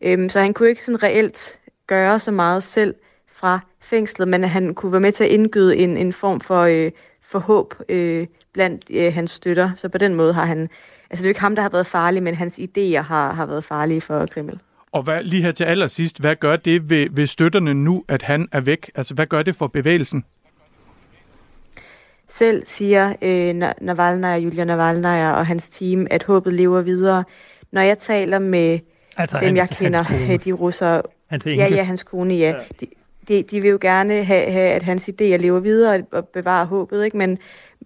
Øhm, 0.00 0.28
så 0.28 0.40
han 0.40 0.54
kunne 0.54 0.68
ikke 0.68 0.84
sådan 0.84 1.02
reelt 1.02 1.60
gøre 1.86 2.20
så 2.20 2.30
meget 2.30 2.62
selv 2.62 2.94
fra 3.32 3.60
fængslet, 3.80 4.28
men 4.28 4.44
han 4.44 4.74
kunne 4.74 4.92
være 4.92 5.00
med 5.00 5.12
til 5.12 5.24
at 5.24 5.30
indgyde 5.30 5.76
en, 5.76 5.96
en 5.96 6.12
form 6.12 6.40
for, 6.40 6.62
øh, 6.62 6.90
for 7.22 7.38
håb 7.38 7.74
øh, 7.88 8.26
blandt 8.52 8.84
øh, 8.90 9.14
hans 9.14 9.30
støtter. 9.30 9.70
Så 9.76 9.88
på 9.88 9.98
den 9.98 10.14
måde 10.14 10.32
har 10.32 10.44
han, 10.44 10.68
altså 11.10 11.22
det 11.22 11.24
er 11.24 11.30
ikke 11.30 11.40
ham, 11.40 11.54
der 11.54 11.62
har 11.62 11.70
været 11.70 11.86
farlig, 11.86 12.22
men 12.22 12.34
hans 12.34 12.58
idéer 12.58 13.00
har, 13.00 13.32
har 13.32 13.46
været 13.46 13.64
farlige 13.64 14.00
for 14.00 14.26
Kreml. 14.26 14.60
Og 14.92 15.02
hvad, 15.02 15.22
lige 15.22 15.42
her 15.42 15.52
til 15.52 15.64
allersidst, 15.64 16.20
hvad 16.20 16.36
gør 16.36 16.56
det 16.56 16.90
ved, 16.90 17.06
ved 17.10 17.26
støtterne 17.26 17.74
nu, 17.74 18.04
at 18.08 18.22
han 18.22 18.48
er 18.52 18.60
væk? 18.60 18.90
Altså 18.94 19.14
hvad 19.14 19.26
gør 19.26 19.42
det 19.42 19.56
for 19.56 19.66
bevægelsen? 19.66 20.24
Selv 22.28 22.62
siger 22.66 23.14
øh, 23.22 23.54
Navalny, 23.80 24.44
Julia 24.44 24.64
Navalny 24.64 25.34
og 25.38 25.46
hans 25.46 25.68
team, 25.68 26.06
at 26.10 26.22
håbet 26.22 26.52
lever 26.52 26.80
videre. 26.82 27.24
Når 27.72 27.80
jeg 27.80 27.98
taler 27.98 28.38
med 28.38 28.78
altså 29.16 29.38
dem, 29.40 29.56
hans, 29.56 29.70
jeg 29.70 29.78
kender, 29.78 30.02
hans 30.02 30.44
de 30.44 30.52
russere... 30.52 31.02
Ja, 31.46 31.68
ja, 31.68 31.82
hans 31.82 32.02
kone, 32.02 32.34
ja. 32.34 32.50
ja. 32.50 32.56
De, 32.80 32.86
de, 33.28 33.42
de 33.42 33.60
vil 33.60 33.70
jo 33.70 33.78
gerne 33.80 34.24
have, 34.24 34.52
have, 34.52 34.70
at 34.70 34.82
hans 34.82 35.08
idéer 35.08 35.36
lever 35.36 35.60
videre 35.60 36.02
og 36.12 36.28
bevare 36.28 36.66
håbet, 36.66 37.04
ikke? 37.04 37.16
Men, 37.16 37.38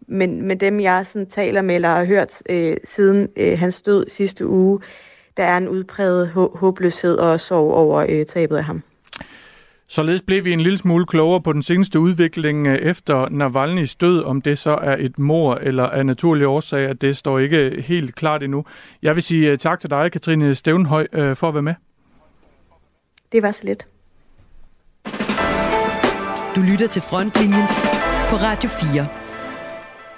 men, 0.08 0.48
men 0.48 0.60
dem, 0.60 0.80
jeg 0.80 1.06
sådan 1.06 1.26
taler 1.26 1.62
med 1.62 1.74
eller 1.74 1.88
har 1.88 2.04
hørt 2.04 2.42
øh, 2.50 2.76
siden 2.84 3.28
øh, 3.36 3.58
hans 3.58 3.82
død 3.82 4.08
sidste 4.08 4.46
uge, 4.46 4.80
der 5.36 5.44
er 5.44 5.56
en 5.56 5.68
udpræget 5.68 6.28
håbløshed 6.54 7.16
og 7.16 7.40
sorg 7.40 7.72
over 7.72 8.06
øh, 8.08 8.26
tabet 8.26 8.56
af 8.56 8.64
ham. 8.64 8.82
Således 9.90 10.22
blev 10.22 10.44
vi 10.44 10.52
en 10.52 10.60
lille 10.60 10.78
smule 10.78 11.06
klogere 11.06 11.40
på 11.42 11.52
den 11.52 11.62
seneste 11.62 12.00
udvikling 12.00 12.66
øh, 12.66 12.78
efter 12.78 13.26
Navalny's 13.26 13.96
død, 14.00 14.24
om 14.24 14.42
det 14.42 14.58
så 14.58 14.70
er 14.70 14.96
et 14.98 15.18
mor 15.18 15.54
eller 15.54 15.84
af 15.84 16.06
naturlige 16.06 16.48
årsager, 16.48 16.92
det 16.92 17.16
står 17.16 17.38
ikke 17.38 17.84
helt 17.86 18.14
klart 18.14 18.42
endnu. 18.42 18.64
Jeg 19.02 19.14
vil 19.14 19.22
sige 19.22 19.50
øh, 19.52 19.58
tak 19.58 19.80
til 19.80 19.90
dig, 19.90 20.12
Katrine 20.12 20.54
Stævnhøj, 20.54 21.06
øh, 21.12 21.36
for 21.36 21.48
at 21.48 21.54
være 21.54 21.62
med. 21.62 21.74
Det 23.32 23.42
var 23.42 23.50
så 23.50 23.62
lidt. 23.64 23.86
Du 26.56 26.60
lytter 26.60 26.88
til 26.90 27.02
Frontlinjen 27.02 27.66
på 28.30 28.36
Radio 28.36 28.70
4. 28.70 29.27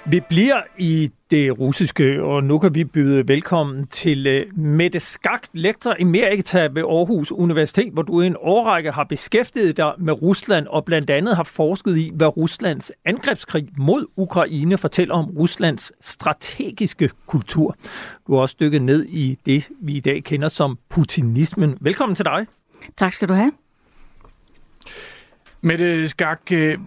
Vi 0.05 0.19
bliver 0.29 0.61
i 0.77 1.11
det 1.31 1.59
russiske, 1.59 2.23
og 2.23 2.43
nu 2.43 2.59
kan 2.59 2.75
vi 2.75 2.83
byde 2.83 3.27
velkommen 3.27 3.87
til 3.87 4.41
uh, 4.41 4.59
Mette 4.59 4.99
Skak, 4.99 5.47
lektor 5.53 5.95
emerita 5.99 6.69
ved 6.73 6.81
Aarhus 6.81 7.31
Universitet, 7.31 7.93
hvor 7.93 8.01
du 8.01 8.21
i 8.21 8.27
en 8.27 8.35
årrække 8.39 8.91
har 8.91 9.03
beskæftiget 9.03 9.77
dig 9.77 9.93
med 9.97 10.21
Rusland 10.21 10.67
og 10.67 10.85
blandt 10.85 11.09
andet 11.09 11.35
har 11.35 11.43
forsket 11.43 11.97
i, 11.97 12.11
hvad 12.13 12.37
Ruslands 12.37 12.91
angrebskrig 13.05 13.67
mod 13.77 14.05
Ukraine 14.15 14.77
fortæller 14.77 15.15
om 15.15 15.25
Ruslands 15.25 15.91
strategiske 16.01 17.09
kultur. 17.25 17.75
Du 18.27 18.33
har 18.33 18.41
også 18.41 18.55
dykket 18.59 18.81
ned 18.81 19.05
i 19.05 19.37
det, 19.45 19.69
vi 19.81 19.93
i 19.93 19.99
dag 19.99 20.23
kender 20.23 20.47
som 20.47 20.77
putinismen. 20.89 21.77
Velkommen 21.81 22.15
til 22.15 22.25
dig. 22.25 22.45
Tak 22.97 23.13
skal 23.13 23.27
du 23.29 23.33
have. 23.33 23.51
Mette 25.61 26.09
Skak, 26.09 26.41
øh, 26.51 26.77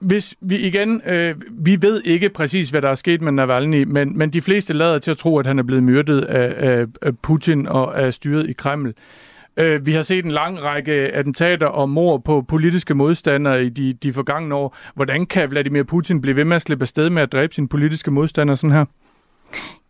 hvis 0.00 0.34
vi 0.40 0.58
igen, 0.58 1.02
øh, 1.06 1.34
vi 1.50 1.78
ved 1.82 2.02
ikke 2.04 2.28
præcis, 2.28 2.70
hvad 2.70 2.82
der 2.82 2.88
er 2.88 2.94
sket 2.94 3.22
med 3.22 3.32
Navalny, 3.32 3.82
men, 3.82 4.18
men 4.18 4.30
de 4.30 4.40
fleste 4.40 4.72
lader 4.72 4.98
til 4.98 5.10
at 5.10 5.16
tro, 5.16 5.38
at 5.38 5.46
han 5.46 5.58
er 5.58 5.62
blevet 5.62 5.82
myrdet 5.82 6.20
af, 6.20 6.54
af, 6.70 6.86
af 7.02 7.18
Putin 7.18 7.66
og 7.68 8.00
af 8.00 8.14
styret 8.14 8.50
i 8.50 8.52
Kreml. 8.52 8.94
Øh, 9.56 9.86
vi 9.86 9.92
har 9.92 10.02
set 10.02 10.24
en 10.24 10.30
lang 10.30 10.62
række 10.62 10.92
attentater 10.92 11.66
og 11.66 11.88
mord 11.88 12.24
på 12.24 12.42
politiske 12.48 12.94
modstandere 12.94 13.64
i 13.64 13.68
de, 13.68 13.92
de 13.92 14.12
forgangne 14.12 14.54
år. 14.54 14.76
Hvordan 14.94 15.26
kan 15.26 15.50
Vladimir 15.50 15.82
Putin 15.82 16.20
blive 16.20 16.36
ved 16.36 16.44
med 16.44 16.56
at 16.56 16.62
slippe 16.62 16.82
afsted 16.82 17.10
med 17.10 17.22
at 17.22 17.32
dræbe 17.32 17.54
sine 17.54 17.68
politiske 17.68 18.10
modstandere 18.10 18.56
sådan 18.56 18.76
her? 18.76 18.84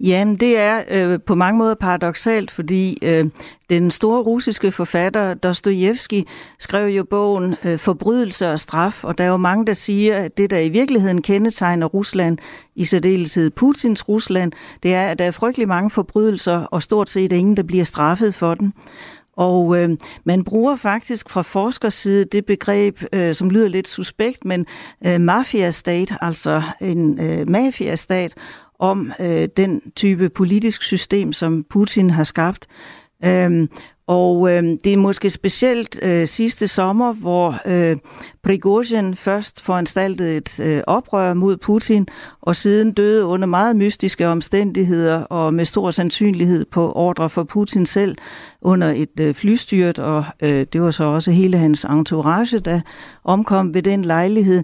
Jamen, 0.00 0.36
det 0.36 0.58
er 0.58 0.82
øh, 0.90 1.20
på 1.26 1.34
mange 1.34 1.58
måder 1.58 1.74
paradoxalt, 1.74 2.50
fordi 2.50 2.98
øh, 3.02 3.24
den 3.70 3.90
store 3.90 4.22
russiske 4.22 4.72
forfatter 4.72 5.34
Dostojevski 5.34 6.26
skrev 6.58 6.88
jo 6.88 7.04
bogen 7.04 7.56
øh, 7.64 7.78
Forbrydelse 7.78 8.52
og 8.52 8.58
straf, 8.58 9.04
og 9.04 9.18
der 9.18 9.24
er 9.24 9.28
jo 9.28 9.36
mange, 9.36 9.66
der 9.66 9.72
siger, 9.72 10.16
at 10.16 10.38
det, 10.38 10.50
der 10.50 10.58
i 10.58 10.68
virkeligheden 10.68 11.22
kendetegner 11.22 11.86
Rusland, 11.86 12.38
i 12.74 12.84
særdeleshed 12.84 13.50
Putins 13.50 14.08
Rusland, 14.08 14.52
det 14.82 14.94
er, 14.94 15.06
at 15.06 15.18
der 15.18 15.24
er 15.24 15.30
frygtelig 15.30 15.68
mange 15.68 15.90
forbrydelser, 15.90 16.56
og 16.58 16.82
stort 16.82 17.10
set 17.10 17.32
ingen, 17.32 17.56
der 17.56 17.62
bliver 17.62 17.84
straffet 17.84 18.34
for 18.34 18.54
dem. 18.54 18.72
Og 19.36 19.78
øh, 19.78 19.88
man 20.24 20.44
bruger 20.44 20.76
faktisk 20.76 21.30
fra 21.30 21.42
forskerside 21.42 22.24
det 22.24 22.46
begreb, 22.46 23.02
øh, 23.12 23.34
som 23.34 23.50
lyder 23.50 23.68
lidt 23.68 23.88
suspekt, 23.88 24.44
men 24.44 24.66
øh, 25.06 25.20
mafiastat, 25.20 26.14
altså 26.20 26.62
en 26.80 27.20
øh, 27.20 27.48
mafiastat, 27.48 28.34
om 28.78 29.12
øh, 29.20 29.48
den 29.56 29.82
type 29.96 30.28
politisk 30.28 30.82
system, 30.82 31.32
som 31.32 31.64
Putin 31.70 32.10
har 32.10 32.24
skabt. 32.24 32.66
Øhm, 33.24 33.68
og 34.06 34.52
øh, 34.52 34.62
det 34.84 34.92
er 34.92 34.96
måske 34.96 35.30
specielt 35.30 35.98
øh, 36.02 36.26
sidste 36.26 36.68
sommer, 36.68 37.12
hvor 37.12 37.60
øh, 37.66 37.96
Prigozhin 38.42 39.16
først 39.16 39.60
foranstaltede 39.60 40.36
et 40.36 40.60
øh, 40.60 40.82
oprør 40.86 41.34
mod 41.34 41.56
Putin, 41.56 42.06
og 42.40 42.56
siden 42.56 42.92
døde 42.92 43.24
under 43.24 43.46
meget 43.46 43.76
mystiske 43.76 44.28
omstændigheder 44.28 45.22
og 45.22 45.54
med 45.54 45.64
stor 45.64 45.90
sandsynlighed 45.90 46.64
på 46.64 46.92
ordre 46.92 47.30
for 47.30 47.44
Putin 47.44 47.86
selv 47.86 48.16
under 48.62 48.92
et 48.96 49.20
øh, 49.20 49.34
flystyrt, 49.34 49.98
og 49.98 50.24
øh, 50.42 50.66
det 50.72 50.82
var 50.82 50.90
så 50.90 51.04
også 51.04 51.30
hele 51.30 51.58
hans 51.58 51.84
entourage, 51.84 52.58
der 52.58 52.80
omkom 53.24 53.74
ved 53.74 53.82
den 53.82 54.04
lejlighed. 54.04 54.62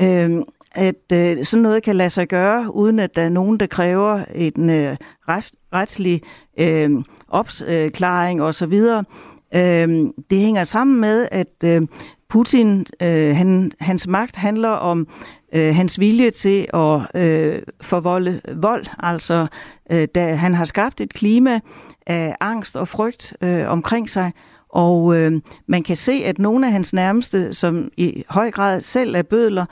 Øh, 0.00 0.30
at 0.74 1.12
øh, 1.12 1.44
sådan 1.44 1.62
noget 1.62 1.82
kan 1.82 1.96
lade 1.96 2.10
sig 2.10 2.28
gøre, 2.28 2.74
uden 2.74 2.98
at 2.98 3.16
der 3.16 3.22
er 3.22 3.28
nogen, 3.28 3.60
der 3.60 3.66
kræver 3.66 4.24
en 4.34 4.70
øh, 4.70 4.96
ret, 5.28 5.50
retslig 5.72 6.22
øh, 6.58 6.90
opklaring 7.28 8.42
osv. 8.42 8.72
Øh, 9.54 9.88
det 10.30 10.38
hænger 10.38 10.64
sammen 10.64 11.00
med, 11.00 11.28
at 11.30 11.64
øh, 11.64 11.82
Putin, 12.28 12.86
øh, 13.02 13.36
han, 13.36 13.72
hans 13.80 14.06
magt 14.06 14.36
handler 14.36 14.68
om 14.68 15.06
øh, 15.54 15.74
hans 15.74 16.00
vilje 16.00 16.30
til 16.30 16.66
at 16.74 17.22
øh, 17.22 17.62
forvolde 17.80 18.40
vold. 18.54 18.86
Altså, 18.98 19.46
øh, 19.92 20.08
da 20.14 20.34
han 20.34 20.54
har 20.54 20.64
skabt 20.64 21.00
et 21.00 21.12
klima 21.12 21.60
af 22.06 22.36
angst 22.40 22.76
og 22.76 22.88
frygt 22.88 23.36
øh, 23.42 23.68
omkring 23.68 24.10
sig, 24.10 24.32
og 24.68 25.16
øh, 25.16 25.32
man 25.66 25.82
kan 25.82 25.96
se, 25.96 26.12
at 26.12 26.38
nogle 26.38 26.66
af 26.66 26.72
hans 26.72 26.92
nærmeste, 26.92 27.52
som 27.52 27.90
i 27.96 28.24
høj 28.28 28.50
grad 28.50 28.80
selv 28.80 29.14
er 29.14 29.22
bødler, 29.22 29.64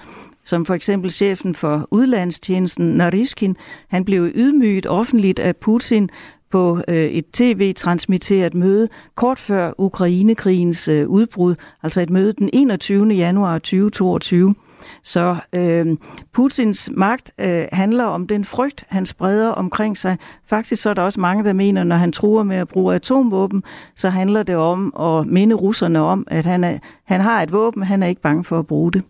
som 0.44 0.64
for 0.64 0.74
eksempel 0.74 1.10
chefen 1.10 1.54
for 1.54 1.88
udlandstjenesten 1.90 2.86
Nariskin, 2.86 3.56
han 3.88 4.04
blev 4.04 4.30
ydmyget 4.34 4.86
offentligt 4.86 5.38
af 5.38 5.56
Putin 5.56 6.10
på 6.50 6.80
øh, 6.88 6.94
et 6.96 7.24
tv-transmitteret 7.32 8.54
møde 8.54 8.88
kort 9.14 9.38
før 9.38 9.72
Ukrainekrigens 9.78 10.88
øh, 10.88 11.08
udbrud, 11.08 11.54
altså 11.82 12.00
et 12.00 12.10
møde 12.10 12.32
den 12.32 12.50
21. 12.52 13.08
januar 13.08 13.58
2022. 13.58 14.54
Så 15.02 15.36
øh, 15.56 15.86
Putins 16.32 16.90
magt 16.94 17.30
øh, 17.38 17.64
handler 17.72 18.04
om 18.04 18.26
den 18.26 18.44
frygt, 18.44 18.84
han 18.88 19.06
spreder 19.06 19.48
omkring 19.48 19.98
sig. 19.98 20.16
Faktisk 20.46 20.82
så 20.82 20.90
er 20.90 20.94
der 20.94 21.02
også 21.02 21.20
mange, 21.20 21.44
der 21.44 21.52
mener, 21.52 21.84
når 21.84 21.96
han 21.96 22.12
truer 22.12 22.42
med 22.42 22.56
at 22.56 22.68
bruge 22.68 22.94
atomvåben, 22.94 23.62
så 23.96 24.08
handler 24.08 24.42
det 24.42 24.56
om 24.56 24.94
at 25.00 25.26
minde 25.26 25.54
russerne 25.54 26.00
om, 26.00 26.26
at 26.30 26.46
han, 26.46 26.64
er, 26.64 26.78
han 27.04 27.20
har 27.20 27.42
et 27.42 27.52
våben, 27.52 27.82
han 27.82 28.02
er 28.02 28.06
ikke 28.06 28.22
bange 28.22 28.44
for 28.44 28.58
at 28.58 28.66
bruge 28.66 28.92
det. 28.92 29.02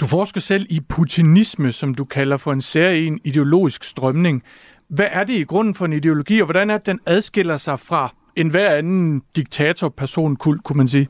Du 0.00 0.06
forsker 0.06 0.40
selv 0.40 0.66
i 0.70 0.80
putinisme, 0.80 1.72
som 1.72 1.94
du 1.94 2.04
kalder 2.04 2.36
for 2.36 2.52
en 2.52 2.62
særlig 2.62 3.18
ideologisk 3.24 3.84
strømning. 3.84 4.42
Hvad 4.88 5.06
er 5.10 5.24
det 5.24 5.32
i 5.32 5.42
grunden 5.42 5.74
for 5.74 5.84
en 5.84 5.92
ideologi, 5.92 6.40
og 6.40 6.44
hvordan 6.44 6.70
er 6.70 6.78
det, 6.78 6.86
den 6.86 7.00
adskiller 7.06 7.56
sig 7.56 7.80
fra 7.80 8.14
en 8.36 8.48
hver 8.48 8.70
anden 8.70 9.22
diktatorpersonkult, 9.36 10.64
kunne 10.64 10.76
man 10.76 10.88
sige? 10.88 11.08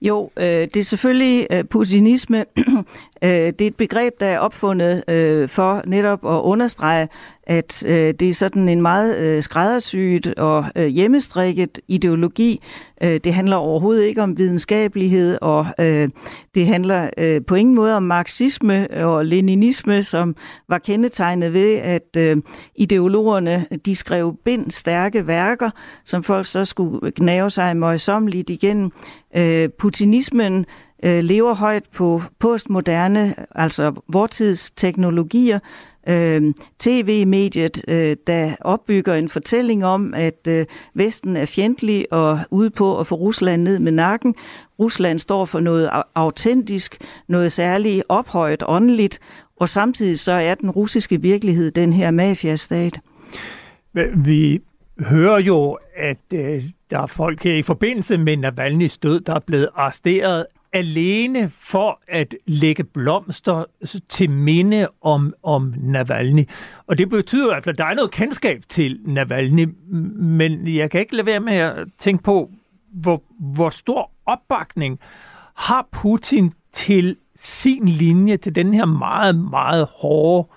Jo, 0.00 0.30
øh, 0.36 0.44
det 0.44 0.76
er 0.76 0.84
selvfølgelig 0.84 1.46
øh, 1.50 1.64
putinisme. 1.64 2.44
Øh, 3.15 3.15
øh, 3.22 3.30
det 3.30 3.60
er 3.60 3.66
et 3.66 3.76
begreb, 3.76 4.20
der 4.20 4.26
er 4.26 4.38
opfundet 4.38 5.04
øh, 5.08 5.48
for 5.48 5.82
netop 5.86 6.24
at 6.24 6.40
understrege, 6.40 7.08
at 7.46 7.82
øh, 7.86 8.14
det 8.20 8.28
er 8.28 8.34
sådan 8.34 8.68
en 8.68 8.82
meget 8.82 9.16
øh, 9.18 9.42
skræddersyet 9.42 10.34
og 10.34 10.64
øh, 10.76 10.86
hjemmestrikket 10.86 11.78
ideologi. 11.88 12.60
Øh, 13.02 13.20
det 13.24 13.34
handler 13.34 13.56
overhovedet 13.56 14.04
ikke 14.04 14.22
om 14.22 14.38
videnskabelighed, 14.38 15.38
og 15.40 15.66
øh, 15.80 16.08
det 16.54 16.66
handler 16.66 17.10
øh, 17.18 17.40
på 17.46 17.54
ingen 17.54 17.74
måde 17.74 17.96
om 17.96 18.02
marxisme 18.02 18.88
og 18.90 19.26
leninisme, 19.26 20.02
som 20.02 20.36
var 20.68 20.78
kendetegnet 20.78 21.52
ved, 21.52 21.74
at 21.74 22.16
øh, 22.16 22.36
ideologerne 22.76 23.66
de 23.86 23.96
skrev 23.96 24.36
bind 24.44 24.70
stærke 24.70 25.26
værker, 25.26 25.70
som 26.04 26.22
folk 26.22 26.46
så 26.46 26.64
skulle 26.64 27.12
gnave 27.16 27.50
sig 27.50 27.76
møjsommeligt 27.76 28.50
igennem. 28.50 28.92
Øh, 29.36 29.68
putinismen 29.68 30.66
øh, 31.04 31.24
lever 31.24 31.54
højt 31.54 31.84
på 31.94 32.20
postmoderne, 32.38 33.34
altså 33.54 33.92
vortids 34.08 34.70
teknologier, 34.70 35.58
øh, 36.08 36.54
tv-mediet, 36.78 37.84
øh, 37.88 38.16
der 38.26 38.56
opbygger 38.60 39.14
en 39.14 39.28
fortælling 39.28 39.84
om, 39.84 40.14
at 40.14 40.46
øh, 40.48 40.66
Vesten 40.94 41.36
er 41.36 41.46
fjendtlig 41.46 42.06
og 42.10 42.40
ude 42.50 42.70
på 42.70 43.00
at 43.00 43.06
få 43.06 43.14
Rusland 43.14 43.62
ned 43.62 43.78
med 43.78 43.92
nakken. 43.92 44.34
Rusland 44.78 45.18
står 45.18 45.44
for 45.44 45.60
noget 45.60 45.90
autentisk, 46.14 46.98
noget 47.28 47.52
særligt 47.52 48.04
ophøjet 48.08 48.62
åndeligt, 48.66 49.20
og 49.56 49.68
samtidig 49.68 50.18
så 50.18 50.32
er 50.32 50.54
den 50.54 50.70
russiske 50.70 51.22
virkelighed 51.22 51.70
den 51.70 51.92
her 51.92 52.10
mafiastat. 52.10 53.00
Vi 54.16 54.60
hører 55.00 55.38
jo, 55.38 55.78
at 55.96 56.18
øh, 56.32 56.64
der 56.90 56.98
er 56.98 57.06
folk 57.06 57.42
her 57.42 57.54
i 57.54 57.62
forbindelse 57.62 58.18
med 58.18 58.36
Navalny's 58.36 58.98
død, 59.02 59.20
der 59.20 59.34
er 59.34 59.38
blevet 59.38 59.68
arresteret 59.74 60.46
alene 60.72 61.50
for 61.50 62.00
at 62.08 62.34
lægge 62.46 62.84
blomster 62.84 63.64
til 64.08 64.30
minde 64.30 64.88
om, 65.02 65.34
om 65.42 65.74
Navalny. 65.76 66.48
Og 66.86 66.98
det 66.98 67.10
betyder 67.10 67.46
i 67.46 67.54
hvert 67.54 67.64
fald, 67.64 67.74
at 67.74 67.78
der 67.78 67.84
er 67.84 67.94
noget 67.94 68.10
kendskab 68.10 68.62
til 68.68 69.00
Navalny, 69.04 69.68
men 70.16 70.74
jeg 70.76 70.90
kan 70.90 71.00
ikke 71.00 71.16
lade 71.16 71.26
være 71.26 71.40
med 71.40 71.54
at 71.54 71.86
tænke 71.98 72.22
på, 72.22 72.50
hvor, 72.92 73.22
hvor 73.38 73.68
stor 73.68 74.10
opbakning 74.26 74.98
har 75.54 75.88
Putin 75.92 76.52
til 76.72 77.16
sin 77.36 77.88
linje, 77.88 78.36
til 78.36 78.54
den 78.54 78.74
her 78.74 78.84
meget, 78.84 79.36
meget 79.36 79.88
hårde 79.90 80.48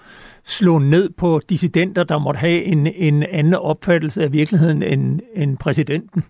slå 0.44 0.78
ned 0.78 1.10
på 1.10 1.42
dissidenter, 1.50 2.04
der 2.04 2.18
måtte 2.18 2.38
have 2.38 2.64
en, 2.64 2.88
en 2.88 3.24
anden 3.24 3.54
opfattelse 3.54 4.24
af 4.24 4.32
virkeligheden 4.32 4.84
end, 4.84 5.20
end 5.36 5.58
præsidenten? 5.58 6.24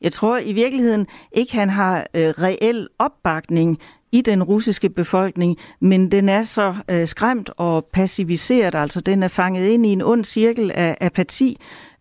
Jeg 0.00 0.12
tror 0.12 0.38
i 0.38 0.52
virkeligheden 0.52 1.06
ikke, 1.32 1.52
han 1.52 1.70
har 1.70 2.06
øh, 2.14 2.28
reel 2.28 2.88
opbakning 2.98 3.78
i 4.12 4.20
den 4.20 4.42
russiske 4.42 4.88
befolkning, 4.88 5.56
men 5.80 6.12
den 6.12 6.28
er 6.28 6.42
så 6.42 6.74
øh, 6.88 7.08
skræmt 7.08 7.50
og 7.56 7.84
passiviseret, 7.84 8.74
altså 8.74 9.00
den 9.00 9.22
er 9.22 9.28
fanget 9.28 9.68
ind 9.68 9.86
i 9.86 9.88
en 9.88 10.02
ond 10.02 10.24
cirkel 10.24 10.70
af 10.74 10.96
apati, 11.00 11.58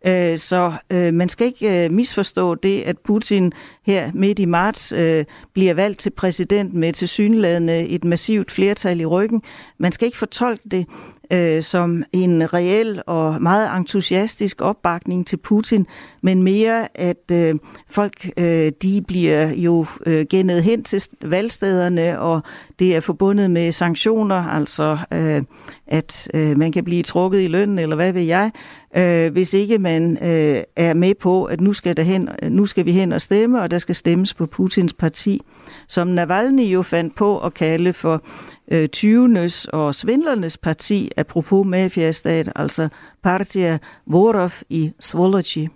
øh, 0.07 0.37
så 0.37 0.73
øh, 0.89 1.13
man 1.13 1.29
skal 1.29 1.47
ikke 1.47 1.85
øh, 1.85 1.91
misforstå 1.91 2.55
det, 2.55 2.81
at 2.81 2.97
Putin 2.99 3.53
her 3.85 4.11
midt 4.13 4.39
i 4.39 4.45
marts 4.45 4.91
øh, 4.91 5.25
bliver 5.53 5.73
valgt 5.73 5.99
til 5.99 6.09
præsident 6.09 6.73
med 6.73 6.93
tilsyneladende 6.93 7.87
et 7.87 8.03
massivt 8.03 8.51
flertal 8.51 8.99
i 8.99 9.05
ryggen. 9.05 9.41
Man 9.77 9.91
skal 9.91 10.05
ikke 10.05 10.17
fortolke 10.17 10.69
det 10.71 10.85
øh, 11.33 11.63
som 11.63 12.03
en 12.13 12.53
reel 12.53 13.01
og 13.05 13.41
meget 13.41 13.77
entusiastisk 13.77 14.61
opbakning 14.61 15.27
til 15.27 15.37
Putin, 15.37 15.87
men 16.21 16.43
mere 16.43 16.97
at 16.99 17.31
øh, 17.31 17.55
folk 17.89 18.29
øh, 18.37 18.71
de 18.81 19.01
bliver 19.07 19.49
jo 19.49 19.85
øh, 20.05 20.25
gennet 20.29 20.63
hen 20.63 20.83
til 20.83 21.03
valgstederne, 21.21 22.19
og 22.19 22.41
det 22.79 22.95
er 22.95 22.99
forbundet 22.99 23.51
med 23.51 23.71
sanktioner, 23.71 24.47
altså 24.47 24.97
øh, 25.13 25.41
at 25.87 26.27
øh, 26.33 26.57
man 26.57 26.71
kan 26.71 26.83
blive 26.83 27.03
trukket 27.03 27.41
i 27.41 27.47
lønnen, 27.47 27.79
eller 27.79 27.95
hvad 27.95 28.13
ved 28.13 28.21
jeg, 28.21 28.51
øh, 28.97 29.31
hvis 29.31 29.53
ikke 29.53 29.79
man 29.79 30.17
øh, 30.23 30.63
er 30.75 30.93
med 30.93 31.15
på, 31.15 31.43
at 31.43 31.61
nu 31.61 31.73
skal, 31.73 31.97
der 31.97 32.03
hen, 32.03 32.29
nu 32.49 32.65
skal 32.65 32.85
vi 32.85 32.91
hen 32.91 33.11
og 33.11 33.21
stemme, 33.21 33.61
og 33.61 33.71
der 33.71 33.77
skal 33.77 33.95
stemmes 33.95 34.33
på 34.33 34.45
Putins 34.45 34.93
parti, 34.93 35.41
som 35.87 36.07
Navalny 36.07 36.63
jo 36.63 36.81
fandt 36.81 37.15
på 37.15 37.39
at 37.39 37.53
kalde 37.53 37.93
for 37.93 38.23
øh, 38.71 38.89
20'ernes 38.95 39.65
og 39.73 39.95
svindlernes 39.95 40.57
parti, 40.57 41.11
apropos 41.17 41.67
mafiastat, 41.67 42.51
altså 42.55 42.89
Partia 43.23 43.77
Vorov 44.05 44.51
i 44.69 44.91
Svolochi. 44.99 45.69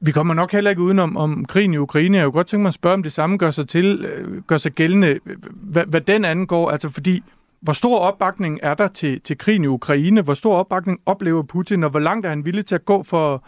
Vi 0.00 0.12
kommer 0.12 0.34
nok 0.34 0.52
heller 0.52 0.70
ikke 0.70 0.82
udenom 0.82 1.16
om 1.16 1.44
krigen 1.44 1.74
i 1.74 1.76
Ukraine. 1.76 2.16
Jeg 2.16 2.24
kunne 2.24 2.32
godt 2.32 2.46
tænke 2.46 2.62
mig 2.62 2.68
at 2.68 2.74
spørge, 2.74 2.94
om 2.94 3.02
det 3.02 3.12
samme 3.12 3.36
gør 3.36 3.50
sig, 3.50 3.68
til, 3.68 4.04
øh, 4.04 4.42
gør 4.42 4.58
sig 4.58 4.72
gældende, 4.72 5.18
hvad, 5.52 5.84
hvad 5.86 6.00
den 6.00 6.24
angår. 6.24 6.70
Altså 6.70 6.88
fordi, 6.88 7.22
hvor 7.60 7.72
stor 7.72 7.98
opbakning 7.98 8.58
er 8.62 8.74
der 8.74 8.88
til, 8.88 9.20
til 9.20 9.38
krigen 9.38 9.64
i 9.64 9.66
Ukraine? 9.66 10.22
Hvor 10.22 10.34
stor 10.34 10.56
opbakning 10.56 11.00
oplever 11.06 11.42
Putin, 11.42 11.84
og 11.84 11.90
hvor 11.90 12.00
langt 12.00 12.26
er 12.26 12.30
han 12.30 12.44
villig 12.44 12.66
til 12.66 12.74
at 12.74 12.84
gå 12.84 13.02
for 13.02 13.44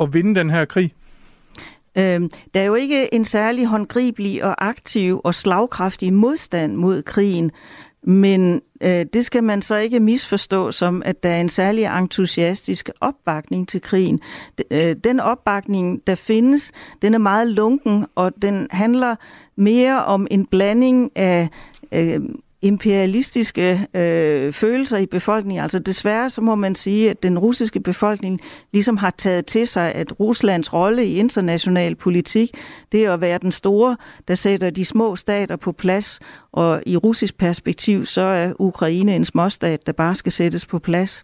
at 0.00 0.14
vinde 0.14 0.34
den 0.34 0.50
her 0.50 0.64
krig? 0.64 0.92
Øh, 1.98 2.20
der 2.54 2.60
er 2.60 2.64
jo 2.64 2.74
ikke 2.74 3.14
en 3.14 3.24
særlig 3.24 3.66
håndgribelig 3.66 4.44
og 4.44 4.68
aktiv 4.68 5.20
og 5.24 5.34
slagkraftig 5.34 6.12
modstand 6.12 6.74
mod 6.74 7.02
krigen, 7.02 7.50
men 8.02 8.60
øh, 8.80 9.06
det 9.12 9.24
skal 9.24 9.44
man 9.44 9.62
så 9.62 9.76
ikke 9.76 10.00
misforstå 10.00 10.72
som, 10.72 11.02
at 11.04 11.22
der 11.22 11.30
er 11.30 11.40
en 11.40 11.48
særlig 11.48 11.84
entusiastisk 11.84 12.90
opbakning 13.00 13.68
til 13.68 13.80
krigen. 13.80 14.20
Øh, 14.70 14.96
den 15.04 15.20
opbakning, 15.20 16.06
der 16.06 16.14
findes, 16.14 16.72
den 17.02 17.14
er 17.14 17.18
meget 17.18 17.48
lunken, 17.48 18.06
og 18.14 18.32
den 18.42 18.66
handler 18.70 19.16
mere 19.56 20.04
om 20.04 20.26
en 20.30 20.46
blanding 20.46 21.10
af 21.16 21.48
øh, 21.92 22.20
imperialistiske 22.62 23.86
øh, 23.94 24.52
følelser 24.52 24.98
i 24.98 25.06
befolkningen. 25.06 25.62
Altså 25.62 25.78
desværre 25.78 26.30
så 26.30 26.40
må 26.40 26.54
man 26.54 26.74
sige, 26.74 27.10
at 27.10 27.22
den 27.22 27.38
russiske 27.38 27.80
befolkning 27.80 28.40
ligesom 28.72 28.96
har 28.96 29.14
taget 29.18 29.46
til 29.46 29.66
sig, 29.66 29.94
at 29.94 30.20
Ruslands 30.20 30.72
rolle 30.72 31.06
i 31.06 31.18
international 31.18 31.94
politik, 31.94 32.50
det 32.92 33.04
er 33.04 33.14
at 33.14 33.20
være 33.20 33.38
den 33.38 33.52
store, 33.52 33.96
der 34.28 34.34
sætter 34.34 34.70
de 34.70 34.84
små 34.84 35.16
stater 35.16 35.56
på 35.56 35.72
plads, 35.72 36.20
og 36.52 36.82
i 36.86 36.96
russisk 36.96 37.38
perspektiv, 37.38 38.06
så 38.06 38.22
er 38.22 38.52
Ukraine 38.58 39.16
en 39.16 39.24
småstat, 39.24 39.86
der 39.86 39.92
bare 39.92 40.14
skal 40.14 40.32
sættes 40.32 40.66
på 40.66 40.78
plads. 40.78 41.22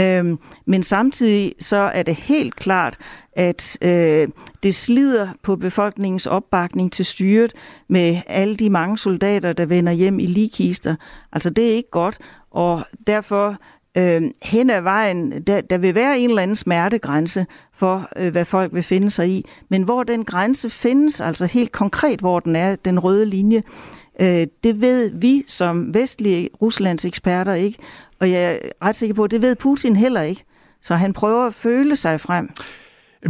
Øhm, 0.00 0.38
men 0.66 0.82
samtidig 0.82 1.54
så 1.60 1.76
er 1.76 2.02
det 2.02 2.14
helt 2.14 2.56
klart, 2.56 2.98
at 3.32 3.78
øh, 3.82 4.28
det 4.62 4.74
slider 4.74 5.28
på 5.42 5.56
befolkningens 5.56 6.26
opbakning 6.26 6.92
til 6.92 7.04
styret 7.04 7.52
med 7.88 8.20
alle 8.26 8.56
de 8.56 8.70
mange 8.70 8.98
soldater, 8.98 9.52
der 9.52 9.66
vender 9.66 9.92
hjem 9.92 10.18
i 10.18 10.26
ligkister. 10.26 10.96
Altså 11.32 11.50
det 11.50 11.70
er 11.70 11.74
ikke 11.74 11.90
godt, 11.90 12.18
og 12.50 12.84
derfor 13.06 13.56
øh, 13.96 14.22
hen 14.42 14.70
ad 14.70 14.80
vejen, 14.80 15.42
der, 15.42 15.60
der 15.60 15.78
vil 15.78 15.94
være 15.94 16.18
en 16.18 16.30
eller 16.30 16.42
anden 16.42 16.56
smertegrænse 16.56 17.46
for, 17.74 18.08
øh, 18.16 18.32
hvad 18.32 18.44
folk 18.44 18.74
vil 18.74 18.82
finde 18.82 19.10
sig 19.10 19.28
i. 19.28 19.44
Men 19.68 19.82
hvor 19.82 20.02
den 20.02 20.24
grænse 20.24 20.70
findes, 20.70 21.20
altså 21.20 21.46
helt 21.46 21.72
konkret, 21.72 22.20
hvor 22.20 22.40
den 22.40 22.56
er, 22.56 22.76
den 22.76 22.98
røde 22.98 23.26
linje, 23.26 23.56
øh, 23.56 23.99
Øh, 24.20 24.46
det 24.64 24.80
ved 24.80 25.10
vi 25.14 25.44
som 25.46 25.94
vestlige 25.94 26.50
Ruslands 26.62 27.04
eksperter 27.04 27.54
ikke. 27.54 27.78
Og 28.20 28.30
jeg 28.30 28.54
er 28.54 28.58
ret 28.82 28.96
sikker 28.96 29.14
på, 29.14 29.24
at 29.24 29.30
det 29.30 29.42
ved 29.42 29.56
Putin 29.56 29.96
heller 29.96 30.22
ikke. 30.22 30.44
Så 30.82 30.94
han 30.94 31.12
prøver 31.12 31.46
at 31.46 31.54
føle 31.54 31.96
sig 31.96 32.20
frem. 32.20 32.50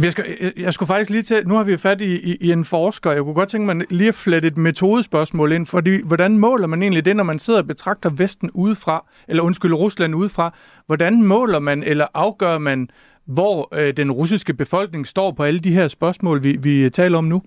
Jeg, 0.01 0.11
skal, 0.11 0.25
jeg, 0.41 0.53
jeg 0.57 0.73
skulle 0.73 0.87
faktisk 0.87 1.09
lige 1.09 1.23
til, 1.23 1.47
nu 1.47 1.55
har 1.55 1.63
vi 1.63 1.77
fat 1.77 2.01
i, 2.01 2.31
i, 2.31 2.37
i 2.41 2.51
en 2.51 2.65
forsker, 2.65 3.11
jeg 3.11 3.23
kunne 3.23 3.33
godt 3.33 3.49
tænke 3.49 3.75
mig 3.75 3.85
lige 3.89 4.07
at 4.07 4.15
flette 4.15 4.47
et 4.47 4.57
metodespørgsmål 4.57 5.51
ind, 5.51 5.65
fordi 5.65 6.01
hvordan 6.05 6.37
måler 6.37 6.67
man 6.67 6.81
egentlig 6.81 7.05
det, 7.05 7.15
når 7.15 7.23
man 7.23 7.39
sidder 7.39 7.59
og 7.59 7.67
betragter 7.67 8.09
Vesten 8.09 8.51
udefra, 8.53 9.05
eller 9.27 9.43
undskyld, 9.43 9.73
Rusland 9.73 10.15
udefra, 10.15 10.55
hvordan 10.85 11.23
måler 11.23 11.59
man 11.59 11.83
eller 11.83 12.07
afgør 12.13 12.57
man, 12.57 12.89
hvor 13.25 13.69
øh, 13.73 13.97
den 13.97 14.11
russiske 14.11 14.53
befolkning 14.53 15.07
står 15.07 15.31
på 15.31 15.43
alle 15.43 15.59
de 15.59 15.73
her 15.73 15.87
spørgsmål, 15.87 16.43
vi, 16.43 16.57
vi 16.61 16.89
taler 16.89 17.17
om 17.17 17.23
nu? 17.23 17.41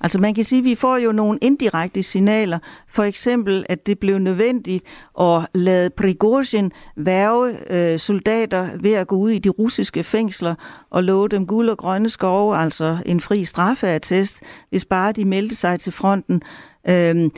Altså 0.00 0.20
man 0.20 0.34
kan 0.34 0.44
sige, 0.44 0.58
at 0.58 0.64
vi 0.64 0.74
får 0.74 0.96
jo 0.96 1.12
nogle 1.12 1.38
indirekte 1.42 2.02
signaler. 2.02 2.58
For 2.88 3.02
eksempel, 3.02 3.66
at 3.68 3.86
det 3.86 3.98
blev 3.98 4.18
nødvendigt 4.18 4.84
at 5.20 5.46
lade 5.54 5.90
Prigozhin 5.90 6.72
værve 6.96 7.72
øh, 7.72 7.98
soldater 7.98 8.68
ved 8.80 8.92
at 8.92 9.06
gå 9.06 9.16
ud 9.16 9.30
i 9.30 9.38
de 9.38 9.48
russiske 9.48 10.04
fængsler 10.04 10.54
og 10.90 11.04
love 11.04 11.28
dem 11.28 11.46
guld 11.46 11.68
og 11.68 11.78
grønne 11.78 12.10
skove, 12.10 12.56
altså 12.56 12.98
en 13.06 13.20
fri 13.20 13.44
straffeattest, 13.44 14.42
hvis 14.70 14.84
bare 14.84 15.12
de 15.12 15.24
meldte 15.24 15.56
sig 15.56 15.80
til 15.80 15.92
fronten. 15.92 16.42
Øh, 16.88 17.30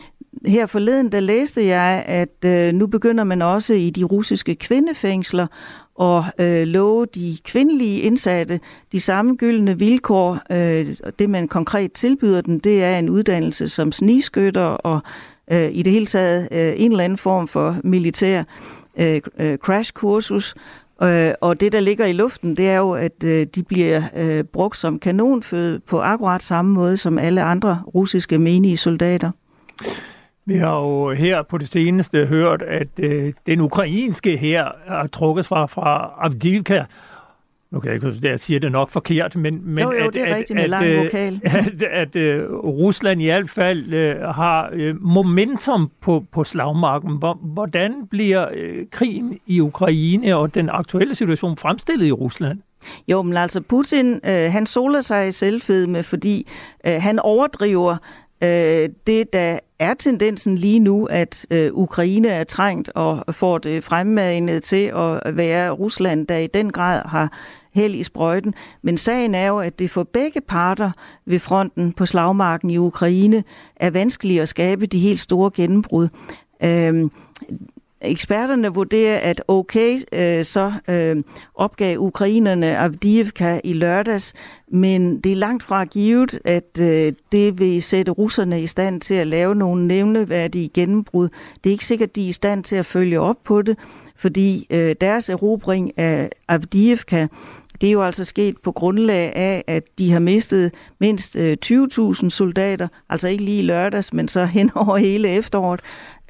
her 0.47 0.67
forleden, 0.67 1.13
der 1.13 1.21
læste 1.21 1.67
jeg, 1.67 2.05
at 2.07 2.45
øh, 2.45 2.75
nu 2.75 2.87
begynder 2.87 3.25
man 3.25 3.43
også 3.43 3.75
i 3.75 3.91
de 3.91 4.05
russiske 4.05 4.55
kvindefængsler 4.55 5.47
og 5.99 6.25
øh, 6.39 6.67
love 6.67 7.07
de 7.07 7.39
kvindelige 7.45 8.01
indsatte 8.01 8.61
de 8.93 9.01
samme 9.01 9.37
gyldne 9.37 9.79
vilkår. 9.79 10.39
Øh, 10.53 10.97
det, 11.19 11.31
man 11.31 11.49
konkret 11.49 11.93
tilbyder 11.93 12.41
dem, 12.41 12.61
det 12.61 12.85
er 12.85 12.99
en 12.99 13.09
uddannelse 13.09 13.69
som 13.69 13.93
snigskytter 13.93 14.63
og 14.63 15.01
øh, 15.53 15.69
i 15.73 15.83
det 15.83 15.93
hele 15.93 16.07
taget 16.07 16.49
øh, 16.53 16.73
en 16.77 16.91
eller 16.91 17.05
anden 17.05 17.19
form 17.19 17.49
for 17.49 17.77
militær 17.85 18.45
øh, 18.97 19.21
øh, 19.39 19.59
crashkursus. 19.59 20.55
Øh, 21.03 21.33
og 21.41 21.61
det, 21.61 21.73
der 21.73 21.81
ligger 21.81 22.07
i 22.07 22.13
luften, 22.13 22.57
det 22.57 22.69
er 22.69 22.79
jo, 22.79 22.93
at 22.93 23.25
øh, 23.25 23.47
de 23.55 23.63
bliver 23.63 24.03
øh, 24.17 24.45
brugt 24.45 24.77
som 24.77 24.99
kanonføde 24.99 25.81
på 25.81 26.01
akkurat 26.01 26.43
samme 26.43 26.73
måde 26.73 26.97
som 26.97 27.19
alle 27.19 27.43
andre 27.43 27.83
russiske 27.95 28.39
menige 28.39 28.77
soldater. 28.77 29.31
Vi 30.49 30.57
har 30.57 30.79
jo 30.81 31.11
her 31.13 31.43
på 31.43 31.59
det 31.59 31.69
seneste 31.69 32.27
hørt, 32.27 32.63
at 32.63 32.89
øh, 32.99 33.33
den 33.47 33.61
ukrainske 33.61 34.37
her 34.37 34.69
er 34.87 35.07
trukket 35.07 35.47
fra, 35.47 35.67
fra 35.67 36.15
Avdivka. 36.21 36.85
Nu 37.71 37.81
kan 37.81 37.93
jeg 37.93 37.95
ikke, 37.95 38.29
jeg 38.29 38.41
siger 38.41 38.61
det 38.61 38.73
nok 38.73 38.91
forkert, 38.91 39.37
men, 39.37 39.61
men 39.65 39.85
jo, 39.85 39.93
jo, 39.93 40.07
at, 40.07 40.15
det 40.15 40.23
er 40.23 40.27
at, 40.27 40.37
rigtigt 40.37 40.57
med 40.57 40.73
at, 40.73 40.85
øh, 40.85 41.05
vokal. 41.05 41.41
at, 41.45 41.55
at, 41.83 41.83
at 41.83 42.17
øh, 42.17 42.51
Rusland 42.53 43.23
i 43.23 43.25
hvert 43.25 43.51
fald 43.51 43.93
øh, 43.93 44.21
har 44.21 44.71
øh, 44.73 45.03
momentum 45.03 45.91
på, 46.01 46.25
på 46.33 46.45
slagmarken. 46.45 47.23
Hvordan 47.43 48.07
bliver 48.11 48.49
øh, 48.55 48.87
krigen 48.91 49.39
i 49.47 49.61
Ukraine 49.61 50.37
og 50.37 50.55
den 50.55 50.69
aktuelle 50.69 51.15
situation 51.15 51.57
fremstillet 51.57 52.07
i 52.07 52.13
Rusland? 52.13 52.59
Jo, 53.09 53.23
men 53.23 53.37
altså 53.37 53.61
Putin, 53.61 54.21
øh, 54.25 54.53
han 54.53 54.67
soler 54.67 55.01
sig 55.01 55.29
i 55.29 55.33
selvfedme, 55.33 56.03
fordi 56.03 56.49
øh, 56.87 57.03
han 57.03 57.19
overdriver 57.19 57.97
øh, 58.43 58.89
det, 59.07 59.33
der 59.33 59.59
er 59.79 59.95
tendensen 59.95 60.55
lige 60.55 60.79
nu, 60.79 61.05
at 61.05 61.47
øh, 61.51 61.71
Ukraine 61.73 62.29
er 62.29 62.45
trængt 62.45 62.89
og 62.95 63.35
får 63.35 63.59
det 63.59 63.85
fremmanet 63.85 64.65
til 64.65 64.93
at 64.97 65.37
være 65.37 65.71
Rusland, 65.71 66.27
der 66.27 66.37
i 66.37 66.47
den 66.47 66.73
grad 66.73 67.03
har 67.07 67.33
held 67.73 67.95
i 67.95 68.03
sprøjten. 68.03 68.55
Men 68.83 68.99
sagen 68.99 69.35
er 69.35 69.49
jo, 69.49 69.59
at 69.59 69.79
det 69.79 69.91
for 69.91 70.03
begge 70.03 70.41
parter 70.41 70.91
ved 71.27 71.39
fronten 71.39 71.93
på 71.93 72.07
slagmarken 72.07 72.71
i 72.71 72.79
Ukraine 72.79 73.45
er 73.77 73.91
vanskeligt 73.91 74.43
at 74.43 74.49
skabe 74.49 74.87
de 74.87 74.99
helt 74.99 75.21
store 75.21 75.51
gennembrud. 75.55 76.09
Øh, 76.65 77.11
Eksperterne 78.01 78.75
vurderer, 78.75 79.19
at 79.19 79.43
okay, 79.49 79.99
øh, 80.13 80.45
så 80.45 80.73
øh, 80.89 81.17
opgav 81.55 81.99
ukrainerne 81.99 82.79
Avdiivka 82.79 83.61
i 83.65 83.73
lørdags, 83.73 84.35
men 84.69 85.21
det 85.21 85.33
er 85.33 85.37
langt 85.37 85.63
fra 85.63 85.85
givet, 85.85 86.39
at 86.45 86.81
øh, 86.81 87.13
det 87.33 87.59
vil 87.59 87.83
sætte 87.83 88.13
russerne 88.13 88.63
i 88.63 88.67
stand 88.67 89.01
til 89.01 89.15
at 89.15 89.27
lave 89.27 89.55
nogle 89.55 89.87
nævneværdige 89.87 90.69
gennembrud. 90.69 91.29
Det 91.65 91.71
er 91.71 91.73
ikke 91.73 91.87
sikkert, 91.87 92.09
at 92.09 92.17
de 92.17 92.25
er 92.25 92.29
i 92.29 92.33
stand 92.33 92.65
til 92.65 92.77
at 92.77 92.87
følge 92.87 93.21
op 93.21 93.37
på 93.45 93.63
det, 93.63 93.79
fordi 94.17 94.67
øh, 94.71 94.97
deres 95.01 95.29
erobring 95.29 95.99
af 95.99 96.31
Avdiivka 96.49 97.27
det 97.81 97.87
er 97.87 97.93
jo 97.93 98.03
altså 98.03 98.25
sket 98.25 98.59
på 98.59 98.73
grundlag 98.73 99.33
af, 99.37 99.65
at 99.67 99.85
de 99.99 100.13
har 100.13 100.21
mistet 100.21 100.75
mindst 100.99 101.37
øh, 101.37 101.57
20.000 101.67 102.29
soldater, 102.29 102.89
altså 103.09 103.29
ikke 103.29 103.45
lige 103.45 103.63
lørdags, 103.63 104.13
men 104.13 104.29
så 104.29 104.45
hen 104.45 104.71
over 104.75 104.97
hele 104.97 105.29
efteråret 105.29 105.81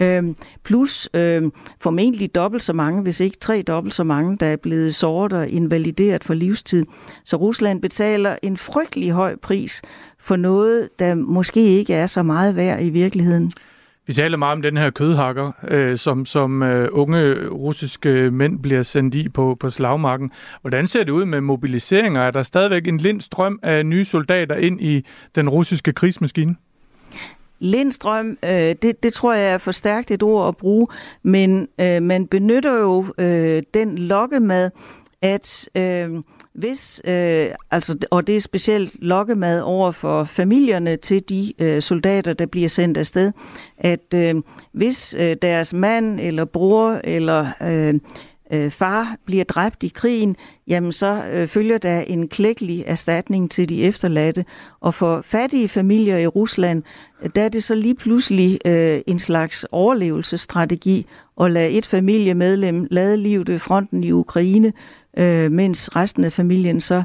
øh, 0.01 0.23
plus 0.65 1.09
øh, 1.15 1.43
formentlig 1.81 2.35
dobbelt 2.35 2.63
så 2.63 2.73
mange, 2.73 3.03
hvis 3.03 3.21
ikke 3.21 3.37
tre 3.41 3.63
dobbelt 3.63 3.95
så 3.95 4.05
mange, 4.05 4.37
der 4.37 4.47
er 4.47 4.57
blevet 4.57 4.95
såret 4.95 5.33
og 5.33 5.49
invalideret 5.49 6.25
for 6.25 6.35
livstid. 6.35 6.85
Så 7.25 7.37
Rusland 7.37 7.83
betaler 7.83 8.37
en 8.43 8.57
frygtelig 8.57 9.11
høj 9.11 9.37
pris 9.37 9.83
for 10.19 10.37
noget, 10.37 10.89
der 10.99 11.15
måske 11.15 11.61
ikke 11.61 11.95
er 11.95 12.07
så 12.07 12.23
meget 12.23 12.57
værd 12.57 12.83
i 12.83 12.91
virkeligheden. 12.91 13.53
Vi 14.09 14.13
taler 14.15 14.37
meget 14.37 14.53
om 14.53 14.63
den 14.63 14.77
her 14.77 14.91
kødhakker, 14.91 15.53
øh, 15.69 15.97
som, 15.97 16.27
som 16.27 16.63
øh, 16.63 16.89
unge 16.93 17.49
russiske 17.49 18.31
mænd 18.31 18.59
bliver 18.59 18.83
sendt 18.83 19.15
i 19.15 19.29
på, 19.29 19.57
på 19.61 19.71
slagmarken. 19.71 20.31
Hvordan 20.61 20.87
ser 20.87 21.05
det 21.05 21.13
ud 21.13 21.25
med 21.25 21.41
mobiliseringer? 21.41 22.21
Er 22.21 22.31
der 22.31 22.43
stadigvæk 22.43 22.87
en 22.87 22.99
lind 22.99 23.21
strøm 23.21 23.59
af 23.63 23.87
nye 23.87 24.05
soldater 24.05 24.55
ind 24.55 24.81
i 24.81 25.05
den 25.35 25.49
russiske 25.49 25.93
krigsmaskine? 25.93 26.57
Lindstrøm, 27.59 28.39
øh, 28.45 28.51
det, 28.83 29.03
det 29.03 29.13
tror 29.13 29.33
jeg 29.33 29.53
er 29.53 29.59
for 29.59 29.73
stærkt 29.73 30.11
et 30.11 30.23
ord 30.23 30.49
at 30.49 30.57
bruge, 30.57 30.87
men 31.23 31.69
øh, 31.81 32.03
man 32.03 32.27
benytter 32.27 32.79
jo 32.81 33.05
øh, 33.19 33.63
den 33.75 33.99
lokkemad, 33.99 34.71
at 35.23 35.69
øh, 35.75 36.11
hvis, 36.59 37.01
øh, 37.05 37.47
altså, 37.71 37.99
og 38.11 38.27
det 38.27 38.37
er 38.37 38.41
specielt 38.41 38.97
lokkemad 39.05 39.61
over 39.61 39.91
for 39.91 40.25
familierne 40.25 40.97
til 40.97 41.29
de 41.29 41.53
øh, 41.59 41.83
soldater, 41.83 42.33
der 42.33 42.47
bliver 42.47 42.69
sendt 42.69 42.99
afsted, 42.99 43.33
at 43.79 44.15
øh, 44.15 44.35
hvis 44.73 45.15
øh, 45.19 45.37
deres 45.43 45.75
mand 45.75 46.21
eller 46.21 46.45
bror 46.45 47.01
eller 47.05 47.47
øh, 47.63 47.95
øh, 48.53 48.71
far 48.71 49.17
bliver 49.25 49.45
dræbt 49.45 49.83
i 49.83 49.89
krigen, 49.89 50.37
jamen 50.67 50.93
så 50.93 51.23
øh, 51.33 51.49
følger 51.49 51.79
der 51.79 52.01
en 52.01 52.29
klækkelig 52.29 52.85
erstatning 52.87 53.51
til 53.51 53.69
de 53.69 53.83
efterladte. 53.83 54.45
Og 54.81 54.95
for 54.95 55.21
fattige 55.23 55.69
familier 55.69 56.19
i 56.19 56.27
Rusland, 56.27 56.83
der 57.35 57.43
er 57.43 57.49
det 57.49 57.65
så 57.65 57.75
lige 57.75 57.95
pludselig 57.95 58.59
øh, 58.67 59.01
en 59.07 59.19
slags 59.19 59.67
overlevelsesstrategi 59.73 61.07
at 61.41 61.51
lade 61.51 61.71
et 61.71 61.87
familiemedlem 61.87 62.87
lade 62.91 63.17
livet 63.17 63.49
ved 63.49 63.59
fronten 63.59 64.05
i 64.05 64.13
Ukraine, 64.13 64.73
øh, 65.19 65.51
mens 65.51 65.97
resten 65.97 66.25
af 66.25 66.33
familien 66.33 66.81
så 66.81 67.03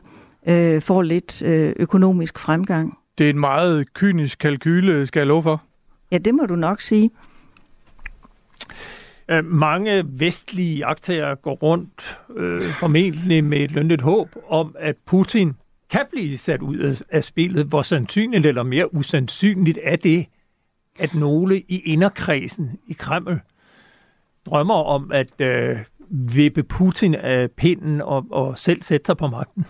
øh, 0.47 0.81
får 0.81 1.01
lidt 1.01 1.41
øh, 1.41 1.73
økonomisk 1.75 2.39
fremgang. 2.39 2.97
Det 3.17 3.25
er 3.25 3.29
en 3.29 3.39
meget 3.39 3.93
kynisk 3.93 4.39
kalkyle, 4.39 5.05
skal 5.07 5.19
jeg 5.19 5.27
love 5.27 5.43
for. 5.43 5.61
Ja, 6.11 6.17
det 6.17 6.35
må 6.35 6.45
du 6.45 6.55
nok 6.55 6.81
sige. 6.81 7.11
Øh, 9.29 9.45
mange 9.45 10.03
vestlige 10.05 10.85
aktører 10.85 11.35
går 11.35 11.53
rundt 11.53 12.19
øh, 12.35 12.63
formentlig 12.79 13.43
med 13.43 13.57
et 13.57 13.71
lønnet 13.71 14.01
håb 14.01 14.35
om, 14.47 14.75
at 14.79 14.95
Putin 15.05 15.53
kan 15.89 16.05
blive 16.11 16.37
sat 16.37 16.61
ud 16.61 17.03
af 17.09 17.23
spillet. 17.23 17.65
Hvor 17.65 17.81
sandsynligt 17.81 18.45
eller 18.45 18.63
mere 18.63 18.93
usandsynligt 18.93 19.79
er 19.83 19.95
det, 19.95 20.25
at 20.99 21.15
nogle 21.15 21.59
i 21.59 21.79
inderkredsen 21.85 22.79
i 22.87 22.93
Kreml 22.93 23.39
drømmer 24.45 24.75
om 24.75 25.11
at 25.11 25.41
øh, 25.41 25.77
vippe 26.09 26.63
Putin 26.63 27.15
af 27.15 27.51
pinden 27.51 28.01
og, 28.01 28.25
og 28.31 28.57
selv 28.57 28.81
sætte 28.81 29.05
sig 29.05 29.17
på 29.17 29.27
magten? 29.27 29.65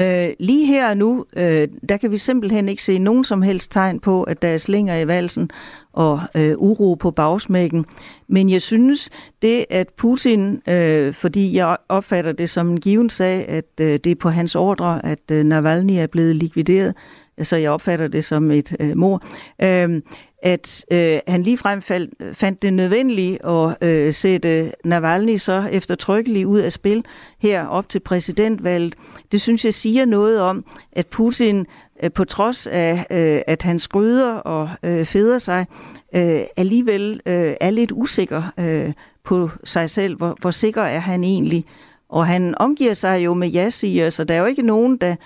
Øh, 0.00 0.28
lige 0.38 0.66
her 0.66 0.90
og 0.90 0.96
nu, 0.96 1.24
øh, 1.36 1.68
der 1.88 1.96
kan 1.96 2.10
vi 2.10 2.18
simpelthen 2.18 2.68
ikke 2.68 2.82
se 2.82 2.98
nogen 2.98 3.24
som 3.24 3.42
helst 3.42 3.72
tegn 3.72 4.00
på, 4.00 4.22
at 4.22 4.42
der 4.42 4.48
er 4.48 4.56
slinger 4.56 4.98
i 4.98 5.06
valsen 5.06 5.50
og 5.92 6.20
øh, 6.36 6.54
uro 6.56 6.94
på 6.94 7.10
bagsmækken. 7.10 7.84
Men 8.28 8.50
jeg 8.50 8.62
synes, 8.62 9.10
det 9.42 9.64
at 9.70 9.88
Putin, 9.88 10.60
øh, 10.68 11.12
fordi 11.14 11.56
jeg 11.56 11.76
opfatter 11.88 12.32
det 12.32 12.50
som 12.50 12.70
en 12.70 12.80
given 12.80 13.10
sag, 13.10 13.48
at 13.48 13.64
øh, 13.80 13.86
det 13.86 14.06
er 14.06 14.14
på 14.14 14.28
hans 14.28 14.54
ordre, 14.56 15.06
at 15.06 15.30
øh, 15.30 15.44
Navalny 15.44 15.92
er 15.92 16.06
blevet 16.06 16.36
likvideret, 16.36 16.94
så 17.42 17.56
jeg 17.56 17.70
opfatter 17.70 18.08
det 18.08 18.24
som 18.24 18.50
et 18.50 18.76
øh, 18.80 18.96
mor, 18.96 19.22
øh, 19.62 20.00
at 20.44 20.84
øh, 20.90 21.18
han 21.26 21.42
ligefrem 21.42 21.82
fald, 21.82 22.34
fandt 22.34 22.62
det 22.62 22.72
nødvendigt 22.72 23.44
at 23.44 23.76
øh, 23.80 24.12
sætte 24.12 24.72
Navalny 24.84 25.36
så 25.36 25.68
eftertrykkeligt 25.72 26.46
ud 26.46 26.58
af 26.58 26.72
spil 26.72 27.04
her 27.38 27.66
op 27.66 27.88
til 27.88 28.00
præsidentvalget. 28.00 28.94
Det 29.32 29.40
synes 29.40 29.64
jeg 29.64 29.74
siger 29.74 30.04
noget 30.04 30.40
om, 30.40 30.64
at 30.92 31.06
Putin 31.06 31.66
øh, 32.02 32.12
på 32.12 32.24
trods 32.24 32.66
af, 32.66 33.06
øh, 33.10 33.40
at 33.46 33.62
han 33.62 33.78
skryder 33.78 34.32
og 34.34 34.70
øh, 34.82 35.04
feder 35.04 35.38
sig, 35.38 35.66
øh, 36.14 36.40
alligevel 36.56 37.20
øh, 37.26 37.54
er 37.60 37.70
lidt 37.70 37.92
usikker 37.92 38.42
øh, 38.60 38.92
på 39.24 39.50
sig 39.64 39.90
selv. 39.90 40.16
Hvor, 40.16 40.36
hvor 40.40 40.50
sikker 40.50 40.82
er 40.82 40.98
han 41.00 41.24
egentlig? 41.24 41.64
Og 42.08 42.26
han 42.26 42.54
omgiver 42.56 42.94
sig 42.94 43.24
jo 43.24 43.34
med 43.34 43.48
ja-siger, 43.48 44.10
så 44.10 44.24
der 44.24 44.34
er 44.34 44.38
jo 44.38 44.46
ikke 44.46 44.62
nogen, 44.62 44.96
der 44.96 45.16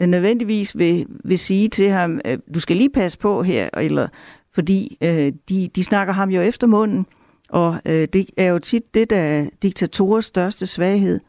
nødvendigvis 0.00 0.78
vil, 0.78 1.06
vil 1.08 1.38
sige 1.38 1.68
til 1.68 1.90
ham, 1.90 2.20
øh, 2.24 2.38
du 2.54 2.60
skal 2.60 2.76
lige 2.76 2.90
passe 2.90 3.18
på 3.18 3.42
her, 3.42 3.68
eller 3.76 4.08
fordi 4.56 4.98
øh, 5.00 5.32
de, 5.48 5.70
de 5.74 5.84
snakker 5.84 6.14
ham 6.14 6.30
jo 6.30 6.40
efter 6.40 6.66
munden, 6.66 7.06
og 7.48 7.80
øh, 7.86 8.08
det 8.12 8.26
er 8.36 8.46
jo 8.46 8.58
tit 8.58 8.94
det, 8.94 9.10
der 9.10 9.16
er 9.16 9.46
diktatorers 9.62 10.24
største 10.24 10.66
svaghed. 10.66 11.20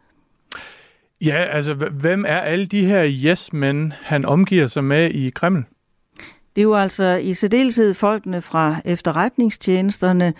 Ja, 1.21 1.45
altså 1.51 1.73
hvem 1.73 2.25
er 2.27 2.39
alle 2.39 2.65
de 2.65 2.85
her 2.85 3.09
yes-men, 3.09 3.93
han 4.01 4.25
omgiver 4.25 4.67
sig 4.67 4.83
med 4.83 5.09
i 5.09 5.29
Kreml? 5.29 5.65
Det 6.55 6.61
er 6.61 6.63
jo 6.63 6.75
altså 6.75 7.15
i 7.15 7.33
særdeleshed 7.33 7.93
folkene 7.93 8.41
fra 8.41 8.75
efterretningstjenesterne, 8.85 10.33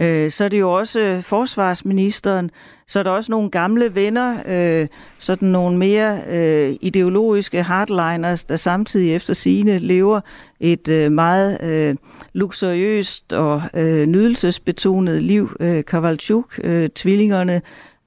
Øh, 0.00 0.30
så 0.30 0.44
er 0.44 0.48
det 0.48 0.60
jo 0.60 0.72
også 0.72 1.00
øh, 1.00 1.22
forsvarsministeren, 1.22 2.50
så 2.86 2.98
er 2.98 3.02
der 3.02 3.10
også 3.10 3.32
nogle 3.32 3.50
gamle 3.50 3.94
venner, 3.94 4.36
øh, 4.46 4.88
sådan 5.18 5.48
nogle 5.48 5.78
mere 5.78 6.20
øh, 6.28 6.76
ideologiske 6.80 7.62
hardliners, 7.62 8.44
der 8.44 8.56
samtidig 8.56 9.14
efter 9.14 9.34
sine 9.34 9.78
lever 9.78 10.20
et 10.60 10.88
øh, 10.88 11.12
meget 11.12 11.58
øh, 11.62 11.94
luksuriøst 12.32 13.32
og 13.32 13.62
øh, 13.74 14.06
nydelsesbetonet 14.06 15.22
liv. 15.22 15.56
Øh, 15.60 15.84
Kavalchuk, 15.84 16.60
øh, 16.64 16.88
tvillingerne. 16.88 17.62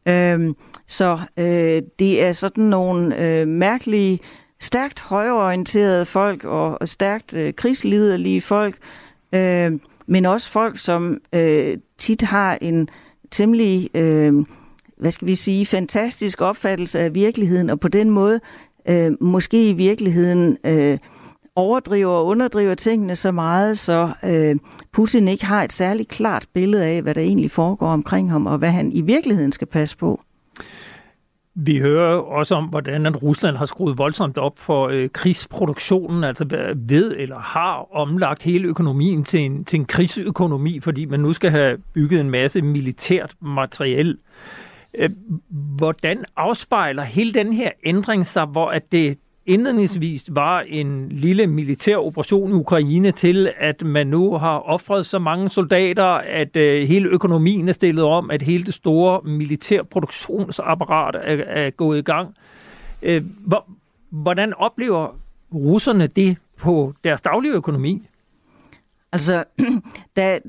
Øh, 0.08 0.54
så 0.88 1.20
øh, 1.38 1.82
det 2.00 2.24
er 2.24 2.32
sådan 2.32 2.64
nogle 2.64 3.20
øh, 3.26 3.48
mærkelige, 3.48 4.20
stærkt 4.60 5.00
højorienterede 5.00 6.06
folk 6.06 6.44
og, 6.44 6.82
og 6.82 6.90
stærkt 6.90 7.34
øh, 7.34 7.54
krigsliderlige 7.54 8.42
folk, 8.42 8.76
øh, 9.36 9.72
men 10.08 10.26
også 10.26 10.50
folk, 10.50 10.78
som 10.78 11.18
øh, 11.34 11.78
tit 11.98 12.22
har 12.22 12.58
en 12.62 12.90
temmelig, 13.32 13.90
øh, 13.94 14.34
hvad 14.98 15.12
skal 15.12 15.28
vi 15.28 15.36
sige, 15.36 15.66
fantastisk 15.66 16.42
opfattelse 16.42 17.00
af 17.00 17.16
virkeligheden, 17.16 17.70
og 17.70 17.80
på 17.80 17.88
den 17.88 18.10
måde 18.10 18.40
øh, 18.90 19.12
måske 19.22 19.70
i 19.70 19.74
virkeligheden 19.74 20.58
øh, 20.66 20.98
overdriver 21.56 22.12
og 22.12 22.26
underdriver 22.26 22.76
tingene 22.76 23.16
så 23.16 23.32
meget, 23.32 23.78
så 23.78 24.12
øh, 24.26 24.56
Putin 24.94 25.28
ikke 25.28 25.46
har 25.46 25.64
et 25.64 25.74
særligt 25.74 26.10
klart 26.10 26.46
billede 26.54 26.86
af, 26.86 27.02
hvad 27.02 27.16
der 27.16 27.22
egentlig 27.22 27.52
foregår 27.52 27.88
omkring 27.88 28.32
ham, 28.32 28.46
og 28.46 28.58
hvad 28.58 28.72
han 28.72 28.92
i 28.92 29.02
virkeligheden 29.02 29.52
skal 29.52 29.68
passe 29.68 29.98
på. 29.98 30.22
Vi 31.60 31.78
hører 31.78 32.16
også 32.16 32.56
om, 32.56 32.66
hvordan 32.66 33.16
Rusland 33.16 33.58
har 33.58 33.66
skruet 33.66 33.98
voldsomt 33.98 34.38
op 34.38 34.60
for 34.60 34.88
øh, 34.88 35.10
krigsproduktionen, 35.10 36.24
altså 36.24 36.74
ved 36.76 37.16
eller 37.18 37.40
har 37.40 37.96
omlagt 37.96 38.44
hele 38.44 38.68
økonomien 38.68 39.24
til 39.24 39.40
en, 39.40 39.66
til 39.66 39.80
en 39.80 39.86
krigsøkonomi, 39.86 40.80
fordi 40.80 41.06
man 41.06 41.20
nu 41.20 41.34
skal 41.34 41.52
have 41.52 41.78
bygget 41.94 42.20
en 42.20 42.30
masse 42.30 42.62
militært 42.62 43.36
materiel. 43.42 44.18
Øh, 44.94 45.10
hvordan 45.50 46.26
afspejler 46.36 47.04
hele 47.04 47.34
den 47.34 47.54
her 47.54 47.72
ændring 47.86 48.26
sig, 48.26 48.46
hvor 48.46 48.70
at 48.70 48.92
det 48.92 49.18
indledningsvis 49.48 50.24
var 50.30 50.62
en 50.62 51.10
lille 51.10 51.48
militær 51.48 51.98
operation 51.98 52.50
i 52.50 52.54
Ukraine 52.54 53.12
til, 53.12 53.54
at 53.58 53.82
man 53.82 54.08
nu 54.08 54.38
har 54.38 54.60
offret 54.60 55.06
så 55.06 55.20
mange 55.20 55.50
soldater, 55.50 56.04
at 56.14 56.56
øh, 56.56 56.88
hele 56.88 57.10
økonomien 57.10 57.70
er 57.70 57.74
stillet 57.74 58.06
om, 58.06 58.32
at 58.32 58.42
hele 58.42 58.64
det 58.64 58.74
store 58.74 59.22
militærproduktionsapparat 59.24 61.16
er, 61.16 61.44
er 61.48 61.70
gået 61.70 62.00
i 62.00 62.02
gang. 62.02 62.36
Øh, 63.02 63.24
hvor, 63.46 63.66
hvordan 64.10 64.54
oplever 64.54 65.18
russerne 65.54 66.08
det 66.08 66.38
på 66.58 66.94
deres 67.04 67.22
daglige 67.22 67.54
økonomi? 67.54 68.08
Altså, 69.12 69.44
der, 70.16 70.40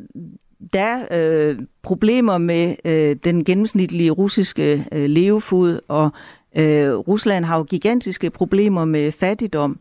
der 0.72 0.80
er 0.80 1.06
øh, 1.50 1.58
problemer 1.82 2.38
med 2.38 2.74
øh, 2.84 3.16
den 3.24 3.44
gennemsnitlige 3.44 4.10
russiske 4.10 4.86
øh, 4.92 5.04
levefod, 5.04 5.80
og 5.88 6.12
Øh, 6.56 6.94
Rusland 6.94 7.44
har 7.44 7.56
jo 7.56 7.62
gigantiske 7.62 8.30
problemer 8.30 8.84
med 8.84 9.12
fattigdom. 9.12 9.80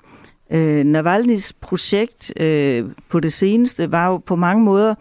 Øh, 0.52 0.82
Navalny's 0.82 1.52
projekt 1.62 2.42
øh, 2.42 2.86
på 3.10 3.20
det 3.20 3.34
seneste 3.34 3.92
var 3.92 4.08
jo 4.08 4.18
på 4.18 4.36
mange 4.36 4.64
måder 4.64 4.96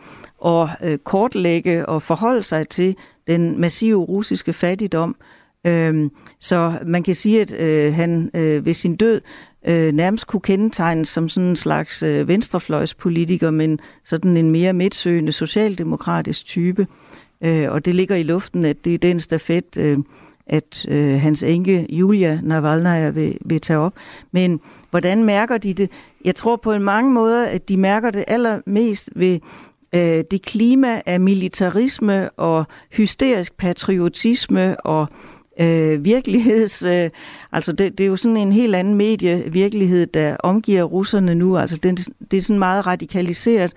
at 0.46 0.68
øh, 0.84 0.98
kortlægge 0.98 1.86
og 1.86 2.02
forholde 2.02 2.42
sig 2.42 2.68
til 2.68 2.96
den 3.26 3.60
massive 3.60 4.04
russiske 4.04 4.52
fattigdom. 4.52 5.16
Øh, 5.66 6.10
så 6.40 6.78
man 6.86 7.02
kan 7.02 7.14
sige, 7.14 7.40
at 7.40 7.54
øh, 7.54 7.94
han 7.94 8.30
øh, 8.34 8.66
ved 8.66 8.74
sin 8.74 8.96
død 8.96 9.20
øh, 9.66 9.92
nærmest 9.92 10.26
kunne 10.26 10.40
kendetegnes 10.40 11.08
som 11.08 11.28
sådan 11.28 11.48
en 11.50 11.56
slags 11.56 12.02
øh, 12.02 12.28
venstrefløjspolitiker, 12.28 13.50
men 13.50 13.78
sådan 14.04 14.36
en 14.36 14.50
mere 14.50 14.72
midtsøgende 14.72 15.32
socialdemokratisk 15.32 16.46
type. 16.46 16.86
Øh, 17.40 17.70
og 17.70 17.84
det 17.84 17.94
ligger 17.94 18.16
i 18.16 18.22
luften, 18.22 18.64
at 18.64 18.84
det 18.84 18.94
er 18.94 18.98
den 18.98 19.20
stafet, 19.20 19.76
øh, 19.76 19.98
at 20.46 20.86
øh, 20.88 21.20
hans 21.20 21.42
enke 21.42 21.86
Julia 21.88 22.40
Navalnaya 22.42 23.10
vil, 23.10 23.38
vil 23.44 23.60
tage 23.60 23.78
op. 23.78 23.94
Men 24.32 24.60
hvordan 24.90 25.24
mærker 25.24 25.58
de 25.58 25.74
det? 25.74 25.90
Jeg 26.24 26.34
tror 26.34 26.56
på 26.56 26.72
en 26.72 26.82
mange 26.82 27.12
måder, 27.12 27.46
at 27.46 27.68
de 27.68 27.76
mærker 27.76 28.10
det 28.10 28.24
allermest 28.28 29.10
ved 29.14 29.38
øh, 29.92 30.24
det 30.30 30.42
klima 30.42 31.00
af 31.06 31.20
militarisme 31.20 32.30
og 32.30 32.64
hysterisk 32.92 33.56
patriotisme 33.56 34.80
og 34.80 35.06
øh, 35.60 36.04
virkeligheds... 36.04 36.82
Øh, 36.84 37.10
altså 37.52 37.72
det, 37.72 37.98
det 37.98 38.04
er 38.04 38.08
jo 38.08 38.16
sådan 38.16 38.36
en 38.36 38.52
helt 38.52 38.74
anden 38.74 38.94
medievirkelighed, 38.94 40.06
der 40.06 40.36
omgiver 40.36 40.82
russerne 40.82 41.34
nu. 41.34 41.56
Altså 41.56 41.76
det, 41.76 42.08
det 42.30 42.36
er 42.36 42.42
sådan 42.42 42.58
meget 42.58 42.86
radikaliseret, 42.86 43.72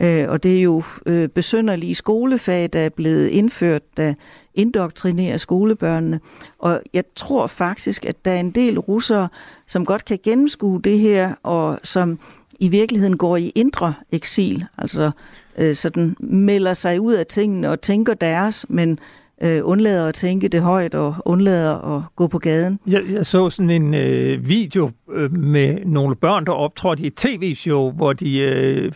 øh, 0.00 0.28
og 0.28 0.42
det 0.42 0.58
er 0.58 0.62
jo 0.62 0.82
øh, 1.06 1.28
besønderlige 1.28 1.94
skolefag, 1.94 2.68
der 2.72 2.80
er 2.80 2.88
blevet 2.88 3.28
indført, 3.28 3.82
der 3.96 4.14
indoktrinere 4.54 5.38
skolebørnene. 5.38 6.20
Og 6.58 6.82
jeg 6.92 7.04
tror 7.16 7.46
faktisk, 7.46 8.04
at 8.04 8.24
der 8.24 8.30
er 8.30 8.40
en 8.40 8.50
del 8.50 8.78
russere, 8.78 9.28
som 9.66 9.86
godt 9.86 10.04
kan 10.04 10.18
gennemskue 10.22 10.80
det 10.82 10.98
her, 10.98 11.34
og 11.42 11.78
som 11.82 12.18
i 12.58 12.68
virkeligheden 12.68 13.16
går 13.16 13.36
i 13.36 13.52
indre 13.54 13.94
eksil, 14.12 14.64
altså 14.78 15.10
øh, 15.58 15.74
sådan 15.74 16.16
melder 16.20 16.74
sig 16.74 17.00
ud 17.00 17.12
af 17.12 17.26
tingene 17.26 17.70
og 17.70 17.80
tænker 17.80 18.14
deres, 18.14 18.66
men 18.68 18.98
øh, 19.42 19.60
undlader 19.64 20.08
at 20.08 20.14
tænke 20.14 20.48
det 20.48 20.60
højt 20.60 20.94
og 20.94 21.14
undlader 21.24 21.96
at 21.96 22.02
gå 22.16 22.26
på 22.26 22.38
gaden. 22.38 22.80
Jeg, 22.86 23.02
jeg 23.10 23.26
så 23.26 23.50
sådan 23.50 23.70
en 23.70 23.94
øh, 23.94 24.48
video 24.48 24.90
øh, 25.12 25.36
med 25.36 25.84
nogle 25.84 26.16
børn, 26.16 26.46
der 26.46 26.52
optrådte 26.52 27.02
i 27.02 27.06
et 27.06 27.14
tv-show, 27.14 27.90
hvor 27.90 28.12
de 28.12 28.38
øh, 28.38 28.92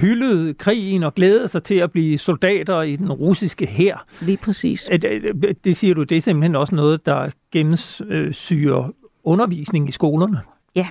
hyldede 0.00 0.54
krigen 0.54 1.02
og 1.02 1.14
glædede 1.14 1.48
sig 1.48 1.62
til 1.62 1.74
at 1.74 1.92
blive 1.92 2.18
soldater 2.18 2.82
i 2.82 2.96
den 2.96 3.12
russiske 3.12 3.66
hær. 3.66 4.06
Lige 4.20 4.36
præcis. 4.36 4.90
Det, 5.02 5.64
det 5.64 5.76
siger 5.76 5.94
du, 5.94 6.02
det 6.02 6.16
er 6.16 6.20
simpelthen 6.20 6.56
også 6.56 6.74
noget, 6.74 7.06
der 7.06 7.28
gennemsyrer 7.52 8.92
undervisning 9.24 9.88
i 9.88 9.92
skolerne. 9.92 10.40
Ja, 10.76 10.88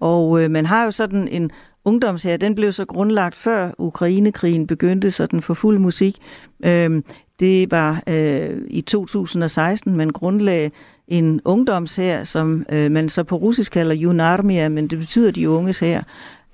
og 0.00 0.42
øh, 0.42 0.50
man 0.50 0.66
har 0.66 0.84
jo 0.84 0.90
sådan 0.90 1.28
en 1.28 1.50
ungdomshær, 1.84 2.36
den 2.36 2.54
blev 2.54 2.72
så 2.72 2.84
grundlagt 2.84 3.36
før 3.36 3.70
Ukrainekrigen 3.78 4.66
begyndte 4.66 5.10
sådan 5.10 5.42
for 5.42 5.54
fuld 5.54 5.78
musik. 5.78 6.16
Øhm, 6.64 7.04
det 7.42 7.70
var 7.70 8.02
øh, 8.06 8.50
i 8.68 8.80
2016, 8.80 9.96
man 9.96 10.10
grundlagde 10.10 10.70
en 11.08 11.40
ungdomshær, 11.44 12.24
som 12.24 12.66
øh, 12.72 12.90
man 12.90 13.08
så 13.08 13.22
på 13.22 13.36
russisk 13.36 13.72
kalder 13.72 13.94
Junarmia, 13.94 14.68
men 14.68 14.86
det 14.86 14.98
betyder 14.98 15.30
de 15.30 15.50
unges 15.50 15.78
her. 15.78 16.02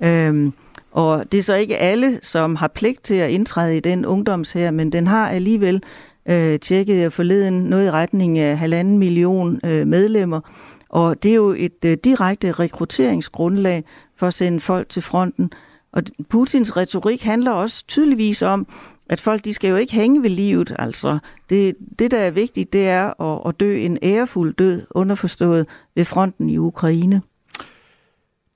Øhm, 0.03 0.53
og 0.93 1.33
det 1.33 1.39
er 1.39 1.43
så 1.43 1.55
ikke 1.55 1.77
alle, 1.77 2.19
som 2.23 2.57
har 2.57 2.69
pligt 2.69 3.05
til 3.05 3.15
at 3.15 3.31
indtræde 3.31 3.77
i 3.77 3.81
den 3.81 4.07
ungdomshær, 4.07 4.71
men 4.71 4.93
den 4.93 5.07
har 5.07 5.29
alligevel 5.29 5.83
øh, 6.29 6.59
tjekket 6.59 7.01
jeg 7.01 7.13
forleden 7.13 7.55
noget 7.55 7.87
i 7.87 7.91
retning 7.91 8.39
af 8.39 8.59
halvanden 8.59 8.99
million 8.99 9.61
øh, 9.65 9.87
medlemmer. 9.87 10.41
Og 10.89 11.23
det 11.23 11.31
er 11.31 11.35
jo 11.35 11.55
et 11.59 11.85
øh, 11.85 11.97
direkte 12.05 12.53
rekrutteringsgrundlag 12.53 13.85
for 14.17 14.27
at 14.27 14.35
sende 14.35 14.61
folk 14.61 14.89
til 14.89 15.03
fronten. 15.03 15.51
Og 15.93 16.03
Putins 16.29 16.77
retorik 16.77 17.23
handler 17.23 17.51
også 17.51 17.85
tydeligvis 17.87 18.43
om, 18.43 18.67
at 19.09 19.21
folk 19.21 19.45
de 19.45 19.55
skal 19.55 19.71
jo 19.71 19.77
ikke 19.77 19.93
hænge 19.93 20.23
ved 20.23 20.31
livet. 20.31 20.75
Altså, 20.79 21.19
det, 21.51 21.77
det 21.99 22.11
der 22.11 22.19
er 22.19 22.31
vigtigt, 22.31 22.73
det 22.73 22.89
er 22.89 23.23
at, 23.23 23.43
at 23.49 23.61
dø 23.61 23.77
en 23.77 23.99
ærefuld 24.03 24.55
død, 24.55 24.83
underforstået 24.91 25.67
ved 25.95 26.05
fronten 26.05 26.51
i 26.51 26.59
Ukraine. 26.59 27.23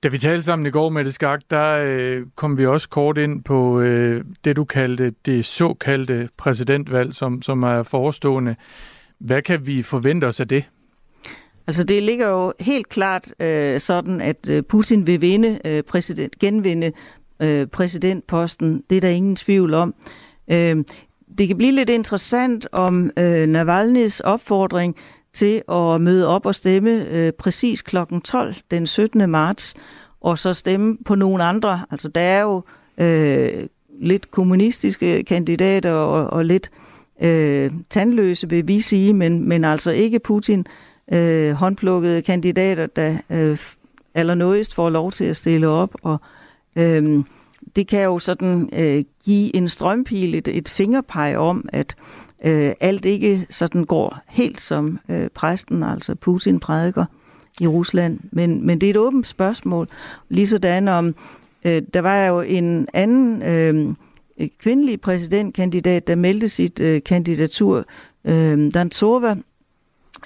Da 0.03 0.07
vi 0.07 0.17
talte 0.17 0.43
sammen 0.43 0.65
i 0.65 0.69
går 0.69 0.89
med 0.89 1.05
det 1.05 1.13
skak, 1.13 1.41
der 1.49 1.83
øh, 1.87 2.25
kom 2.35 2.57
vi 2.57 2.65
også 2.65 2.89
kort 2.89 3.17
ind 3.17 3.43
på 3.43 3.79
øh, 3.79 4.23
det, 4.45 4.55
du 4.55 4.63
kaldte 4.63 5.13
det 5.25 5.45
såkaldte 5.45 6.29
præsidentvalg, 6.37 7.15
som, 7.15 7.41
som 7.41 7.63
er 7.63 7.83
forestående. 7.83 8.55
Hvad 9.19 9.41
kan 9.41 9.67
vi 9.67 9.81
forvente 9.81 10.25
os 10.25 10.39
af 10.39 10.47
det? 10.47 10.63
Altså 11.67 11.83
det 11.83 12.03
ligger 12.03 12.27
jo 12.27 12.53
helt 12.59 12.89
klart 12.89 13.33
øh, 13.39 13.79
sådan, 13.79 14.21
at 14.21 14.49
øh, 14.49 14.63
Putin 14.63 15.07
vil 15.07 15.21
vinde 15.21 15.59
øh, 15.65 15.83
præsident, 15.83 16.39
genvinde 16.39 16.91
øh, 17.39 17.67
præsidentposten. 17.67 18.83
Det 18.89 18.97
er 18.97 19.01
der 19.01 19.09
ingen 19.09 19.35
tvivl 19.35 19.73
om. 19.73 19.95
Øh, 20.47 20.83
det 21.37 21.47
kan 21.47 21.57
blive 21.57 21.71
lidt 21.71 21.89
interessant 21.89 22.67
om 22.71 23.11
øh, 23.19 23.43
Navalny's 23.43 24.19
opfordring 24.23 24.95
til 25.33 25.61
at 25.71 26.01
møde 26.01 26.27
op 26.27 26.45
og 26.45 26.55
stemme 26.55 27.09
øh, 27.09 27.31
præcis 27.31 27.81
kl. 27.81 27.97
12 28.23 28.55
den 28.71 28.87
17. 28.87 29.29
marts, 29.29 29.73
og 30.21 30.37
så 30.37 30.53
stemme 30.53 30.97
på 31.05 31.15
nogle 31.15 31.43
andre. 31.43 31.85
Altså 31.91 32.07
der 32.07 32.21
er 32.21 32.41
jo 32.41 32.61
øh, 32.97 33.63
lidt 34.01 34.31
kommunistiske 34.31 35.23
kandidater 35.23 35.91
og, 35.91 36.27
og 36.27 36.45
lidt 36.45 36.71
øh, 37.21 37.71
tandløse, 37.89 38.49
vil 38.49 38.67
vi 38.67 38.81
sige, 38.81 39.13
men, 39.13 39.47
men 39.49 39.63
altså 39.63 39.91
ikke 39.91 40.19
Putin 40.19 40.65
øh, 41.13 41.51
håndplukkede 41.51 42.21
kandidater, 42.21 42.85
der 42.85 43.17
øh, 43.29 43.57
allernådigst 44.13 44.75
får 44.75 44.89
lov 44.89 45.11
til 45.11 45.25
at 45.25 45.37
stille 45.37 45.69
op. 45.69 45.95
Og 46.01 46.21
øh, 46.75 47.23
det 47.75 47.87
kan 47.87 48.03
jo 48.03 48.19
sådan 48.19 48.69
øh, 48.73 49.03
give 49.25 49.55
en 49.55 49.69
strømpil, 49.69 50.35
et, 50.35 50.47
et 50.47 50.69
fingerpeg 50.69 51.37
om, 51.37 51.69
at 51.73 51.95
øh, 52.45 52.71
alt 52.79 53.05
ikke 53.05 53.47
sådan 53.49 53.83
går 53.83 54.19
helt 54.29 54.61
som 54.61 54.99
øh, 55.09 55.27
præsten, 55.35 55.83
altså 55.83 56.15
Putin 56.15 56.59
prædiker 56.59 57.05
i 57.59 57.67
Rusland. 57.67 58.19
Men, 58.31 58.65
men 58.65 58.81
det 58.81 58.87
er 58.87 58.91
et 58.91 58.97
åbent 58.97 59.27
spørgsmål. 59.27 59.87
Ligesådan 60.29 60.87
om, 60.87 61.15
øh, 61.65 61.81
der 61.93 61.99
var 61.99 62.25
jo 62.25 62.41
en 62.41 62.87
anden 62.93 63.41
øh, 63.41 63.95
kvindelig 64.59 65.01
præsidentkandidat, 65.01 66.07
der 66.07 66.15
meldte 66.15 66.49
sit 66.49 66.79
øh, 66.79 67.03
kandidatur, 67.03 67.83
øh, 68.25 68.71
Dantsova, 68.73 69.35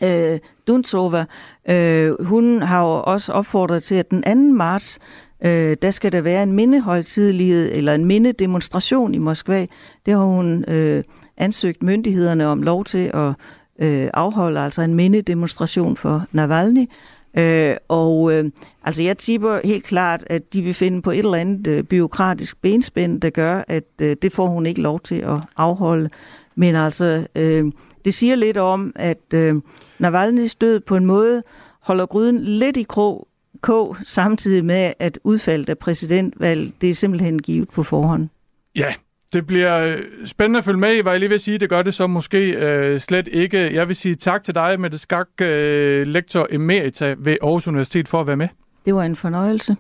øh, 0.04 0.40
Duntsova, 0.68 1.26
øh, 1.70 2.26
hun 2.26 2.62
har 2.62 2.82
jo 2.82 3.04
også 3.04 3.32
opfordret 3.32 3.84
til, 3.84 3.96
at 3.96 4.12
den 4.12 4.52
2. 4.52 4.56
marts, 4.56 5.00
øh, 5.46 5.78
der 5.82 5.92
skal 5.92 6.12
der 6.12 6.22
være 6.22 6.44
en 6.44 6.52
mindehøjtidlighed 6.52 7.72
eller 7.74 7.94
en 7.94 8.06
mindedemonstration 8.06 9.14
i 9.14 9.18
Moskva. 9.18 9.66
Det 10.06 10.14
har 10.14 10.24
hun 10.24 10.66
øh, 10.68 11.04
ansøgt 11.38 11.84
myndighederne 11.84 12.46
om 12.46 12.64
lov 12.64 12.86
til 12.86 13.12
at 13.14 13.34
øh, 13.80 14.10
afholde, 14.14 14.60
altså 14.60 14.82
en 14.82 14.94
mindedemonstration 14.94 15.98
for 15.98 16.26
Navalny. 16.32 16.90
Øh, 17.38 17.76
og 17.88 18.34
øh, 18.34 18.52
altså 18.84 19.02
jeg 19.02 19.18
tipper 19.18 19.60
helt 19.64 19.84
klart, 19.84 20.24
at 20.28 20.54
de 20.54 20.62
vil 20.62 20.74
finde 20.74 21.02
på 21.02 21.12
et 21.12 21.18
eller 21.18 21.36
andet 21.36 21.68
øh, 21.68 21.84
byråkratisk 21.84 22.62
benspænd, 22.62 23.22
der 23.22 23.30
gør, 23.30 23.64
at 23.68 23.84
øh, 24.02 24.16
det 24.22 24.32
får 24.32 24.48
hun 24.48 24.66
ikke 24.66 24.82
lov 24.82 25.00
til 25.00 25.16
at 25.16 25.40
afholde. 25.58 26.10
Men 26.56 26.76
altså, 26.76 27.28
øh, 27.36 27.66
det 28.06 28.14
siger 28.14 28.36
lidt 28.36 28.58
om, 28.58 28.92
at 28.96 29.34
øh, 29.34 29.56
Navalny's 30.04 30.56
død 30.62 30.80
på 30.80 30.96
en 30.96 31.06
måde 31.06 31.44
holder 31.82 32.06
gryden 32.06 32.44
lidt 32.44 32.78
i 32.78 32.84
krog, 32.84 33.28
kog, 33.62 33.98
samtidig 34.06 34.66
med, 34.66 34.94
at 35.00 35.20
udfaldet 35.24 35.70
af 35.70 35.78
præsidentvalg, 35.78 36.72
det 36.82 36.90
er 36.90 36.94
simpelthen 36.94 37.42
givet 37.42 37.70
på 37.70 37.84
forhånd. 37.84 38.30
Ja, 38.76 38.94
det 39.34 39.48
bliver 39.48 39.80
øh, 39.80 40.00
spændende 40.26 40.58
at 40.58 40.66
følge 40.66 40.80
med 40.80 40.96
i, 40.96 41.02
hvad 41.02 41.12
jeg 41.12 41.20
lige 41.20 41.30
vil 41.30 41.40
sige. 41.40 41.58
Det 41.58 41.70
gør 41.70 41.82
det 41.82 41.94
så 41.94 42.08
måske 42.08 42.52
øh, 42.52 43.00
slet 43.00 43.28
ikke. 43.32 43.74
Jeg 43.74 43.88
vil 43.88 43.96
sige 43.96 44.16
tak 44.16 44.44
til 44.44 44.56
dig, 44.56 44.80
Mette 44.80 44.98
Skak, 44.98 45.28
øh, 45.42 46.08
lektor 46.08 46.48
emerita 46.52 47.16
ved 47.18 47.38
Aarhus 47.42 47.68
Universitet, 47.68 48.08
for 48.08 48.22
at 48.22 48.28
være 48.28 48.38
med. 48.38 48.48
Det 48.86 48.96
var 48.96 49.04
en 49.04 49.16
fornøjelse. 49.16 49.76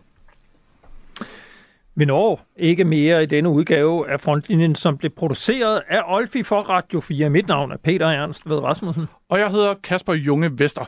Vi 1.95 2.05
når 2.05 2.41
ikke 2.55 2.83
mere 2.83 3.23
i 3.23 3.25
denne 3.25 3.49
udgave 3.49 4.09
af 4.09 4.19
Frontlinjen, 4.19 4.75
som 4.75 4.97
blev 4.97 5.11
produceret 5.11 5.81
af 5.89 6.01
Olfi 6.07 6.43
for 6.43 6.59
Radio 6.59 6.99
4. 6.99 7.29
Mit 7.29 7.47
navn 7.47 7.71
er 7.71 7.77
Peter 7.77 8.07
Ernst 8.07 8.49
ved 8.49 8.57
Rasmussen. 8.57 9.05
Og 9.29 9.39
jeg 9.39 9.51
hedder 9.51 9.73
Kasper 9.83 10.13
Junge 10.13 10.59
Vester. 10.59 10.85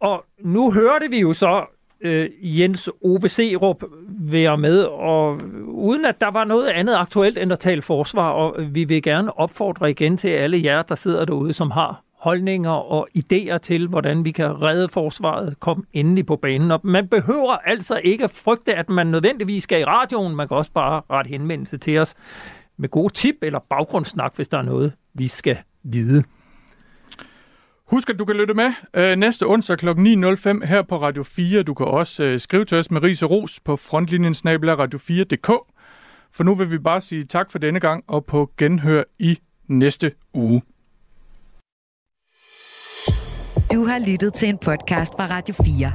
Og 0.00 0.24
nu 0.40 0.72
hørte 0.72 1.10
vi 1.10 1.20
jo 1.20 1.32
så 1.32 1.64
øh, 2.00 2.30
Jens 2.60 2.90
Ove 3.04 3.28
Serup 3.28 3.84
være 4.08 4.58
med, 4.58 4.82
og 4.82 5.40
uden 5.64 6.04
at 6.04 6.20
der 6.20 6.30
var 6.30 6.44
noget 6.44 6.68
andet 6.68 6.94
aktuelt 6.94 7.38
end 7.38 7.52
at 7.52 7.58
tale 7.58 7.82
forsvar, 7.82 8.30
og 8.30 8.56
vi 8.70 8.84
vil 8.84 9.02
gerne 9.02 9.38
opfordre 9.38 9.90
igen 9.90 10.16
til 10.16 10.28
alle 10.28 10.64
jer, 10.64 10.82
der 10.82 10.94
sidder 10.94 11.24
derude, 11.24 11.52
som 11.52 11.70
har 11.70 12.02
holdninger 12.18 12.70
og 12.70 13.08
idéer 13.18 13.58
til, 13.58 13.88
hvordan 13.88 14.24
vi 14.24 14.30
kan 14.30 14.62
redde 14.62 14.88
forsvaret, 14.88 15.60
kom 15.60 15.86
endelig 15.92 16.26
på 16.26 16.36
banen. 16.36 16.70
Og 16.70 16.80
man 16.84 17.08
behøver 17.08 17.52
altså 17.52 18.00
ikke 18.04 18.24
at 18.24 18.30
frygte, 18.30 18.74
at 18.74 18.88
man 18.88 19.06
nødvendigvis 19.06 19.62
skal 19.62 19.80
i 19.80 19.84
radioen. 19.84 20.36
Man 20.36 20.48
kan 20.48 20.56
også 20.56 20.72
bare 20.72 21.02
rette 21.10 21.28
henvendelse 21.28 21.78
til 21.78 21.98
os 21.98 22.14
med 22.76 22.88
gode 22.88 23.12
tip 23.12 23.34
eller 23.42 23.58
baggrundssnak, 23.70 24.36
hvis 24.36 24.48
der 24.48 24.58
er 24.58 24.62
noget, 24.62 24.92
vi 25.14 25.28
skal 25.28 25.58
vide. 25.82 26.24
Husk, 27.90 28.10
at 28.10 28.18
du 28.18 28.24
kan 28.24 28.36
lytte 28.36 28.54
med 28.54 28.72
øh, 28.94 29.16
næste 29.16 29.46
onsdag 29.46 29.78
kl. 29.78 29.88
9.05 29.88 30.66
her 30.66 30.82
på 30.88 31.00
Radio 31.00 31.22
4. 31.22 31.62
Du 31.62 31.74
kan 31.74 31.86
også 31.86 32.24
øh, 32.24 32.40
skrive 32.40 32.64
til 32.64 32.78
os 32.78 32.90
med 32.90 33.02
ris 33.02 33.22
og 33.22 33.30
ros 33.30 33.60
på 33.60 33.76
frontlinjen 33.76 34.34
radio4.dk. 34.34 35.50
For 36.32 36.44
nu 36.44 36.54
vil 36.54 36.70
vi 36.70 36.78
bare 36.78 37.00
sige 37.00 37.24
tak 37.24 37.50
for 37.50 37.58
denne 37.58 37.80
gang 37.80 38.04
og 38.06 38.24
på 38.24 38.50
genhør 38.58 39.02
i 39.18 39.38
næste 39.68 40.12
uge. 40.34 40.62
Du 43.72 43.84
har 43.84 44.10
lyttet 44.10 44.34
til 44.34 44.48
en 44.48 44.58
podcast 44.58 45.12
fra 45.12 45.26
Radio 45.30 45.54
4. 45.54 45.92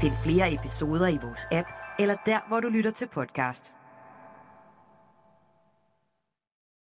Find 0.00 0.12
flere 0.24 0.54
episoder 0.54 1.08
i 1.08 1.18
vores 1.22 1.46
app, 1.52 1.68
eller 1.98 2.16
der, 2.26 2.38
hvor 2.48 2.60
du 2.60 2.68
lytter 2.68 2.90
til 2.90 3.06
podcast. 3.14 3.79